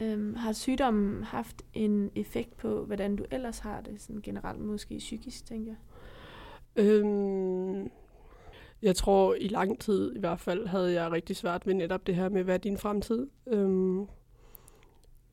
Øhm, 0.00 0.34
har 0.34 0.52
sygdommen 0.52 1.22
haft 1.22 1.62
en 1.74 2.10
effekt 2.14 2.56
på, 2.56 2.84
hvordan 2.84 3.16
du 3.16 3.24
ellers 3.30 3.58
har 3.58 3.80
det, 3.80 4.00
sådan 4.00 4.22
generelt 4.22 4.60
måske 4.60 4.98
psykisk, 4.98 5.46
tænker 5.46 5.72
jeg? 5.72 6.84
Øhm, 6.84 7.90
jeg 8.82 8.96
tror 8.96 9.34
i 9.34 9.48
lang 9.48 9.80
tid 9.80 10.16
i 10.16 10.18
hvert 10.18 10.40
fald 10.40 10.66
havde 10.66 10.92
jeg 10.92 11.12
rigtig 11.12 11.36
svært 11.36 11.66
ved 11.66 11.74
netop 11.74 12.06
det 12.06 12.14
her 12.14 12.28
med, 12.28 12.42
hvad 12.42 12.54
er 12.54 12.58
din 12.58 12.78
fremtid? 12.78 13.26
Øhm, 13.46 14.06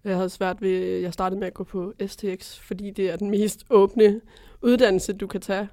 jeg 0.04 0.16
havde 0.16 0.30
svært 0.30 0.62
ved, 0.62 1.00
jeg 1.00 1.14
startede 1.14 1.40
med 1.40 1.48
at 1.48 1.54
gå 1.54 1.64
på 1.64 1.94
STX, 2.08 2.60
fordi 2.60 2.92
det 2.92 3.10
er 3.10 3.16
den 3.16 3.30
mest 3.30 3.66
åbne 3.70 4.22
uddannelse, 4.62 5.14
du 5.14 5.28
kan 5.28 5.42
tage. 5.42 5.70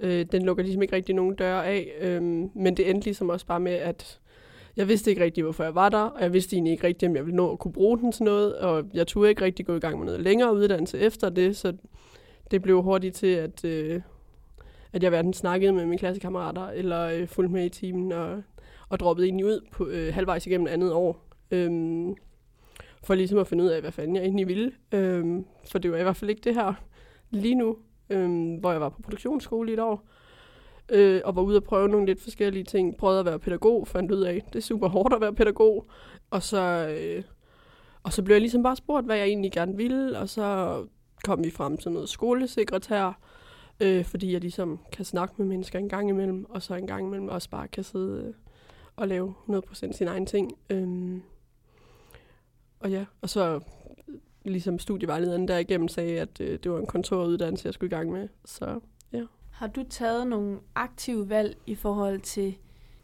Øh, 0.00 0.26
den 0.32 0.42
lukker 0.42 0.62
ligesom 0.62 0.82
ikke 0.82 0.96
rigtig 0.96 1.14
nogen 1.14 1.34
døre 1.34 1.66
af, 1.66 1.92
øhm, 2.00 2.50
men 2.54 2.76
det 2.76 2.90
endte 2.90 3.04
ligesom 3.04 3.28
også 3.28 3.46
bare 3.46 3.60
med, 3.60 3.72
at 3.72 4.20
jeg 4.76 4.88
vidste 4.88 5.10
ikke 5.10 5.24
rigtig, 5.24 5.44
hvorfor 5.44 5.64
jeg 5.64 5.74
var 5.74 5.88
der, 5.88 6.02
og 6.02 6.22
jeg 6.22 6.32
vidste 6.32 6.56
egentlig 6.56 6.72
ikke 6.72 6.86
rigtig, 6.86 7.08
om 7.08 7.16
jeg 7.16 7.26
ville 7.26 7.36
nå 7.36 7.52
at 7.52 7.58
kunne 7.58 7.72
bruge 7.72 7.98
den 7.98 8.12
til 8.12 8.24
noget, 8.24 8.56
og 8.58 8.84
jeg 8.94 9.06
turde 9.06 9.30
ikke 9.30 9.44
rigtig 9.44 9.66
gå 9.66 9.76
i 9.76 9.80
gang 9.80 9.98
med 9.98 10.06
noget 10.06 10.20
længere 10.20 10.54
uddannelse 10.54 10.98
efter 10.98 11.28
det, 11.28 11.56
så 11.56 11.72
det 12.50 12.62
blev 12.62 12.82
hurtigt 12.82 13.16
til, 13.16 13.26
at, 13.26 13.64
øh, 13.64 14.00
at 14.92 15.02
jeg 15.02 15.10
hverken 15.10 15.32
snakkede 15.32 15.72
med 15.72 15.86
mine 15.86 15.98
klassekammerater, 15.98 16.66
eller 16.66 17.02
øh, 17.02 17.28
fulgte 17.28 17.52
med 17.52 17.64
i 17.64 17.68
timen, 17.68 18.12
og, 18.12 18.42
og 18.88 19.00
droppede 19.00 19.26
egentlig 19.26 19.46
ud 19.46 19.66
på 19.72 19.86
øh, 19.86 20.14
halvvejs 20.14 20.46
igennem 20.46 20.66
andet 20.66 20.92
år. 20.92 21.24
Øhm, 21.50 22.14
for 23.02 23.14
ligesom 23.14 23.38
at 23.38 23.46
finde 23.46 23.64
ud 23.64 23.68
af, 23.68 23.80
hvad 23.80 23.92
fanden 23.92 24.16
jeg 24.16 24.24
egentlig 24.24 24.48
ville. 24.48 24.72
Øhm, 24.92 25.44
for 25.70 25.78
det 25.78 25.92
var 25.92 25.98
i 25.98 26.02
hvert 26.02 26.16
fald 26.16 26.30
ikke 26.30 26.42
det 26.44 26.54
her 26.54 26.74
lige 27.30 27.54
nu, 27.54 27.76
øhm, 28.10 28.54
hvor 28.54 28.72
jeg 28.72 28.80
var 28.80 28.88
på 28.88 29.02
produktionsskole 29.02 29.70
i 29.70 29.74
et 29.74 29.80
år, 29.80 30.08
øh, 30.88 31.20
og 31.24 31.36
var 31.36 31.42
ude 31.42 31.56
at 31.56 31.64
prøve 31.64 31.88
nogle 31.88 32.06
lidt 32.06 32.22
forskellige 32.22 32.64
ting. 32.64 32.96
Prøvede 32.96 33.20
at 33.20 33.26
være 33.26 33.38
pædagog, 33.38 33.88
fandt 33.88 34.12
ud 34.12 34.20
af, 34.20 34.42
det 34.52 34.56
er 34.58 34.62
super 34.62 34.88
hårdt 34.88 35.14
at 35.14 35.20
være 35.20 35.34
pædagog. 35.34 35.86
Og 36.30 36.42
så, 36.42 36.88
øh, 36.98 37.22
og 38.02 38.12
så 38.12 38.22
blev 38.22 38.34
jeg 38.34 38.40
ligesom 38.40 38.62
bare 38.62 38.76
spurgt, 38.76 39.06
hvad 39.06 39.16
jeg 39.16 39.26
egentlig 39.26 39.52
gerne 39.52 39.76
ville, 39.76 40.18
og 40.18 40.28
så 40.28 40.76
kom 41.24 41.44
vi 41.44 41.50
frem 41.50 41.76
til 41.76 41.90
noget 41.90 42.08
skolesekretær, 42.08 43.20
øh, 43.80 44.04
fordi 44.04 44.32
jeg 44.32 44.40
ligesom 44.40 44.80
kan 44.92 45.04
snakke 45.04 45.34
med 45.38 45.46
mennesker 45.46 45.78
en 45.78 45.88
gang 45.88 46.08
imellem, 46.08 46.44
og 46.44 46.62
så 46.62 46.74
en 46.74 46.86
gang 46.86 47.06
imellem 47.06 47.28
også 47.28 47.50
bare 47.50 47.68
kan 47.68 47.84
sidde 47.84 48.24
øh, 48.26 48.34
og 48.96 49.08
lave 49.08 49.34
100% 49.48 49.92
sin 49.92 50.08
egen 50.08 50.26
ting. 50.26 50.52
Øh, 50.70 51.20
og 52.80 52.90
ja, 52.90 53.04
og 53.20 53.30
så 53.30 53.60
ligesom 54.44 54.78
studievejlederen 54.78 55.48
der 55.48 55.58
igennem 55.58 55.88
sagde, 55.88 56.20
at 56.20 56.40
øh, 56.40 56.58
det 56.62 56.72
var 56.72 56.78
en 56.78 56.86
kontoruddannelse, 56.86 57.66
jeg 57.66 57.74
skulle 57.74 57.96
i 57.96 57.96
gang 57.96 58.12
med. 58.12 58.28
Så 58.44 58.80
ja. 59.12 59.22
Har 59.50 59.66
du 59.66 59.84
taget 59.90 60.26
nogle 60.26 60.58
aktive 60.74 61.28
valg 61.28 61.56
i 61.66 61.74
forhold 61.74 62.20
til 62.20 62.56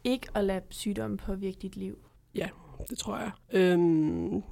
ikke 0.03 0.27
at 0.33 0.43
lade 0.43 0.61
sygdommen 0.69 1.17
påvirke 1.17 1.57
dit 1.61 1.75
liv? 1.75 1.97
Ja, 2.35 2.49
det 2.89 2.97
tror 2.97 3.17
jeg. 3.17 3.31
Øhm, 3.53 4.43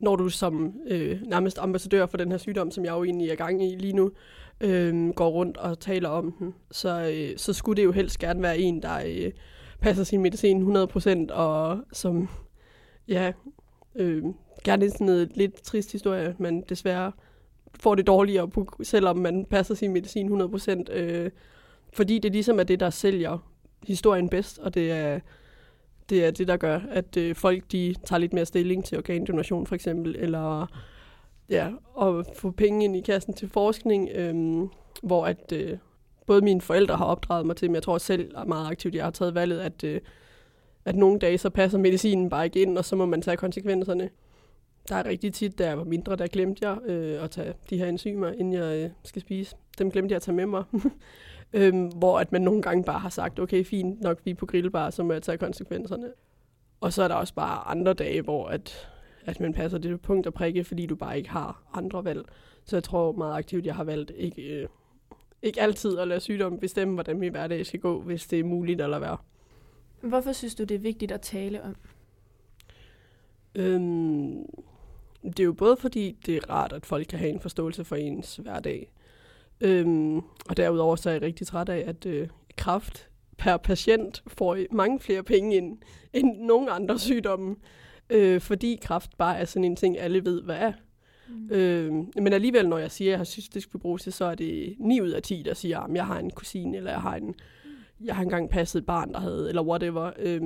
når 0.00 0.16
du 0.16 0.28
som 0.28 0.74
øh, 0.86 1.22
nærmest 1.22 1.58
ambassadør 1.58 2.06
for 2.06 2.16
den 2.16 2.30
her 2.30 2.38
sygdom, 2.38 2.70
som 2.70 2.84
jeg 2.84 2.92
jo 2.92 3.04
egentlig 3.04 3.28
er 3.28 3.34
gang 3.34 3.64
i 3.64 3.76
lige 3.76 3.92
nu, 3.92 4.12
øh, 4.60 5.08
går 5.08 5.28
rundt 5.28 5.56
og 5.56 5.80
taler 5.80 6.08
om 6.08 6.32
den, 6.32 6.54
så, 6.70 7.12
øh, 7.14 7.38
så 7.38 7.52
skulle 7.52 7.76
det 7.76 7.84
jo 7.84 7.92
helst 7.92 8.18
gerne 8.18 8.42
være 8.42 8.58
en, 8.58 8.82
der 8.82 9.02
øh, 9.06 9.32
passer 9.80 10.04
sin 10.04 10.22
medicin 10.22 10.76
100%, 10.76 11.32
og 11.32 11.80
som 11.92 12.28
ja, 13.08 13.32
øh, 13.94 14.24
gerne 14.64 14.90
sådan 14.90 15.08
en 15.08 15.30
lidt 15.34 15.62
trist 15.62 15.92
historie, 15.92 16.34
men 16.38 16.64
desværre 16.68 17.12
får 17.80 17.94
det 17.94 18.06
dårligere, 18.06 18.50
selvom 18.82 19.16
man 19.16 19.44
passer 19.44 19.74
sin 19.74 19.92
medicin 19.92 20.42
100%, 20.42 20.92
øh, 20.92 21.30
fordi 21.92 22.18
det 22.18 22.32
ligesom 22.32 22.60
er 22.60 22.64
det, 22.64 22.80
der 22.80 22.90
sælger 22.90 23.38
historien 23.86 24.28
bedst, 24.28 24.58
og 24.58 24.74
det 24.74 24.92
er 24.92 25.20
det, 26.10 26.24
er 26.24 26.30
det 26.30 26.48
der 26.48 26.56
gør, 26.56 26.80
at 26.90 27.16
øh, 27.16 27.34
folk 27.34 27.72
de 27.72 27.94
tager 28.04 28.18
lidt 28.20 28.32
mere 28.32 28.46
stilling 28.46 28.84
til 28.84 28.98
organdonation 28.98 29.66
for 29.66 29.74
eksempel, 29.74 30.16
eller 30.18 30.66
ja, 31.50 31.70
at 32.00 32.26
få 32.34 32.50
penge 32.50 32.84
ind 32.84 32.96
i 32.96 33.00
kassen 33.00 33.34
til 33.34 33.48
forskning, 33.48 34.08
øh, 34.14 34.68
hvor 35.02 35.26
at 35.26 35.52
øh, 35.52 35.78
både 36.26 36.40
mine 36.40 36.60
forældre 36.60 36.96
har 36.96 37.04
opdraget 37.04 37.46
mig 37.46 37.56
til, 37.56 37.70
men 37.70 37.74
jeg 37.74 37.82
tror 37.82 37.98
selv 37.98 38.34
er 38.36 38.44
meget 38.44 38.70
aktivt, 38.70 38.94
jeg 38.94 39.04
har 39.04 39.10
taget 39.10 39.34
valget, 39.34 39.60
at, 39.60 39.84
øh, 39.84 40.00
at 40.84 40.96
nogle 40.96 41.18
dage 41.18 41.38
så 41.38 41.50
passer 41.50 41.78
medicinen 41.78 42.28
bare 42.30 42.44
ikke 42.44 42.62
ind, 42.62 42.78
og 42.78 42.84
så 42.84 42.96
må 42.96 43.06
man 43.06 43.22
tage 43.22 43.36
konsekvenserne. 43.36 44.10
Der 44.88 44.96
er 44.96 45.06
rigtig 45.06 45.34
tit, 45.34 45.58
da 45.58 45.66
jeg 45.66 45.78
var 45.78 45.84
mindre, 45.84 46.16
der 46.16 46.26
glemte 46.26 46.68
jeg 46.68 46.78
øh, 46.86 47.24
at 47.24 47.30
tage 47.30 47.54
de 47.70 47.78
her 47.78 47.86
enzymer, 47.86 48.28
inden 48.28 48.52
jeg 48.52 48.84
øh, 48.84 48.90
skal 49.04 49.22
spise. 49.22 49.56
Dem 49.78 49.90
glemte 49.90 50.12
jeg 50.12 50.16
at 50.16 50.22
tage 50.22 50.34
med 50.34 50.46
mig. 50.46 50.64
øhm, 51.52 51.86
hvor 51.86 52.18
at 52.18 52.32
man 52.32 52.42
nogle 52.42 52.62
gange 52.62 52.84
bare 52.84 52.98
har 52.98 53.08
sagt, 53.08 53.40
okay, 53.40 53.64
fint 53.64 54.00
nok, 54.00 54.20
vi 54.24 54.30
er 54.30 54.34
på 54.34 54.46
grillbar, 54.46 54.90
så 54.90 55.02
må 55.02 55.12
jeg 55.12 55.22
tage 55.22 55.38
konsekvenserne. 55.38 56.08
Og 56.80 56.92
så 56.92 57.02
er 57.02 57.08
der 57.08 57.14
også 57.14 57.34
bare 57.34 57.68
andre 57.68 57.94
dage, 57.94 58.22
hvor 58.22 58.46
at, 58.46 58.88
at 59.28 59.40
man 59.40 59.52
passer 59.52 59.78
det 59.78 60.00
punkt 60.00 60.26
og 60.26 60.34
prikke, 60.34 60.64
fordi 60.64 60.86
du 60.86 60.96
bare 60.96 61.18
ikke 61.18 61.30
har 61.30 61.62
andre 61.74 62.04
valg. 62.04 62.24
Så 62.64 62.76
jeg 62.76 62.84
tror 62.84 63.12
meget 63.12 63.34
aktivt, 63.34 63.66
jeg 63.66 63.74
har 63.74 63.84
valgt 63.84 64.12
ikke, 64.16 64.42
øh, 64.42 64.68
ikke 65.42 65.60
altid 65.60 65.98
at 65.98 66.08
lade 66.08 66.20
sygdom 66.20 66.58
bestemme, 66.58 66.94
hvordan 66.94 67.18
min 67.18 67.30
hverdag 67.30 67.66
skal 67.66 67.80
gå, 67.80 68.00
hvis 68.00 68.26
det 68.26 68.40
er 68.40 68.44
muligt 68.44 68.80
at 68.80 68.90
lade 68.90 69.00
være. 69.00 69.16
Hvorfor 70.00 70.32
synes 70.32 70.54
du, 70.54 70.64
det 70.64 70.74
er 70.74 70.78
vigtigt 70.78 71.12
at 71.12 71.20
tale 71.20 71.62
om? 71.62 71.76
Øhm, 73.54 74.46
det 75.22 75.40
er 75.40 75.44
jo 75.44 75.52
både 75.52 75.76
fordi, 75.76 76.16
det 76.26 76.36
er 76.36 76.50
rart, 76.50 76.72
at 76.72 76.86
folk 76.86 77.06
kan 77.06 77.18
have 77.18 77.30
en 77.30 77.40
forståelse 77.40 77.84
for 77.84 77.96
ens 77.96 78.36
hverdag. 78.36 78.90
Øhm, 79.60 80.16
og 80.18 80.56
derudover 80.56 80.96
så 80.96 81.10
er 81.10 81.14
jeg 81.14 81.22
rigtig 81.22 81.46
træt 81.46 81.68
af, 81.68 81.84
at 81.86 82.06
øh, 82.06 82.28
kraft 82.56 83.08
per 83.38 83.56
patient 83.56 84.22
får 84.26 84.58
mange 84.70 85.00
flere 85.00 85.22
penge 85.22 85.56
ind, 85.56 85.78
end 86.12 86.38
nogen 86.38 86.68
andre 86.68 86.98
sygdomme. 86.98 87.56
Øh, 88.10 88.40
fordi 88.40 88.78
kraft 88.82 89.18
bare 89.18 89.38
er 89.38 89.44
sådan 89.44 89.64
en 89.64 89.76
ting, 89.76 89.98
alle 89.98 90.24
ved, 90.24 90.42
hvad 90.42 90.56
er. 90.56 90.72
Mm. 91.28 91.50
Øh, 91.50 91.92
men 91.92 92.32
alligevel, 92.32 92.68
når 92.68 92.78
jeg 92.78 92.90
siger, 92.90 93.08
at 93.08 93.10
jeg 93.10 93.18
har 93.18 93.24
cystisk 93.24 93.72
fibrose, 93.72 94.10
så 94.10 94.24
er 94.24 94.34
det 94.34 94.76
9 94.78 95.00
ud 95.00 95.10
af 95.10 95.22
10, 95.22 95.42
der 95.42 95.54
siger, 95.54 95.80
at 95.80 95.94
jeg 95.94 96.06
har 96.06 96.18
en 96.18 96.30
kusine, 96.30 96.76
eller 96.76 96.90
jeg 96.90 97.00
har 97.00 97.16
en, 97.16 97.34
jeg 98.00 98.16
har 98.16 98.22
engang 98.22 98.50
passet 98.50 98.78
et 98.78 98.86
barn, 98.86 99.12
der 99.12 99.20
havde, 99.20 99.48
eller 99.48 99.62
whatever. 99.62 100.12
Øh, 100.18 100.40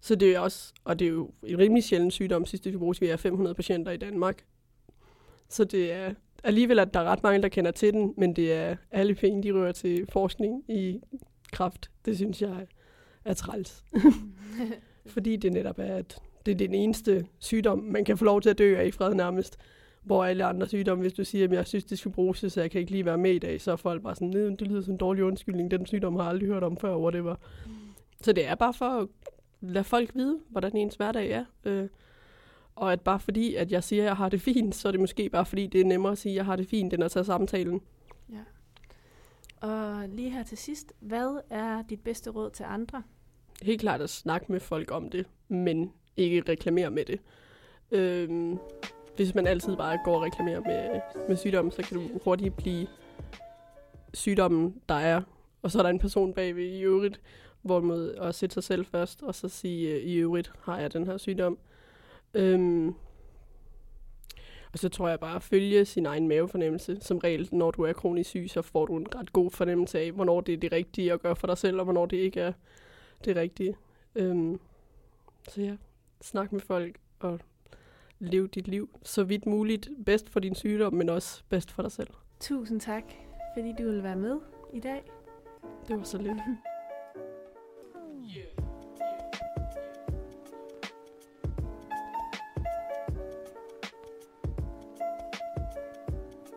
så 0.00 0.14
det 0.14 0.34
er 0.34 0.38
også, 0.38 0.72
og 0.84 0.98
det 0.98 1.04
er 1.04 1.10
jo 1.10 1.30
en 1.46 1.58
rimelig 1.58 1.84
sjælden 1.84 2.10
sygdom, 2.10 2.46
cystisk 2.46 2.74
fibrose, 2.74 3.00
vi 3.00 3.06
er 3.06 3.16
500 3.16 3.54
patienter 3.54 3.92
i 3.92 3.96
Danmark. 3.96 4.44
Så 5.48 5.64
det 5.64 5.92
er 5.92 6.14
alligevel, 6.44 6.78
at 6.78 6.94
der 6.94 7.00
er 7.00 7.04
ret 7.04 7.22
mange, 7.22 7.42
der 7.42 7.48
kender 7.48 7.70
til 7.70 7.92
den, 7.92 8.14
men 8.16 8.36
det 8.36 8.52
er 8.52 8.76
alle 8.90 9.14
penge, 9.14 9.42
de 9.42 9.52
rører 9.52 9.72
til 9.72 10.06
forskning 10.12 10.64
i 10.68 11.00
kraft. 11.52 11.90
Det 12.04 12.16
synes 12.16 12.42
jeg 12.42 12.66
er 13.24 13.34
træls. 13.34 13.84
Fordi 15.06 15.36
det 15.36 15.52
netop 15.52 15.78
er, 15.78 15.94
at 15.96 16.18
det 16.46 16.52
er 16.52 16.56
den 16.56 16.74
eneste 16.74 17.26
sygdom, 17.38 17.78
man 17.78 18.04
kan 18.04 18.18
få 18.18 18.24
lov 18.24 18.40
til 18.40 18.50
at 18.50 18.58
dø 18.58 18.76
af 18.76 18.86
i 18.86 18.90
fred 18.90 19.14
nærmest. 19.14 19.56
Hvor 20.02 20.24
alle 20.24 20.44
andre 20.44 20.68
sygdomme, 20.68 21.02
hvis 21.02 21.12
du 21.12 21.24
siger, 21.24 21.44
at 21.44 21.52
jeg 21.52 21.66
synes, 21.66 21.84
det 21.84 21.98
skal 21.98 22.12
bruges, 22.12 22.44
så 22.48 22.60
jeg 22.60 22.70
kan 22.70 22.80
ikke 22.80 22.90
lige 22.92 23.04
være 23.04 23.18
med 23.18 23.32
i 23.32 23.38
dag, 23.38 23.60
så 23.60 23.72
er 23.72 23.76
folk 23.76 24.02
bare 24.02 24.14
sådan, 24.14 24.32
det 24.32 24.68
lyder 24.68 24.82
som 24.82 24.94
en 24.94 24.98
dårlig 24.98 25.24
undskyldning, 25.24 25.70
den 25.70 25.86
sygdom 25.86 26.16
har 26.16 26.22
jeg 26.22 26.30
aldrig 26.30 26.48
hørt 26.48 26.62
om 26.62 26.76
før, 26.76 26.96
hvor 26.96 27.10
det 27.10 27.24
var. 27.24 27.40
Mm. 27.66 27.72
Så 28.20 28.32
det 28.32 28.46
er 28.46 28.54
bare 28.54 28.74
for 28.74 28.84
at 28.84 29.08
lade 29.60 29.84
folk 29.84 30.10
vide, 30.14 30.38
hvordan 30.48 30.76
ens 30.76 30.94
hverdag 30.94 31.30
er. 31.30 31.44
Øh, 31.64 31.88
og 32.76 32.92
at 32.92 33.00
bare 33.00 33.20
fordi, 33.20 33.54
at 33.54 33.72
jeg 33.72 33.84
siger, 33.84 34.02
at 34.02 34.06
jeg 34.06 34.16
har 34.16 34.28
det 34.28 34.40
fint, 34.40 34.74
så 34.74 34.88
er 34.88 34.92
det 34.92 35.00
måske 35.00 35.28
bare 35.28 35.46
fordi, 35.46 35.66
det 35.66 35.80
er 35.80 35.84
nemmere 35.84 36.12
at 36.12 36.18
sige, 36.18 36.32
at 36.32 36.36
jeg 36.36 36.44
har 36.44 36.56
det 36.56 36.68
fint, 36.68 36.94
end 36.94 37.04
at 37.04 37.10
tage 37.10 37.24
samtalen. 37.24 37.80
Ja. 38.32 38.42
Og 39.68 40.08
lige 40.08 40.30
her 40.30 40.42
til 40.42 40.58
sidst, 40.58 40.92
hvad 41.00 41.40
er 41.50 41.82
dit 41.82 42.00
bedste 42.00 42.30
råd 42.30 42.50
til 42.50 42.64
andre? 42.68 43.02
Helt 43.62 43.80
klart 43.80 44.00
at 44.00 44.10
snakke 44.10 44.52
med 44.52 44.60
folk 44.60 44.90
om 44.90 45.10
det, 45.10 45.26
men 45.48 45.92
ikke 46.16 46.42
reklamere 46.48 46.90
med 46.90 47.04
det. 47.04 47.20
Øhm, 47.90 48.58
hvis 49.16 49.34
man 49.34 49.46
altid 49.46 49.76
bare 49.76 49.98
går 50.04 50.16
og 50.16 50.22
reklamerer 50.22 50.60
med, 50.60 51.00
med 51.28 51.36
sygdommen, 51.36 51.72
så 51.72 51.82
kan 51.82 51.96
du 51.96 52.20
hurtigt 52.24 52.56
blive 52.56 52.86
sygdommen, 54.14 54.80
der 54.88 54.94
er. 54.94 55.22
Og 55.62 55.70
så 55.70 55.78
er 55.78 55.82
der 55.82 55.90
en 55.90 55.98
person 55.98 56.34
bagved 56.34 56.64
i 56.64 56.80
øvrigt, 56.80 57.20
hvorimod 57.62 58.14
at 58.14 58.34
sætte 58.34 58.54
sig 58.54 58.64
selv 58.64 58.86
først, 58.86 59.22
og 59.22 59.34
så 59.34 59.48
sige, 59.48 59.94
øh, 59.94 60.02
i 60.02 60.14
øvrigt 60.14 60.52
har 60.62 60.78
jeg 60.78 60.92
den 60.92 61.06
her 61.06 61.16
sygdom. 61.16 61.58
Øhm, 62.34 62.94
og 64.72 64.78
så 64.78 64.88
tror 64.88 65.08
jeg 65.08 65.20
bare 65.20 65.36
at 65.36 65.42
følge 65.42 65.84
sin 65.84 66.06
egen 66.06 66.28
mavefornemmelse. 66.28 66.98
Som 67.00 67.18
regel, 67.18 67.48
når 67.52 67.70
du 67.70 67.82
er 67.82 67.92
kronisk 67.92 68.30
syg, 68.30 68.46
så 68.48 68.62
får 68.62 68.86
du 68.86 68.96
en 68.96 69.06
ret 69.14 69.32
god 69.32 69.50
fornemmelse 69.50 69.98
af, 69.98 70.12
hvornår 70.12 70.40
det 70.40 70.52
er 70.52 70.58
det 70.58 70.72
rigtige 70.72 71.12
at 71.12 71.22
gøre 71.22 71.36
for 71.36 71.46
dig 71.46 71.58
selv, 71.58 71.78
og 71.78 71.84
hvornår 71.84 72.06
det 72.06 72.16
ikke 72.16 72.40
er 72.40 72.52
det 73.24 73.36
rigtige. 73.36 73.76
Øhm, 74.14 74.60
så 75.48 75.60
ja, 75.60 75.76
snak 76.20 76.52
med 76.52 76.60
folk 76.60 76.96
og 77.20 77.40
lev 78.18 78.48
dit 78.48 78.68
liv 78.68 78.98
så 79.02 79.24
vidt 79.24 79.46
muligt. 79.46 79.88
Bedst 80.06 80.30
for 80.30 80.40
din 80.40 80.54
sygdom, 80.54 80.94
men 80.94 81.08
også 81.08 81.42
bedst 81.48 81.70
for 81.70 81.82
dig 81.82 81.92
selv. 81.92 82.10
Tusind 82.40 82.80
tak, 82.80 83.04
fordi 83.56 83.74
du 83.78 83.84
ville 83.84 84.02
være 84.02 84.16
med 84.16 84.40
i 84.72 84.80
dag. 84.80 85.02
Det 85.88 85.96
var 85.96 86.04
så 86.04 86.18
lidt. 86.18 86.38